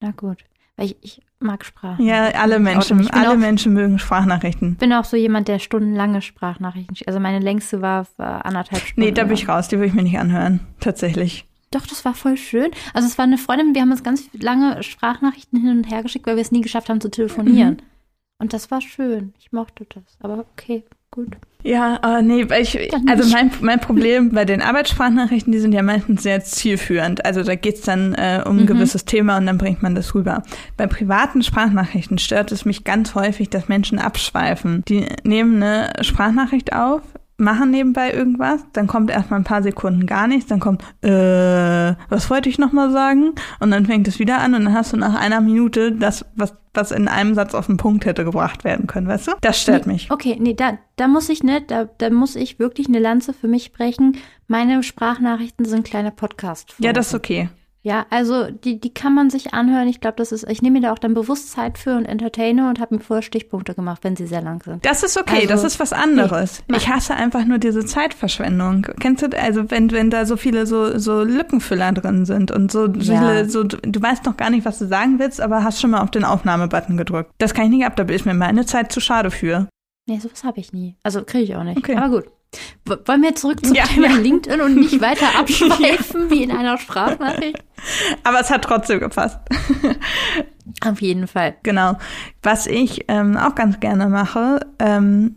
Na 0.00 0.12
gut. 0.12 0.38
Weil 0.76 0.86
ich, 0.86 0.96
ich 1.02 1.22
mag 1.40 1.64
Sprachen. 1.64 2.04
Ja, 2.04 2.26
alle 2.40 2.58
Menschen, 2.60 3.00
Ich 3.00 3.12
alle 3.12 3.32
auch- 3.32 3.36
Menschen 3.36 3.72
mögen 3.74 3.98
Sprachnachrichten. 3.98 4.76
bin 4.76 4.92
auch 4.92 5.04
so 5.04 5.16
jemand, 5.16 5.48
der 5.48 5.58
stundenlange 5.58 6.22
Sprachnachrichten 6.22 6.94
schickt. 6.96 7.08
Also 7.08 7.18
meine 7.20 7.40
längste 7.40 7.80
war, 7.82 8.06
war 8.18 8.44
anderthalb 8.46 8.82
Stunden. 8.82 9.00
Nee, 9.00 9.12
da 9.12 9.24
bin 9.24 9.34
ich 9.34 9.48
raus, 9.48 9.66
die 9.68 9.78
will 9.80 9.86
ich 9.88 9.94
mir 9.94 10.02
nicht 10.04 10.18
anhören. 10.18 10.60
Tatsächlich. 10.80 11.46
Doch, 11.74 11.86
das 11.86 12.04
war 12.04 12.14
voll 12.14 12.36
schön. 12.36 12.70
Also 12.92 13.08
es 13.08 13.18
war 13.18 13.24
eine 13.24 13.38
Freundin, 13.38 13.74
wir 13.74 13.82
haben 13.82 13.90
uns 13.90 14.02
ganz 14.02 14.28
lange 14.32 14.82
Sprachnachrichten 14.82 15.60
hin 15.60 15.70
und 15.70 15.90
her 15.90 16.02
geschickt, 16.02 16.26
weil 16.26 16.36
wir 16.36 16.42
es 16.42 16.52
nie 16.52 16.60
geschafft 16.60 16.88
haben 16.88 17.00
zu 17.00 17.10
telefonieren. 17.10 17.74
Mhm. 17.74 17.94
Und 18.38 18.52
das 18.52 18.70
war 18.70 18.80
schön. 18.80 19.32
Ich 19.38 19.52
mochte 19.52 19.86
das. 19.88 20.02
Aber 20.20 20.38
okay, 20.38 20.84
gut. 21.10 21.36
Ja, 21.62 22.18
äh, 22.18 22.22
nee, 22.22 22.48
weil 22.50 22.62
ich, 22.62 22.78
also 23.08 23.30
mein, 23.32 23.50
mein 23.62 23.80
Problem 23.80 24.30
bei 24.30 24.44
den 24.44 24.60
Arbeitssprachnachrichten, 24.60 25.50
die 25.50 25.60
sind 25.60 25.72
ja 25.72 25.82
meistens 25.82 26.22
sehr 26.22 26.44
zielführend. 26.44 27.24
Also 27.24 27.42
da 27.42 27.54
geht's 27.54 27.80
dann 27.80 28.12
äh, 28.14 28.42
um 28.44 28.58
ein 28.58 28.62
mhm. 28.62 28.66
gewisses 28.66 29.06
Thema 29.06 29.38
und 29.38 29.46
dann 29.46 29.56
bringt 29.56 29.82
man 29.82 29.94
das 29.94 30.14
rüber. 30.14 30.42
Bei 30.76 30.86
privaten 30.86 31.42
Sprachnachrichten 31.42 32.18
stört 32.18 32.52
es 32.52 32.66
mich 32.66 32.84
ganz 32.84 33.14
häufig, 33.14 33.48
dass 33.48 33.68
Menschen 33.68 33.98
abschweifen. 33.98 34.84
Die 34.88 35.06
nehmen 35.22 35.62
eine 35.62 36.04
Sprachnachricht 36.04 36.74
auf, 36.74 37.00
machen 37.36 37.70
nebenbei 37.70 38.12
irgendwas, 38.12 38.64
dann 38.72 38.86
kommt 38.86 39.10
erstmal 39.10 39.40
ein 39.40 39.44
paar 39.44 39.62
Sekunden 39.62 40.06
gar 40.06 40.26
nichts, 40.26 40.46
dann 40.46 40.60
kommt, 40.60 40.82
äh, 41.02 41.94
was 42.08 42.30
wollte 42.30 42.48
ich 42.48 42.58
nochmal 42.58 42.92
sagen? 42.92 43.34
Und 43.60 43.70
dann 43.70 43.86
fängt 43.86 44.06
es 44.06 44.18
wieder 44.18 44.38
an 44.38 44.54
und 44.54 44.64
dann 44.64 44.74
hast 44.74 44.92
du 44.92 44.96
nach 44.96 45.14
einer 45.14 45.40
Minute 45.40 45.92
das, 45.92 46.24
was, 46.36 46.54
was 46.72 46.92
in 46.92 47.08
einem 47.08 47.34
Satz 47.34 47.54
auf 47.54 47.66
den 47.66 47.76
Punkt 47.76 48.04
hätte 48.04 48.24
gebracht 48.24 48.64
werden 48.64 48.86
können, 48.86 49.08
weißt 49.08 49.28
du? 49.28 49.32
Das 49.40 49.60
stört 49.60 49.86
nee, 49.86 49.94
mich. 49.94 50.10
Okay, 50.10 50.36
nee, 50.40 50.54
da, 50.54 50.78
da 50.96 51.08
muss 51.08 51.28
ich 51.28 51.42
nicht, 51.42 51.70
da, 51.70 51.88
da 51.98 52.10
muss 52.10 52.36
ich 52.36 52.58
wirklich 52.58 52.86
eine 52.88 53.00
Lanze 53.00 53.32
für 53.32 53.48
mich 53.48 53.72
brechen. 53.72 54.16
Meine 54.46 54.82
Sprachnachrichten 54.82 55.64
sind 55.64 55.84
kleine 55.84 56.12
Podcasts. 56.12 56.74
Ja, 56.78 56.92
das 56.92 57.08
ist 57.08 57.14
okay. 57.14 57.48
Ja, 57.84 58.06
also 58.08 58.50
die, 58.50 58.80
die 58.80 58.94
kann 58.94 59.14
man 59.14 59.28
sich 59.28 59.52
anhören. 59.52 59.88
Ich 59.88 60.00
glaube, 60.00 60.16
das 60.16 60.32
ist, 60.32 60.48
ich 60.48 60.62
nehme 60.62 60.80
mir 60.80 60.86
da 60.86 60.92
auch 60.92 60.98
dann 60.98 61.12
Bewusstsein 61.12 61.76
für 61.76 61.96
und 61.96 62.06
entertaine 62.06 62.70
und 62.70 62.80
habe 62.80 62.94
mir 62.94 63.00
vorher 63.02 63.22
Stichpunkte 63.22 63.74
gemacht, 63.74 64.02
wenn 64.04 64.16
sie 64.16 64.26
sehr 64.26 64.40
lang 64.40 64.62
sind. 64.64 64.86
Das 64.86 65.02
ist 65.02 65.20
okay, 65.20 65.42
also, 65.42 65.48
das 65.48 65.64
ist 65.64 65.80
was 65.80 65.92
anderes. 65.92 66.62
Nee, 66.66 66.78
ich 66.78 66.88
hasse 66.88 67.14
einfach 67.14 67.44
nur 67.44 67.58
diese 67.58 67.84
Zeitverschwendung. 67.84 68.86
Kennst 69.00 69.22
du, 69.22 69.38
also 69.38 69.70
wenn, 69.70 69.92
wenn 69.92 70.08
da 70.08 70.24
so 70.24 70.38
viele 70.38 70.66
so, 70.66 70.98
so 70.98 71.22
Lückenfüller 71.22 71.92
drin 71.92 72.24
sind 72.24 72.50
und 72.50 72.72
so 72.72 72.86
ja. 72.86 73.18
viele, 73.18 73.50
so, 73.50 73.64
du 73.64 74.02
weißt 74.02 74.24
noch 74.24 74.38
gar 74.38 74.48
nicht, 74.48 74.64
was 74.64 74.78
du 74.78 74.86
sagen 74.86 75.18
willst, 75.18 75.42
aber 75.42 75.62
hast 75.62 75.78
schon 75.78 75.90
mal 75.90 76.00
auf 76.00 76.10
den 76.10 76.24
Aufnahmebutton 76.24 76.96
gedrückt. 76.96 77.32
Das 77.36 77.52
kann 77.52 77.66
ich 77.66 77.70
nicht 77.70 77.84
ab, 77.84 77.96
da 77.96 78.04
ist 78.04 78.24
mir 78.24 78.32
meine 78.32 78.64
Zeit 78.64 78.92
zu 78.92 79.00
schade 79.00 79.30
für. 79.30 79.68
Nee, 80.06 80.18
sowas 80.20 80.42
habe 80.42 80.58
ich 80.58 80.72
nie. 80.72 80.96
Also 81.02 81.22
kriege 81.22 81.44
ich 81.44 81.56
auch 81.56 81.64
nicht. 81.64 81.76
Okay. 81.76 81.96
Aber 81.96 82.08
gut. 82.08 82.24
Wollen 82.84 83.22
wir 83.22 83.34
zurück 83.34 83.64
zum 83.64 83.74
ja, 83.74 83.84
Thema 83.84 84.08
ja. 84.08 84.16
LinkedIn 84.16 84.60
und 84.60 84.76
nicht 84.76 85.00
weiter 85.00 85.26
abschweifen 85.38 86.24
ja. 86.24 86.30
wie 86.30 86.42
in 86.42 86.50
einer 86.50 86.78
Sprachnachricht? 86.78 87.62
Aber 88.22 88.40
es 88.40 88.50
hat 88.50 88.62
trotzdem 88.62 89.00
gepasst. 89.00 89.38
Auf 90.86 91.00
jeden 91.00 91.26
Fall. 91.26 91.56
Genau. 91.62 91.98
Was 92.42 92.66
ich 92.66 93.04
ähm, 93.08 93.36
auch 93.36 93.54
ganz 93.54 93.80
gerne 93.80 94.08
mache, 94.08 94.60
ähm, 94.78 95.36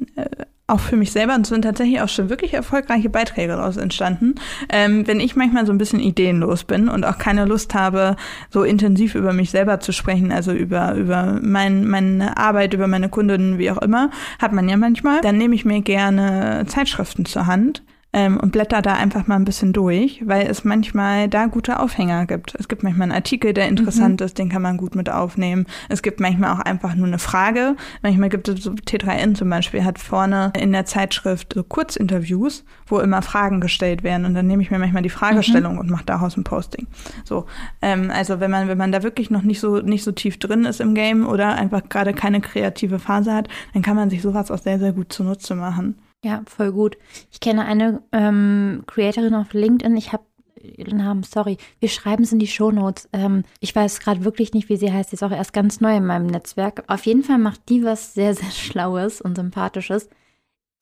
auch 0.67 0.81
für 0.81 0.97
mich 0.97 1.11
selber, 1.11 1.33
und 1.35 1.47
sind 1.47 1.61
tatsächlich 1.61 2.01
auch 2.01 2.09
schon 2.09 2.29
wirklich 2.29 2.53
erfolgreiche 2.53 3.09
Beiträge 3.09 3.53
daraus 3.53 3.77
entstanden, 3.77 4.35
ähm, 4.69 5.07
wenn 5.07 5.21
ich 5.21 5.37
manchmal 5.37 5.65
so 5.65 5.71
ein 5.71 5.77
bisschen 5.77 6.01
ideenlos 6.01 6.65
bin 6.65 6.89
und 6.89 7.05
auch 7.05 7.17
keine 7.17 7.45
Lust 7.45 7.73
habe, 7.73 8.17
so 8.49 8.63
intensiv 8.63 9.15
über 9.15 9.31
mich 9.31 9.49
selber 9.49 9.79
zu 9.79 9.93
sprechen, 9.93 10.31
also 10.31 10.51
über, 10.51 10.93
über 10.95 11.39
mein, 11.41 11.87
meine 11.87 12.37
Arbeit, 12.37 12.73
über 12.73 12.87
meine 12.87 13.07
Kundinnen, 13.07 13.57
wie 13.57 13.71
auch 13.71 13.81
immer, 13.81 14.11
hat 14.39 14.51
man 14.51 14.67
ja 14.67 14.75
manchmal, 14.75 15.21
dann 15.21 15.37
nehme 15.37 15.55
ich 15.55 15.63
mir 15.63 15.81
gerne 15.81 16.65
Zeitschriften 16.67 17.25
zur 17.25 17.47
Hand 17.47 17.81
ähm, 18.13 18.39
und 18.39 18.51
blätter 18.51 18.81
da 18.81 18.93
einfach 18.93 19.27
mal 19.27 19.35
ein 19.35 19.45
bisschen 19.45 19.73
durch, 19.73 20.21
weil 20.25 20.47
es 20.47 20.63
manchmal 20.63 21.27
da 21.27 21.47
gute 21.47 21.79
Aufhänger 21.79 22.25
gibt. 22.25 22.55
Es 22.55 22.67
gibt 22.67 22.83
manchmal 22.83 23.03
einen 23.03 23.11
Artikel, 23.11 23.53
der 23.53 23.67
interessant 23.67 24.21
mhm. 24.21 24.25
ist, 24.25 24.37
den 24.37 24.49
kann 24.49 24.61
man 24.61 24.77
gut 24.77 24.95
mit 24.95 25.09
aufnehmen. 25.09 25.65
Es 25.89 26.01
gibt 26.01 26.19
manchmal 26.19 26.53
auch 26.53 26.59
einfach 26.59 26.95
nur 26.95 27.07
eine 27.07 27.19
Frage. 27.19 27.75
Manchmal 28.01 28.29
gibt 28.29 28.47
es 28.47 28.63
so 28.63 28.71
T3N 28.71 29.35
zum 29.35 29.49
Beispiel, 29.49 29.83
hat 29.83 29.99
vorne 29.99 30.53
in 30.57 30.71
der 30.71 30.85
Zeitschrift 30.85 31.53
so 31.53 31.63
Kurzinterviews, 31.63 32.63
wo 32.87 32.99
immer 32.99 33.21
Fragen 33.21 33.59
gestellt 33.59 34.03
werden 34.03 34.25
und 34.25 34.33
dann 34.33 34.47
nehme 34.47 34.63
ich 34.63 34.71
mir 34.71 34.79
manchmal 34.79 35.03
die 35.03 35.09
Fragestellung 35.09 35.73
mhm. 35.73 35.79
und 35.79 35.89
mache 35.89 36.05
daraus 36.05 36.37
ein 36.37 36.43
Posting. 36.43 36.87
So, 37.25 37.45
ähm, 37.81 38.09
also 38.09 38.39
wenn 38.39 38.51
man 38.51 38.67
wenn 38.67 38.77
man 38.77 38.91
da 38.91 39.03
wirklich 39.03 39.29
noch 39.29 39.41
nicht 39.41 39.59
so 39.59 39.81
nicht 39.81 40.03
so 40.03 40.11
tief 40.11 40.39
drin 40.39 40.65
ist 40.65 40.79
im 40.79 40.95
Game 40.95 41.27
oder 41.27 41.55
einfach 41.55 41.87
gerade 41.89 42.13
keine 42.13 42.39
kreative 42.39 42.99
Phase 42.99 43.33
hat, 43.33 43.49
dann 43.73 43.81
kann 43.81 43.95
man 43.95 44.09
sich 44.09 44.21
sowas 44.21 44.49
auch 44.49 44.59
sehr 44.59 44.79
sehr 44.79 44.93
gut 44.93 45.11
zunutze 45.11 45.55
machen. 45.55 45.95
Ja, 46.23 46.43
voll 46.47 46.71
gut. 46.71 46.97
Ich 47.31 47.39
kenne 47.39 47.65
eine 47.65 48.01
ähm, 48.11 48.83
Creatorin 48.87 49.35
auf 49.35 49.53
LinkedIn. 49.53 49.95
Ich 49.97 50.13
habe 50.13 50.23
ihren 50.61 50.97
Namen, 50.97 51.23
sorry. 51.23 51.57
Wir 51.79 51.89
schreiben 51.89 52.23
es 52.23 52.31
in 52.31 52.39
die 52.39 52.47
Shownotes. 52.47 53.09
Ähm, 53.13 53.43
ich 53.59 53.75
weiß 53.75 53.99
gerade 53.99 54.23
wirklich 54.23 54.53
nicht, 54.53 54.69
wie 54.69 54.77
sie 54.77 54.91
heißt. 54.91 55.11
Sie 55.11 55.15
ist 55.15 55.23
auch 55.23 55.31
erst 55.31 55.53
ganz 55.53 55.79
neu 55.79 55.95
in 55.95 56.05
meinem 56.05 56.27
Netzwerk. 56.27 56.83
Auf 56.87 57.05
jeden 57.05 57.23
Fall 57.23 57.37
macht 57.37 57.69
die 57.69 57.83
was 57.83 58.13
sehr, 58.13 58.33
sehr 58.33 58.51
Schlaues 58.51 59.21
und 59.21 59.35
Sympathisches. 59.35 60.09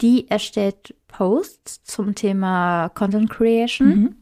Die 0.01 0.29
erstellt 0.29 0.95
Posts 1.07 1.83
zum 1.83 2.15
Thema 2.15 2.89
Content 2.89 3.29
Creation 3.29 3.87
mhm. 3.87 4.15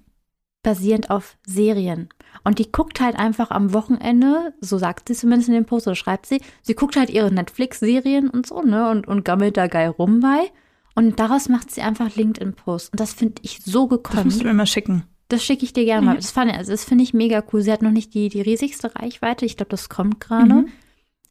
basierend 0.62 1.10
auf 1.10 1.38
Serien. 1.48 2.10
Und 2.44 2.60
die 2.60 2.72
guckt 2.72 3.00
halt 3.00 3.18
einfach 3.18 3.50
am 3.50 3.74
Wochenende, 3.74 4.54
so 4.62 4.78
sagt 4.78 5.08
sie 5.08 5.16
zumindest 5.16 5.50
in 5.50 5.56
dem 5.56 5.66
Post 5.66 5.88
oder 5.88 5.96
schreibt 5.96 6.28
sie, 6.28 6.42
sie 6.62 6.76
guckt 6.76 6.96
halt 6.96 7.10
ihre 7.10 7.32
Netflix-Serien 7.32 8.30
und 8.30 8.46
so, 8.46 8.62
ne, 8.62 8.90
und, 8.90 9.08
und 9.08 9.26
gammelt 9.26 9.58
da 9.58 9.68
geil 9.68 9.90
rum 9.90 10.20
bei. 10.20 10.52
Und 10.96 11.20
daraus 11.20 11.50
macht 11.50 11.72
sie 11.72 11.82
einfach 11.82 12.16
LinkedIn-Posts. 12.16 12.90
Und 12.90 13.00
das 13.00 13.14
finde 13.14 13.42
ich 13.42 13.62
so 13.64 13.88
gekommen. 13.88 14.18
Das 14.18 14.26
musst 14.26 14.42
du 14.42 14.46
mir 14.46 14.54
mal 14.54 14.66
schicken. 14.66 15.04
Das 15.28 15.44
schicke 15.44 15.66
ich 15.66 15.74
dir 15.74 15.86
gerne 15.86 16.06
mal. 16.06 16.16
Das, 16.16 16.32
fand, 16.32 16.54
also 16.54 16.72
das 16.72 16.84
finde 16.84 17.04
ich 17.04 17.14
mega 17.14 17.44
cool. 17.52 17.62
Sie 17.62 17.72
hat 17.72 17.82
noch 17.82 17.92
nicht 17.92 18.14
die, 18.14 18.30
die 18.30 18.42
riesigste 18.42 18.96
Reichweite. 18.96 19.46
Ich 19.46 19.58
glaube, 19.58 19.70
das 19.72 19.90
kommt 19.90 20.20
gerade. 20.20 20.54
Mhm. 20.54 20.68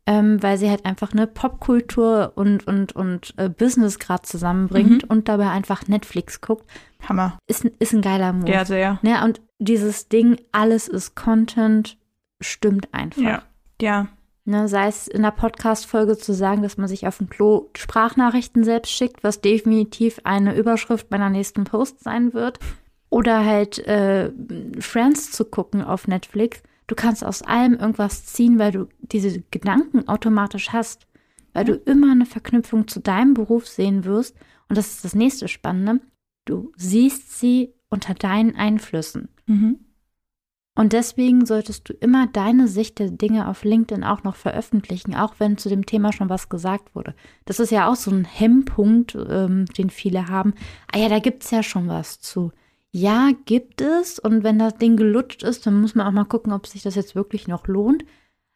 Ähm, 0.04 0.42
weil 0.42 0.58
sie 0.58 0.68
halt 0.68 0.84
einfach 0.84 1.12
eine 1.12 1.28
Popkultur 1.28 2.32
und, 2.34 2.66
und, 2.66 2.96
und 2.96 3.34
äh, 3.36 3.48
Business 3.48 4.00
gerade 4.00 4.22
zusammenbringt 4.22 5.04
mhm. 5.04 5.08
und 5.08 5.28
dabei 5.28 5.50
einfach 5.50 5.86
Netflix 5.86 6.40
guckt. 6.40 6.68
Hammer. 7.08 7.38
Ist, 7.46 7.64
ist 7.64 7.92
ein 7.92 8.02
geiler 8.02 8.32
Move. 8.32 8.50
Ja, 8.50 8.64
sehr. 8.64 8.98
Ja, 9.02 9.24
und 9.24 9.40
dieses 9.60 10.08
Ding, 10.08 10.40
alles 10.50 10.88
ist 10.88 11.14
Content, 11.14 11.98
stimmt 12.40 12.92
einfach. 12.92 13.22
Ja. 13.22 13.42
Ja. 13.80 14.08
Ne, 14.44 14.66
sei 14.66 14.88
es 14.88 15.06
in 15.06 15.22
der 15.22 15.30
Podcast-Folge 15.30 16.18
zu 16.18 16.34
sagen, 16.34 16.62
dass 16.62 16.76
man 16.76 16.88
sich 16.88 17.06
auf 17.06 17.18
dem 17.18 17.30
Klo 17.30 17.70
Sprachnachrichten 17.76 18.64
selbst 18.64 18.90
schickt, 18.90 19.22
was 19.22 19.40
definitiv 19.40 20.20
eine 20.24 20.56
Überschrift 20.56 21.12
meiner 21.12 21.30
nächsten 21.30 21.62
Post 21.62 22.02
sein 22.02 22.34
wird. 22.34 22.58
Oder 23.08 23.44
halt 23.44 23.78
äh, 23.86 24.32
Friends 24.80 25.30
zu 25.30 25.44
gucken 25.44 25.82
auf 25.82 26.08
Netflix. 26.08 26.62
Du 26.88 26.96
kannst 26.96 27.24
aus 27.24 27.42
allem 27.42 27.74
irgendwas 27.74 28.26
ziehen, 28.26 28.58
weil 28.58 28.72
du 28.72 28.88
diese 28.98 29.42
Gedanken 29.52 30.08
automatisch 30.08 30.70
hast. 30.70 31.06
Weil 31.52 31.66
du 31.66 31.74
immer 31.74 32.10
eine 32.10 32.26
Verknüpfung 32.26 32.88
zu 32.88 32.98
deinem 32.98 33.34
Beruf 33.34 33.68
sehen 33.68 34.04
wirst. 34.04 34.36
Und 34.68 34.76
das 34.76 34.88
ist 34.88 35.04
das 35.04 35.14
nächste 35.14 35.46
Spannende. 35.46 36.00
Du 36.46 36.72
siehst 36.76 37.38
sie 37.38 37.74
unter 37.88 38.14
deinen 38.14 38.56
Einflüssen. 38.56 39.28
Mhm. 39.46 39.78
Und 40.74 40.94
deswegen 40.94 41.44
solltest 41.44 41.88
du 41.88 41.92
immer 41.92 42.26
deine 42.26 42.66
Sicht 42.66 42.98
der 42.98 43.10
Dinge 43.10 43.48
auf 43.48 43.62
LinkedIn 43.62 44.04
auch 44.04 44.22
noch 44.22 44.36
veröffentlichen, 44.36 45.14
auch 45.14 45.34
wenn 45.38 45.58
zu 45.58 45.68
dem 45.68 45.84
Thema 45.84 46.12
schon 46.12 46.30
was 46.30 46.48
gesagt 46.48 46.94
wurde. 46.94 47.14
Das 47.44 47.60
ist 47.60 47.70
ja 47.70 47.90
auch 47.90 47.96
so 47.96 48.10
ein 48.10 48.24
Hemmpunkt, 48.24 49.14
ähm, 49.14 49.66
den 49.66 49.90
viele 49.90 50.28
haben. 50.28 50.54
Ah 50.90 50.98
ja, 50.98 51.10
da 51.10 51.18
gibt's 51.18 51.50
ja 51.50 51.62
schon 51.62 51.88
was 51.88 52.20
zu. 52.20 52.52
Ja, 52.90 53.30
gibt 53.44 53.82
es. 53.82 54.18
Und 54.18 54.44
wenn 54.44 54.58
das 54.58 54.76
Ding 54.76 54.96
gelutscht 54.96 55.42
ist, 55.42 55.66
dann 55.66 55.80
muss 55.80 55.94
man 55.94 56.06
auch 56.06 56.12
mal 56.12 56.24
gucken, 56.24 56.52
ob 56.52 56.66
sich 56.66 56.82
das 56.82 56.94
jetzt 56.94 57.14
wirklich 57.14 57.48
noch 57.48 57.66
lohnt. 57.66 58.04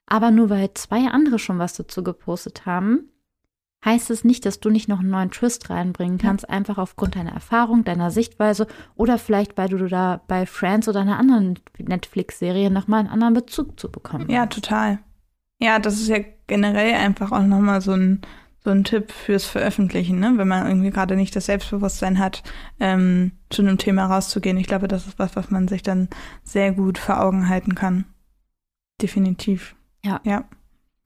Aber 0.07 0.31
nur 0.31 0.49
weil 0.49 0.73
zwei 0.75 1.09
andere 1.09 1.39
schon 1.39 1.59
was 1.59 1.75
dazu 1.75 2.03
gepostet 2.03 2.65
haben, 2.65 3.11
heißt 3.87 4.11
es 4.11 4.25
nicht, 4.25 4.45
dass 4.45 4.61
du 4.61 4.69
nicht 4.69 4.89
noch 4.89 5.01
einen 5.01 5.11
neuen 5.11 5.31
Twist 5.31 5.71
reinbringen 5.71 6.19
kannst, 6.19 6.45
ja. 6.45 6.51
einfach 6.51 6.77
aufgrund 6.77 7.15
deiner 7.15 7.33
Erfahrung, 7.33 7.85
deiner 7.85 8.11
Sichtweise 8.11 8.67
oder 8.97 9.17
vielleicht, 9.17 9.57
weil 9.57 9.69
du 9.69 9.87
da 9.87 10.21
bei 10.27 10.45
Friends 10.45 10.89
oder 10.89 11.01
einer 11.01 11.19
anderen 11.19 11.59
Netflix-Serie 11.79 12.71
nochmal 12.71 13.01
einen 13.01 13.09
anderen 13.09 13.35
Bezug 13.35 13.79
zu 13.81 13.91
bekommen 13.91 14.29
Ja, 14.29 14.47
total. 14.47 14.99
Ja, 15.59 15.79
das 15.79 15.95
ist 15.95 16.09
ja 16.09 16.19
generell 16.49 16.95
einfach 16.95 17.33
auch 17.33 17.43
nochmal 17.43 17.81
so 17.81 17.93
ein, 17.93 18.21
so 18.63 18.71
ein 18.71 18.83
Tipp 18.83 19.13
fürs 19.13 19.47
Veröffentlichen, 19.47 20.19
ne? 20.19 20.35
wenn 20.37 20.49
man 20.49 20.67
irgendwie 20.67 20.91
gerade 20.91 21.17
nicht 21.17 21.35
das 21.37 21.47
Selbstbewusstsein 21.47 22.19
hat, 22.19 22.43
ähm, 22.81 23.33
zu 23.49 23.63
einem 23.63 23.79
Thema 23.79 24.07
rauszugehen. 24.07 24.59
Ich 24.59 24.67
glaube, 24.67 24.89
das 24.89 25.07
ist 25.07 25.19
was, 25.19 25.37
was 25.37 25.51
man 25.51 25.69
sich 25.69 25.83
dann 25.83 26.09
sehr 26.43 26.73
gut 26.73 26.99
vor 26.99 27.21
Augen 27.23 27.49
halten 27.49 27.77
kann. 27.77 28.05
Definitiv. 29.01 29.77
Ja. 30.05 30.21
Ja. 30.25 30.45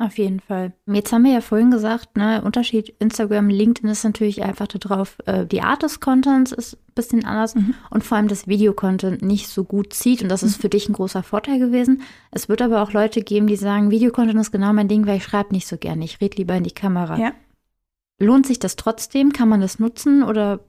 Auf 0.01 0.17
jeden 0.17 0.41
Fall. 0.41 0.73
Jetzt 0.87 1.13
haben 1.13 1.25
wir 1.25 1.33
ja 1.33 1.43
vorhin 1.43 1.71
gesagt, 1.71 2.17
ne, 2.17 2.41
Unterschied 2.43 2.95
Instagram, 3.01 3.51
LinkedIn 3.51 3.91
ist 3.91 4.03
natürlich 4.03 4.43
einfach 4.43 4.67
darauf, 4.67 5.19
äh, 5.27 5.45
die 5.45 5.61
Art 5.61 5.83
des 5.83 6.01
Contents 6.01 6.53
ist 6.53 6.75
ein 6.75 6.95
bisschen 6.95 7.25
anders 7.27 7.55
mhm. 7.55 7.75
und 7.91 8.03
vor 8.03 8.17
allem 8.17 8.27
das 8.27 8.49
Videocontent 8.49 9.21
nicht 9.21 9.49
so 9.49 9.63
gut 9.63 9.93
zieht 9.93 10.23
und 10.23 10.31
das 10.31 10.43
ist 10.43 10.57
mhm. 10.57 10.63
für 10.63 10.69
dich 10.71 10.89
ein 10.89 10.95
großer 10.95 11.23
Vorteil 11.23 11.59
gewesen. 11.59 12.01
Es 12.31 12.49
wird 12.49 12.63
aber 12.63 12.81
auch 12.81 12.95
Leute 12.95 13.21
geben, 13.21 13.47
die 13.47 13.57
sagen, 13.57 13.91
Videocontent 13.91 14.41
ist 14.41 14.53
genau 14.53 14.73
mein 14.73 14.89
Ding, 14.89 15.07
weil 15.07 15.19
ich 15.19 15.25
schreibe 15.25 15.53
nicht 15.53 15.67
so 15.67 15.77
gerne, 15.77 16.03
ich 16.03 16.19
rede 16.23 16.39
lieber 16.39 16.55
in 16.55 16.65
die 16.65 16.71
Kamera. 16.71 17.19
Ja. 17.19 17.33
Lohnt 18.19 18.47
sich 18.47 18.59
das 18.59 18.77
trotzdem? 18.77 19.35
Kann 19.35 19.51
man 19.51 19.61
das 19.61 19.79
nutzen 19.79 20.23
oder 20.23 20.61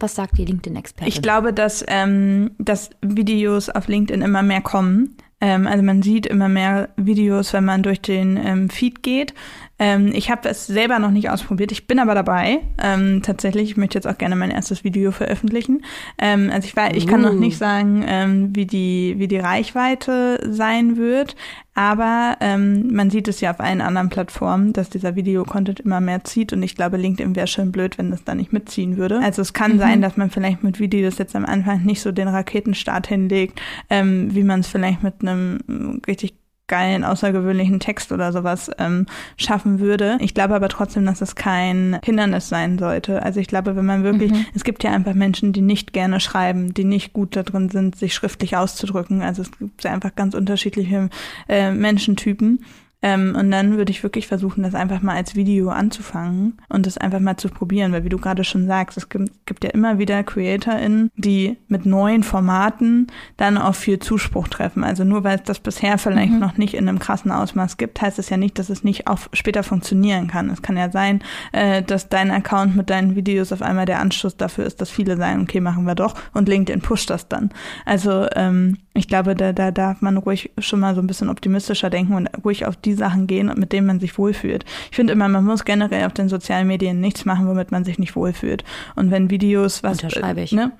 was 0.00 0.14
sagt 0.14 0.38
die 0.38 0.46
LinkedIn-Expertin? 0.46 1.12
Ich 1.12 1.20
glaube, 1.20 1.52
dass, 1.52 1.84
ähm, 1.88 2.52
dass 2.58 2.88
Videos 3.02 3.68
auf 3.68 3.86
LinkedIn 3.86 4.22
immer 4.22 4.42
mehr 4.42 4.62
kommen. 4.62 5.14
Ähm, 5.40 5.66
also 5.66 5.82
man 5.82 6.02
sieht 6.02 6.26
immer 6.26 6.48
mehr 6.48 6.88
Videos, 6.96 7.52
wenn 7.52 7.64
man 7.64 7.82
durch 7.82 8.00
den 8.00 8.36
ähm, 8.36 8.70
Feed 8.70 9.02
geht. 9.02 9.34
Ähm, 9.78 10.10
ich 10.14 10.30
habe 10.30 10.48
es 10.48 10.66
selber 10.66 10.98
noch 10.98 11.10
nicht 11.10 11.30
ausprobiert. 11.30 11.72
Ich 11.72 11.86
bin 11.86 11.98
aber 11.98 12.14
dabei. 12.14 12.60
Ähm, 12.82 13.22
tatsächlich, 13.22 13.70
ich 13.70 13.76
möchte 13.76 13.98
jetzt 13.98 14.06
auch 14.06 14.18
gerne 14.18 14.36
mein 14.36 14.50
erstes 14.50 14.84
Video 14.84 15.12
veröffentlichen. 15.12 15.84
Ähm, 16.18 16.50
also 16.52 16.66
ich, 16.66 16.76
war, 16.76 16.94
ich 16.94 17.06
kann 17.06 17.20
noch 17.20 17.34
nicht 17.34 17.56
uh. 17.56 17.58
sagen, 17.58 18.04
ähm, 18.06 18.56
wie, 18.56 18.66
die, 18.66 19.14
wie 19.18 19.28
die 19.28 19.38
Reichweite 19.38 20.40
sein 20.48 20.96
wird. 20.96 21.36
Aber 21.74 22.38
ähm, 22.40 22.94
man 22.94 23.10
sieht 23.10 23.28
es 23.28 23.42
ja 23.42 23.50
auf 23.50 23.60
allen 23.60 23.82
anderen 23.82 24.08
Plattformen, 24.08 24.72
dass 24.72 24.88
dieser 24.88 25.14
Videocontent 25.14 25.80
immer 25.80 26.00
mehr 26.00 26.24
zieht. 26.24 26.54
Und 26.54 26.62
ich 26.62 26.74
glaube, 26.74 26.96
LinkedIn 26.96 27.36
wäre 27.36 27.46
schon 27.46 27.70
blöd, 27.70 27.98
wenn 27.98 28.10
das 28.10 28.24
da 28.24 28.34
nicht 28.34 28.54
mitziehen 28.54 28.96
würde. 28.96 29.18
Also 29.18 29.42
es 29.42 29.52
kann 29.52 29.74
mhm. 29.74 29.78
sein, 29.78 30.00
dass 30.00 30.16
man 30.16 30.30
vielleicht 30.30 30.64
mit 30.64 30.80
Videos 30.80 31.18
jetzt 31.18 31.36
am 31.36 31.44
Anfang 31.44 31.84
nicht 31.84 32.00
so 32.00 32.12
den 32.12 32.28
Raketenstart 32.28 33.08
hinlegt, 33.08 33.60
ähm, 33.90 34.34
wie 34.34 34.42
man 34.42 34.60
es 34.60 34.68
vielleicht 34.68 35.02
mit 35.02 35.16
einem 35.20 36.00
richtig 36.06 36.34
geilen, 36.68 37.04
außergewöhnlichen 37.04 37.80
Text 37.80 38.10
oder 38.12 38.32
sowas 38.32 38.70
ähm, 38.78 39.06
schaffen 39.36 39.78
würde. 39.78 40.18
Ich 40.20 40.34
glaube 40.34 40.54
aber 40.54 40.68
trotzdem, 40.68 41.06
dass 41.06 41.20
es 41.20 41.36
kein 41.36 42.00
Hindernis 42.04 42.48
sein 42.48 42.78
sollte. 42.78 43.22
Also 43.22 43.40
ich 43.40 43.46
glaube, 43.46 43.76
wenn 43.76 43.86
man 43.86 44.02
wirklich, 44.02 44.32
mhm. 44.32 44.46
es 44.54 44.64
gibt 44.64 44.82
ja 44.82 44.90
einfach 44.90 45.14
Menschen, 45.14 45.52
die 45.52 45.60
nicht 45.60 45.92
gerne 45.92 46.18
schreiben, 46.18 46.74
die 46.74 46.84
nicht 46.84 47.12
gut 47.12 47.36
darin 47.36 47.68
sind, 47.68 47.96
sich 47.96 48.14
schriftlich 48.14 48.56
auszudrücken. 48.56 49.22
Also 49.22 49.42
es 49.42 49.50
gibt 49.58 49.84
ja 49.84 49.92
einfach 49.92 50.14
ganz 50.14 50.34
unterschiedliche 50.34 51.08
äh, 51.48 51.70
Menschentypen. 51.70 52.64
Ähm, 53.06 53.36
und 53.38 53.52
dann 53.52 53.76
würde 53.76 53.92
ich 53.92 54.02
wirklich 54.02 54.26
versuchen, 54.26 54.64
das 54.64 54.74
einfach 54.74 55.00
mal 55.00 55.14
als 55.14 55.36
Video 55.36 55.68
anzufangen 55.68 56.58
und 56.68 56.86
das 56.86 56.98
einfach 56.98 57.20
mal 57.20 57.36
zu 57.36 57.48
probieren, 57.48 57.92
weil 57.92 58.02
wie 58.02 58.08
du 58.08 58.18
gerade 58.18 58.42
schon 58.42 58.66
sagst, 58.66 58.98
es 58.98 59.08
gibt, 59.08 59.46
gibt 59.46 59.62
ja 59.62 59.70
immer 59.70 60.00
wieder 60.00 60.24
CreatorInnen, 60.24 61.12
die 61.14 61.56
mit 61.68 61.86
neuen 61.86 62.24
Formaten 62.24 63.06
dann 63.36 63.58
auf 63.58 63.76
viel 63.76 64.00
Zuspruch 64.00 64.48
treffen. 64.48 64.82
Also 64.82 65.04
nur 65.04 65.22
weil 65.22 65.36
es 65.36 65.44
das 65.44 65.60
bisher 65.60 65.98
vielleicht 65.98 66.32
mhm. 66.32 66.40
noch 66.40 66.56
nicht 66.56 66.74
in 66.74 66.88
einem 66.88 66.98
krassen 66.98 67.30
Ausmaß 67.30 67.76
gibt, 67.76 68.02
heißt 68.02 68.18
es 68.18 68.28
ja 68.28 68.38
nicht, 68.38 68.58
dass 68.58 68.70
es 68.70 68.82
nicht 68.82 69.06
auch 69.06 69.20
später 69.32 69.62
funktionieren 69.62 70.26
kann. 70.26 70.50
Es 70.50 70.60
kann 70.60 70.76
ja 70.76 70.90
sein, 70.90 71.22
äh, 71.52 71.84
dass 71.84 72.08
dein 72.08 72.32
Account 72.32 72.74
mit 72.74 72.90
deinen 72.90 73.14
Videos 73.14 73.52
auf 73.52 73.62
einmal 73.62 73.86
der 73.86 74.00
Anschluss 74.00 74.36
dafür 74.36 74.66
ist, 74.66 74.80
dass 74.80 74.90
viele 74.90 75.16
sagen, 75.16 75.42
okay, 75.42 75.60
machen 75.60 75.84
wir 75.84 75.94
doch 75.94 76.14
und 76.34 76.48
LinkedIn 76.48 76.80
pusht 76.80 77.08
das 77.10 77.28
dann. 77.28 77.50
Also 77.84 78.26
ähm, 78.34 78.78
ich 78.94 79.06
glaube, 79.06 79.36
da, 79.36 79.52
da 79.52 79.70
darf 79.70 80.00
man 80.00 80.16
ruhig 80.16 80.50
schon 80.58 80.80
mal 80.80 80.96
so 80.96 81.00
ein 81.00 81.06
bisschen 81.06 81.28
optimistischer 81.28 81.88
denken 81.88 82.14
und 82.14 82.28
ruhig 82.44 82.66
auf 82.66 82.76
die 82.76 82.95
Sachen 82.96 83.26
gehen, 83.26 83.52
mit 83.56 83.72
denen 83.72 83.86
man 83.86 84.00
sich 84.00 84.18
wohlfühlt. 84.18 84.64
Ich 84.90 84.96
finde 84.96 85.12
immer, 85.12 85.28
man 85.28 85.44
muss 85.44 85.64
generell 85.64 86.06
auf 86.06 86.12
den 86.12 86.28
sozialen 86.28 86.66
Medien 86.66 87.00
nichts 87.00 87.24
machen, 87.24 87.46
womit 87.46 87.70
man 87.70 87.84
sich 87.84 87.98
nicht 87.98 88.16
wohlfühlt. 88.16 88.64
Und 88.94 89.10
wenn 89.10 89.30
Videos 89.30 89.82
was, 89.82 90.02
Unterschreibe 90.02 90.40
ich. 90.40 90.52
Ne, 90.52 90.72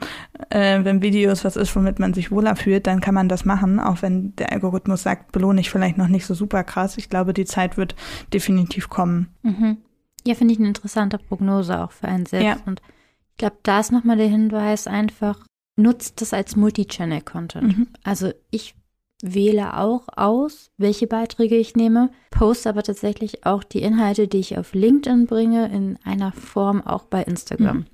äh, 0.51 0.83
wenn 0.83 1.03
Videos 1.03 1.45
was 1.45 1.57
ist, 1.57 1.75
womit 1.77 1.99
man 1.99 2.15
sich 2.15 2.31
wohler 2.31 2.57
fühlt, 2.57 2.87
dann 2.87 3.01
kann 3.01 3.15
man 3.15 3.29
das 3.29 3.45
machen, 3.45 3.79
auch 3.79 4.03
wenn 4.03 4.35
der 4.37 4.53
Algorithmus 4.53 5.03
sagt, 5.03 5.33
belohne 5.33 5.61
ich 5.61 5.71
vielleicht 5.71 5.99
noch 5.99 6.09
nicht 6.09 6.27
so 6.27 6.35
super 6.35 6.65
krass. 6.65 6.99
Ich 6.99 7.09
glaube, 7.09 7.33
die 7.33 7.45
Zeit 7.45 7.77
wird 7.77 7.95
definitiv 8.33 8.89
kommen. 8.89 9.29
Mhm. 9.43 9.79
Ja, 10.27 10.35
finde 10.35 10.53
ich 10.53 10.59
eine 10.59 10.69
interessante 10.69 11.19
Prognose 11.19 11.81
auch 11.81 11.93
für 11.93 12.09
einen 12.09 12.27
selbst. 12.27 12.45
Ja. 12.45 12.59
Und 12.67 12.83
ich 13.33 13.39
glaube, 13.39 13.57
da 13.63 13.81
ist 13.81 13.93
nochmal 13.93 14.17
der 14.17 14.29
Hinweis 14.29 14.87
einfach, 14.87 15.45
nutzt 15.77 16.21
das 16.21 16.33
als 16.33 16.57
Multi-Channel-Content. 16.57 17.79
Mhm. 17.79 17.87
Also 18.03 18.33
ich 18.51 18.75
wähle 19.23 19.77
auch 19.79 20.09
aus, 20.15 20.71
welche 20.77 21.07
Beiträge 21.07 21.57
ich 21.57 21.75
nehme, 21.75 22.11
poste 22.31 22.69
aber 22.69 22.83
tatsächlich 22.83 23.47
auch 23.47 23.65
die 23.65 23.83
Inhalte, 23.83 24.29
die 24.29 24.39
ich 24.39 24.59
auf 24.59 24.75
LinkedIn 24.75 25.27
bringe, 25.27 25.73
in 25.73 25.99
einer 26.05 26.33
Form 26.33 26.83
auch 26.83 27.05
bei 27.05 27.23
Instagram. 27.23 27.79
Mhm. 27.79 27.87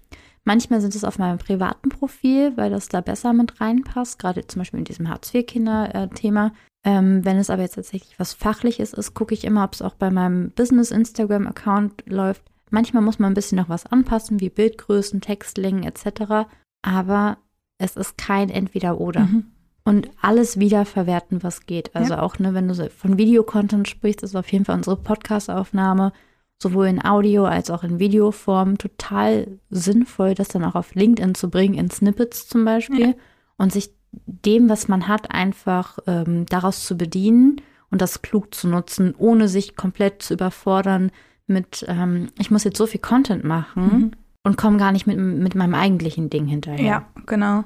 Manchmal 0.44 0.80
sind 0.80 0.94
es 0.96 1.04
auf 1.04 1.18
meinem 1.18 1.38
privaten 1.38 1.88
Profil, 1.88 2.56
weil 2.56 2.70
das 2.70 2.88
da 2.88 3.00
besser 3.00 3.32
mit 3.32 3.60
reinpasst, 3.60 4.18
gerade 4.18 4.44
zum 4.46 4.60
Beispiel 4.60 4.80
in 4.80 4.84
diesem 4.84 5.08
Hartz-IV-Kinder-Thema. 5.08 6.52
Ähm, 6.84 7.24
wenn 7.24 7.36
es 7.36 7.48
aber 7.48 7.62
jetzt 7.62 7.76
tatsächlich 7.76 8.18
was 8.18 8.32
Fachliches 8.32 8.92
ist, 8.92 9.14
gucke 9.14 9.34
ich 9.34 9.44
immer, 9.44 9.62
ob 9.62 9.74
es 9.74 9.82
auch 9.82 9.94
bei 9.94 10.10
meinem 10.10 10.50
Business-Instagram-Account 10.50 12.04
läuft. 12.06 12.42
Manchmal 12.70 13.04
muss 13.04 13.20
man 13.20 13.30
ein 13.30 13.34
bisschen 13.34 13.56
noch 13.56 13.68
was 13.68 13.86
anpassen, 13.86 14.40
wie 14.40 14.50
Bildgrößen, 14.50 15.20
Textlängen 15.20 15.84
etc. 15.84 16.48
Aber 16.82 17.38
es 17.78 17.96
ist 17.96 18.18
kein 18.18 18.50
Entweder-Oder. 18.50 19.20
Mhm 19.20 19.52
und 19.84 20.10
alles 20.20 20.58
wiederverwerten, 20.58 21.42
was 21.42 21.66
geht. 21.66 21.94
Also 21.94 22.14
ja. 22.14 22.22
auch, 22.22 22.38
ne, 22.38 22.54
wenn 22.54 22.68
du 22.68 22.90
von 22.90 23.18
Videocontent 23.18 23.88
sprichst, 23.88 24.22
ist 24.22 24.36
auf 24.36 24.50
jeden 24.52 24.64
Fall 24.64 24.76
unsere 24.76 24.96
Podcast-Aufnahme 24.96 26.12
sowohl 26.62 26.86
in 26.86 27.04
Audio 27.04 27.44
als 27.44 27.70
auch 27.70 27.82
in 27.82 27.98
Videoform 27.98 28.78
total 28.78 29.58
sinnvoll, 29.68 30.34
das 30.34 30.48
dann 30.48 30.64
auch 30.64 30.76
auf 30.76 30.94
LinkedIn 30.94 31.34
zu 31.34 31.50
bringen, 31.50 31.74
in 31.74 31.90
Snippets 31.90 32.48
zum 32.48 32.64
Beispiel, 32.64 33.08
ja. 33.08 33.14
und 33.58 33.72
sich 33.72 33.90
dem, 34.12 34.68
was 34.68 34.88
man 34.88 35.08
hat, 35.08 35.32
einfach 35.32 35.98
ähm, 36.06 36.46
daraus 36.46 36.84
zu 36.84 36.96
bedienen 36.96 37.60
und 37.90 38.00
das 38.00 38.22
klug 38.22 38.54
zu 38.54 38.68
nutzen, 38.68 39.14
ohne 39.18 39.48
sich 39.48 39.74
komplett 39.74 40.22
zu 40.22 40.34
überfordern 40.34 41.10
mit, 41.46 41.84
ähm, 41.88 42.28
ich 42.38 42.50
muss 42.50 42.64
jetzt 42.64 42.78
so 42.78 42.86
viel 42.86 43.00
Content 43.00 43.42
machen 43.42 43.82
mhm. 43.82 44.10
und 44.44 44.56
komme 44.56 44.78
gar 44.78 44.92
nicht 44.92 45.06
mit, 45.06 45.18
mit 45.18 45.54
meinem 45.54 45.74
eigentlichen 45.74 46.30
Ding 46.30 46.46
hinterher. 46.46 46.84
Ja, 46.84 47.06
genau. 47.26 47.64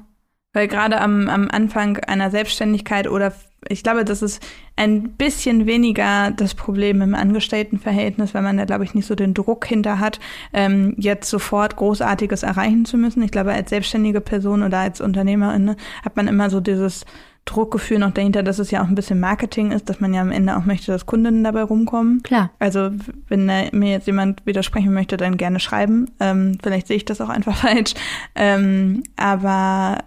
Weil 0.57 0.69
gerade 0.69 1.03
am, 1.03 1.29
am 1.29 1.49
Anfang 1.51 1.99
einer 1.99 2.31
Selbstständigkeit 2.31 3.09
oder 3.09 3.35
ich 3.69 3.83
glaube, 3.83 4.07
das 4.07 4.23
ist 4.23 4.43
ein 4.75 5.11
bisschen 5.11 5.67
weniger 5.67 6.31
das 6.31 6.55
Problem 6.55 7.03
im 7.03 7.15
Angestelltenverhältnis, 7.15 8.33
weil 8.33 8.41
man 8.41 8.57
da, 8.57 8.65
glaube 8.65 8.85
ich, 8.85 8.95
nicht 8.95 9.05
so 9.05 9.15
den 9.15 9.35
Druck 9.35 9.67
hinter 9.67 9.99
hat, 9.99 10.19
ähm, 10.55 10.95
jetzt 10.97 11.29
sofort 11.29 11.77
Großartiges 11.77 12.43
erreichen 12.43 12.87
zu 12.87 12.97
müssen. 12.97 13.23
Ich 13.23 13.33
glaube, 13.33 13.53
als 13.53 13.69
selbstständige 13.69 14.23
Person 14.23 14.63
oder 14.63 14.79
als 14.79 15.03
Unternehmerin 15.03 15.67
ne, 15.67 15.77
hat 16.03 16.17
man 16.17 16.27
immer 16.27 16.49
so 16.49 16.61
dieses 16.61 17.05
Druckgefühl 17.45 17.99
noch 17.99 18.13
dahinter, 18.13 18.43
dass 18.43 18.59
es 18.59 18.71
ja 18.71 18.83
auch 18.83 18.89
ein 18.89 18.95
bisschen 18.95 19.21
Marketing 19.21 19.73
ist, 19.73 19.91
dass 19.91 20.01
man 20.01 20.15
ja 20.15 20.23
am 20.23 20.33
Ende 20.33 20.57
auch 20.57 20.65
möchte, 20.65 20.91
dass 20.91 21.05
Kunden 21.05 21.45
dabei 21.45 21.65
rumkommen. 21.65 22.23
Klar. 22.23 22.51
Also 22.61 22.93
wenn 23.29 23.45
mir 23.45 23.91
jetzt 23.91 24.07
jemand 24.07 24.47
widersprechen 24.47 24.95
möchte, 24.95 25.19
dann 25.19 25.37
gerne 25.37 25.61
schreiben. 25.61 26.11
Ähm, 26.19 26.57
vielleicht 26.63 26.87
sehe 26.87 26.97
ich 26.97 27.05
das 27.05 27.21
auch 27.21 27.29
einfach 27.29 27.57
falsch. 27.59 27.93
Ähm, 28.35 29.03
aber 29.17 29.99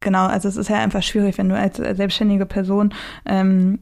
genau, 0.00 0.26
also 0.26 0.48
es 0.48 0.56
ist 0.56 0.68
ja 0.68 0.78
einfach 0.78 1.02
schwierig, 1.02 1.38
wenn 1.38 1.48
du 1.48 1.56
als 1.56 1.76
selbstständige 1.76 2.46
Person 2.46 2.94
ähm, 3.26 3.80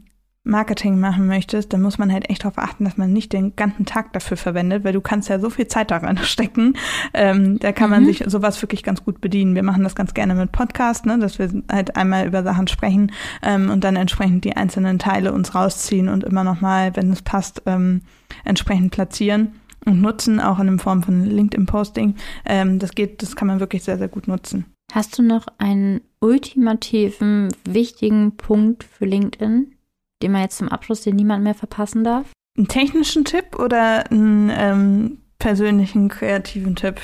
Marketing 0.48 0.98
machen 0.98 1.26
möchtest, 1.26 1.72
dann 1.72 1.82
muss 1.82 1.98
man 1.98 2.10
halt 2.10 2.30
echt 2.30 2.42
darauf 2.42 2.58
achten, 2.58 2.84
dass 2.84 2.96
man 2.96 3.12
nicht 3.12 3.32
den 3.32 3.54
ganzen 3.54 3.84
Tag 3.84 4.14
dafür 4.14 4.36
verwendet, 4.36 4.82
weil 4.82 4.94
du 4.94 5.00
kannst 5.00 5.28
ja 5.28 5.38
so 5.38 5.50
viel 5.50 5.68
Zeit 5.68 5.90
daran 5.90 6.16
stecken. 6.22 6.74
Ähm, 7.12 7.58
da 7.58 7.72
kann 7.72 7.90
man 7.90 8.02
mhm. 8.02 8.06
sich 8.06 8.24
sowas 8.26 8.60
wirklich 8.62 8.82
ganz 8.82 9.04
gut 9.04 9.20
bedienen. 9.20 9.54
Wir 9.54 9.62
machen 9.62 9.84
das 9.84 9.94
ganz 9.94 10.14
gerne 10.14 10.34
mit 10.34 10.50
Podcast, 10.50 11.06
ne, 11.06 11.18
dass 11.18 11.38
wir 11.38 11.50
halt 11.70 11.96
einmal 11.96 12.26
über 12.26 12.42
Sachen 12.42 12.66
sprechen 12.66 13.12
ähm, 13.42 13.68
und 13.70 13.84
dann 13.84 13.96
entsprechend 13.96 14.44
die 14.44 14.56
einzelnen 14.56 14.98
Teile 14.98 15.32
uns 15.32 15.54
rausziehen 15.54 16.08
und 16.08 16.24
immer 16.24 16.44
nochmal, 16.44 16.96
wenn 16.96 17.12
es 17.12 17.22
passt, 17.22 17.62
ähm, 17.66 18.00
entsprechend 18.44 18.90
platzieren 18.90 19.60
und 19.84 20.00
nutzen, 20.00 20.40
auch 20.40 20.58
in 20.58 20.78
Form 20.78 21.02
von 21.02 21.24
LinkedIn-Posting. 21.26 22.14
Ähm, 22.46 22.78
das 22.78 22.92
geht, 22.92 23.22
das 23.22 23.36
kann 23.36 23.48
man 23.48 23.60
wirklich 23.60 23.84
sehr, 23.84 23.98
sehr 23.98 24.08
gut 24.08 24.28
nutzen. 24.28 24.64
Hast 24.92 25.18
du 25.18 25.22
noch 25.22 25.46
einen 25.58 26.00
ultimativen, 26.20 27.54
wichtigen 27.64 28.36
Punkt 28.36 28.84
für 28.84 29.04
LinkedIn, 29.04 29.74
den 30.22 30.32
man 30.32 30.42
jetzt 30.42 30.58
zum 30.58 30.68
Abschluss 30.68 31.02
den 31.02 31.16
niemand 31.16 31.44
mehr 31.44 31.54
verpassen 31.54 32.04
darf? 32.04 32.32
Einen 32.56 32.68
technischen 32.68 33.24
Tipp 33.24 33.58
oder 33.58 34.10
einen 34.10 34.50
ähm, 34.52 35.18
persönlichen, 35.38 36.08
kreativen 36.08 36.74
Tipp? 36.74 37.00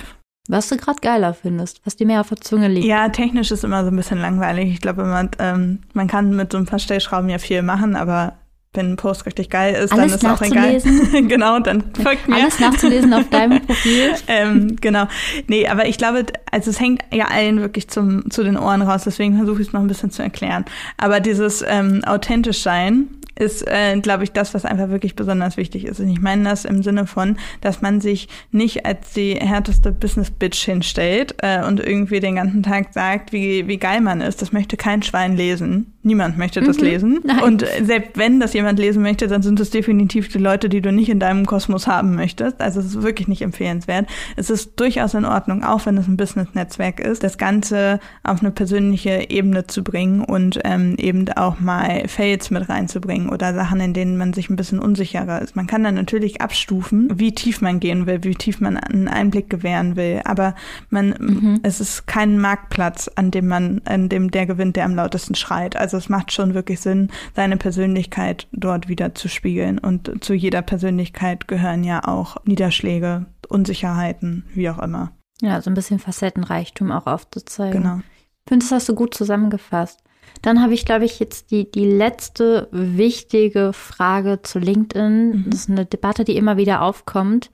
Was 0.49 0.68
du 0.68 0.76
gerade 0.76 1.01
geiler 1.01 1.32
findest, 1.32 1.80
was 1.87 1.97
dir 1.97 2.07
mehr 2.07 2.20
auf 2.20 2.28
der 2.28 2.41
Zunge 2.41 2.68
liegt. 2.68 2.87
Ja, 2.87 3.09
technisch 3.09 3.51
ist 3.51 3.64
immer 3.64 3.82
so 3.85 3.91
ein 3.91 3.97
bisschen 3.97 4.18
langweilig. 4.18 4.72
Ich 4.72 4.80
glaube, 4.80 5.05
man, 5.05 5.30
ähm, 5.39 5.80
man 5.95 6.07
kann 6.07 6.35
mit 6.37 6.53
so 6.53 6.59
ein 6.59 6.66
paar 6.66 6.78
Stellschrauben 6.78 7.30
ja 7.30 7.39
viel 7.39 7.62
machen, 7.62 7.97
aber 7.97 8.37
wenn 8.75 8.93
ein 8.93 8.97
Post 8.97 9.27
richtig 9.27 9.51
geil 9.51 9.75
ist, 9.75 9.93
Alles 9.93 10.18
dann 10.18 10.33
ist 10.33 10.43
auch 10.43 10.45
egal. 10.45 10.81
genau, 11.29 11.59
dann 11.61 11.85
folgt 12.03 12.29
mir. 12.29 12.37
Alles 12.37 12.59
nachzulesen 12.61 13.12
auf 13.14 13.29
deinem 13.31 13.61
Profil. 13.66 14.12
ähm, 14.29 14.77
genau. 14.81 15.07
Nee, 15.47 15.66
aber 15.68 15.87
ich 15.87 15.99
glaube, 15.99 16.27
also 16.51 16.70
es 16.70 16.81
hängt 16.81 17.03
ja 17.12 17.27
allen 17.27 17.61
wirklich 17.61 17.89
zum, 17.89 18.31
zu 18.31 18.43
den 18.43 18.57
Ohren 18.57 18.83
raus, 18.83 19.03
deswegen 19.05 19.37
versuche 19.37 19.62
ich 19.62 19.68
es 19.68 19.72
noch 19.72 19.81
ein 19.81 19.87
bisschen 19.89 20.11
zu 20.11 20.22
erklären. 20.22 20.64
Aber 20.97 21.20
dieses 21.20 21.64
ähm, 21.66 22.03
authentisch 22.05 22.62
sein 22.62 23.09
ist, 23.37 23.66
äh, 23.66 23.99
glaube 24.01 24.25
ich, 24.25 24.33
das, 24.33 24.55
was 24.55 24.64
einfach 24.64 24.91
wirklich 24.91 25.16
besonders 25.16 25.57
wichtig 25.57 25.85
ist. 25.85 26.01
Und 26.01 26.09
ich 26.09 26.20
meine 26.20 26.45
das 26.45 26.64
im 26.64 26.83
Sinne 26.83 27.07
von, 27.07 27.37
dass 27.61 27.83
man 27.83 28.01
sich 28.01 28.29
nicht 28.53 28.87
als 28.87 29.12
die 29.12 29.35
härteste 29.35 29.93
Business-Bitch 29.93 30.64
hinstellt 30.64 31.35
äh, 31.39 31.64
und 31.64 31.81
irgendwie 31.81 32.20
den 32.20 32.37
ganzen 32.37 32.62
Tag 32.62 32.93
sagt, 32.93 33.33
wie, 33.33 33.66
wie 33.66 33.79
geil 33.79 34.01
man 34.01 34.20
ist. 34.20 34.41
Das 34.41 34.53
möchte 34.53 34.77
kein 34.77 35.03
Schwein 35.03 35.37
lesen. 35.37 35.93
Niemand 36.07 36.37
möchte 36.37 36.61
das 36.61 36.77
mhm. 36.77 36.85
lesen. 36.85 37.21
Nein. 37.25 37.41
Und 37.43 37.65
selbst 37.83 38.17
wenn 38.17 38.39
das 38.39 38.53
jemand 38.53 38.79
lesen 38.79 39.03
möchte, 39.03 39.27
dann 39.27 39.43
sind 39.43 39.59
es 39.59 39.71
definitiv 39.71 40.29
die 40.29 40.39
Leute, 40.39 40.69
die 40.69 40.83
du 40.83 40.93
nicht 40.93 41.09
in 41.09 41.19
deinem 41.19 41.47
Kosmos 41.47 41.87
haben 41.87 42.15
möchtest. 42.15 42.61
Also 42.61 42.81
es 42.81 42.87
ist 42.87 43.03
wirklich 43.03 43.27
nicht 43.27 43.41
empfehlenswert. 43.41 44.07
Es 44.37 44.51
ist 44.51 44.79
durchaus 44.79 45.15
in 45.15 45.25
Ordnung, 45.25 45.65
auch 45.65 45.87
wenn 45.87 45.97
es 45.97 46.07
ein 46.07 46.19
Business-Netzwerk 46.19 47.01
ist, 47.01 47.23
das 47.23 47.39
Ganze 47.39 48.01
auf 48.23 48.41
eine 48.41 48.51
persönliche 48.51 49.31
Ebene 49.31 49.67
zu 49.67 49.83
bringen 49.83 50.23
und 50.23 50.61
ähm, 50.65 50.97
eben 50.99 51.27
auch 51.31 51.59
mal 51.59 52.07
Fails 52.07 52.51
mit 52.51 52.69
reinzubringen 52.69 53.31
oder 53.31 53.55
Sachen, 53.55 53.81
in 53.81 53.95
denen 53.95 54.19
man 54.19 54.35
sich 54.35 54.51
ein 54.51 54.57
bisschen 54.57 54.81
unsicherer 54.81 55.41
ist. 55.41 55.57
Man 55.57 55.67
kann 55.67 55.85
dann 55.85 55.95
natürlich 55.95 56.43
abstufen, 56.43 57.09
wie 57.15 57.33
tief 57.33 57.63
man 57.63 57.81
gehen 57.81 58.07
will, 58.07 58.25
wie 58.25 58.35
tief 58.35 58.61
man 58.61 58.77
einen 58.77 59.09
Einblick 59.09 59.49
gewähren 59.49 59.97
will. 59.97 60.21
Aber 60.25 60.55
man, 60.91 61.15
mhm. 61.19 61.61
es 61.63 61.81
ist 61.81 62.07
kein 62.07 62.39
Marktplatz, 62.39 63.11
an 63.15 63.31
dem 63.31 63.49
man, 63.49 63.81
an 63.87 64.11
dem 64.11 64.31
der 64.31 64.45
gewinnt, 64.45 64.77
der 64.77 64.85
am 64.85 64.95
lautesten 64.95 65.35
schreit. 65.35 65.77
Also 65.77 65.93
Also 65.95 66.07
es 66.07 66.09
macht 66.09 66.32
schon 66.32 66.55
wirklich 66.55 66.80
Sinn, 66.80 67.09
seine 67.36 67.57
Persönlichkeit 67.57 68.49
dort 68.51 68.88
wieder 68.88 69.14
zu 69.14 69.28
spiegeln. 69.28 69.78
Und 69.78 70.24
zu 70.24 70.34
jeder 70.34 70.61
Persönlichkeit 70.61 71.47
gehören 71.47 71.84
ja 71.84 72.03
auch 72.05 72.36
Niederschläge, 72.45 73.26
Unsicherheiten, 73.49 74.45
wie 74.55 74.68
auch 74.70 74.80
immer. 74.80 75.12
Ja, 75.40 75.62
so 75.62 75.70
ein 75.70 75.74
bisschen 75.74 76.01
Facettenreichtum 76.01 76.90
auch 76.90 77.07
aufzuzeigen. 77.07 77.82
Genau. 77.82 77.99
Ich 77.99 78.49
finde, 78.49 78.64
das 78.64 78.72
hast 78.72 78.88
du 78.88 78.97
gut 78.97 79.14
zusammengefasst. 79.14 80.01
Dann 80.42 80.61
habe 80.61 80.74
ich, 80.74 80.84
glaube 80.84 81.05
ich, 81.05 81.20
jetzt 81.20 81.53
die, 81.53 81.70
die 81.70 81.86
letzte 81.86 82.66
wichtige 82.72 83.72
Frage 83.72 84.42
zu 84.42 84.59
LinkedIn. 84.59 85.28
Mhm. 85.28 85.45
Das 85.47 85.61
ist 85.61 85.70
eine 85.70 85.86
Debatte, 85.86 86.24
die 86.24 86.36
immer 86.36 86.57
wieder 86.57 86.82
aufkommt. 86.82 87.53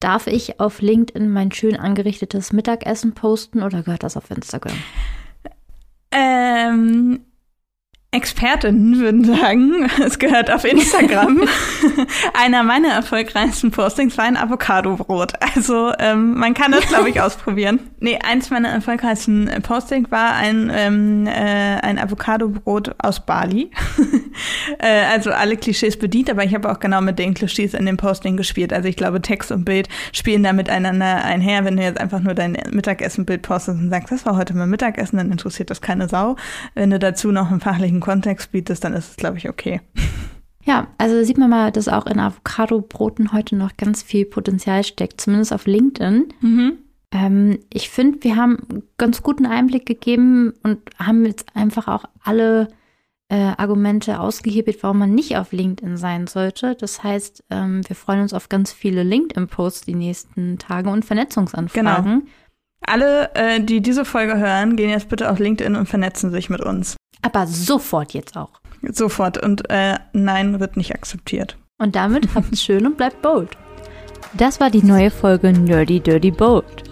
Darf 0.00 0.26
ich 0.28 0.60
auf 0.60 0.80
LinkedIn 0.80 1.30
mein 1.30 1.52
schön 1.52 1.76
angerichtetes 1.76 2.54
Mittagessen 2.54 3.12
posten 3.12 3.62
oder 3.62 3.82
gehört 3.82 4.02
das 4.02 4.16
auf 4.16 4.30
Instagram? 4.30 4.78
Ähm, 6.10 7.20
Expertinnen 8.12 8.98
würden 8.98 9.24
sagen, 9.24 9.88
es 10.04 10.18
gehört 10.18 10.50
auf 10.50 10.64
Instagram. 10.64 11.44
Einer 12.34 12.64
meiner 12.64 12.88
erfolgreichsten 12.88 13.70
Postings 13.70 14.18
war 14.18 14.24
ein 14.24 14.36
Avocado-Brot. 14.36 15.34
Also 15.54 15.92
ähm, 16.00 16.34
man 16.34 16.54
kann 16.54 16.72
das, 16.72 16.88
glaube 16.88 17.08
ich, 17.08 17.20
ausprobieren. 17.20 17.78
Nee, 18.00 18.18
eins 18.20 18.50
meiner 18.50 18.70
erfolgreichsten 18.70 19.48
Postings 19.62 20.10
war 20.10 20.34
ein, 20.34 20.72
ähm, 20.74 21.28
äh, 21.28 21.30
ein 21.30 22.00
Avocado-Brot 22.00 22.96
aus 22.98 23.24
Bali. 23.24 23.70
äh, 24.80 25.04
also 25.12 25.30
alle 25.30 25.56
Klischees 25.56 25.96
bedient, 25.96 26.30
aber 26.30 26.42
ich 26.42 26.52
habe 26.52 26.68
auch 26.68 26.80
genau 26.80 27.00
mit 27.00 27.16
den 27.20 27.34
Klischees 27.34 27.74
in 27.74 27.86
dem 27.86 27.96
Posting 27.96 28.36
gespielt. 28.36 28.72
Also 28.72 28.88
ich 28.88 28.96
glaube, 28.96 29.22
Text 29.22 29.52
und 29.52 29.64
Bild 29.64 29.88
spielen 30.12 30.42
da 30.42 30.52
miteinander 30.52 31.24
einher. 31.24 31.64
Wenn 31.64 31.76
du 31.76 31.84
jetzt 31.84 32.00
einfach 32.00 32.20
nur 32.20 32.34
dein 32.34 32.58
Mittagessen-Bild 32.70 33.42
postest 33.42 33.78
und 33.78 33.90
sagst, 33.90 34.10
das 34.10 34.26
war 34.26 34.36
heute 34.36 34.54
mein 34.54 34.68
Mittagessen, 34.68 35.18
dann 35.18 35.30
interessiert 35.30 35.70
das 35.70 35.80
keine 35.80 36.08
Sau. 36.08 36.34
Wenn 36.74 36.90
du 36.90 36.98
dazu 36.98 37.30
noch 37.30 37.52
einen 37.52 37.60
fachlichen 37.60 37.99
Kontext 38.00 38.52
bietest, 38.52 38.84
dann 38.84 38.94
ist 38.94 39.10
es, 39.10 39.16
glaube 39.16 39.38
ich, 39.38 39.48
okay. 39.48 39.80
Ja, 40.64 40.88
also 40.98 41.22
sieht 41.24 41.38
man 41.38 41.50
mal, 41.50 41.72
dass 41.72 41.88
auch 41.88 42.06
in 42.06 42.20
Avocado-Broten 42.20 43.32
heute 43.32 43.56
noch 43.56 43.76
ganz 43.76 44.02
viel 44.02 44.26
Potenzial 44.26 44.84
steckt, 44.84 45.20
zumindest 45.20 45.52
auf 45.52 45.66
LinkedIn. 45.66 46.28
Mhm. 46.40 46.78
Ähm, 47.12 47.58
ich 47.72 47.88
finde, 47.88 48.22
wir 48.22 48.36
haben 48.36 48.84
ganz 48.98 49.22
guten 49.22 49.46
Einblick 49.46 49.86
gegeben 49.86 50.52
und 50.62 50.78
haben 50.98 51.24
jetzt 51.24 51.56
einfach 51.56 51.88
auch 51.88 52.04
alle 52.22 52.68
äh, 53.28 53.52
Argumente 53.56 54.20
ausgehebelt, 54.20 54.82
warum 54.82 54.98
man 54.98 55.14
nicht 55.14 55.36
auf 55.36 55.52
LinkedIn 55.52 55.96
sein 55.96 56.26
sollte. 56.26 56.74
Das 56.74 57.02
heißt, 57.02 57.44
ähm, 57.50 57.82
wir 57.86 57.96
freuen 57.96 58.22
uns 58.22 58.34
auf 58.34 58.48
ganz 58.48 58.72
viele 58.72 59.02
LinkedIn-Posts 59.02 59.82
die 59.82 59.94
nächsten 59.94 60.58
Tage 60.58 60.90
und 60.90 61.04
Vernetzungsanfragen. 61.04 62.28
Alle, 62.86 63.34
äh, 63.34 63.60
die 63.60 63.80
diese 63.80 64.04
Folge 64.04 64.38
hören, 64.38 64.76
gehen 64.76 64.90
jetzt 64.90 65.08
bitte 65.08 65.30
auf 65.30 65.38
LinkedIn 65.38 65.76
und 65.76 65.86
vernetzen 65.86 66.30
sich 66.30 66.50
mit 66.50 66.60
uns. 66.60 66.96
Aber 67.22 67.46
sofort 67.46 68.12
jetzt 68.12 68.36
auch. 68.36 68.60
Sofort. 68.82 69.38
Und 69.38 69.70
äh, 69.70 69.98
nein, 70.12 70.60
wird 70.60 70.76
nicht 70.76 70.94
akzeptiert. 70.94 71.56
Und 71.78 71.96
damit 71.96 72.34
habt's 72.34 72.62
schön 72.62 72.86
und 72.86 72.96
bleibt 72.96 73.22
bold. 73.22 73.50
Das 74.34 74.60
war 74.60 74.70
die 74.70 74.82
neue 74.82 75.10
Folge 75.10 75.52
Nerdy 75.52 76.00
Dirty 76.00 76.30
Bold. 76.30 76.84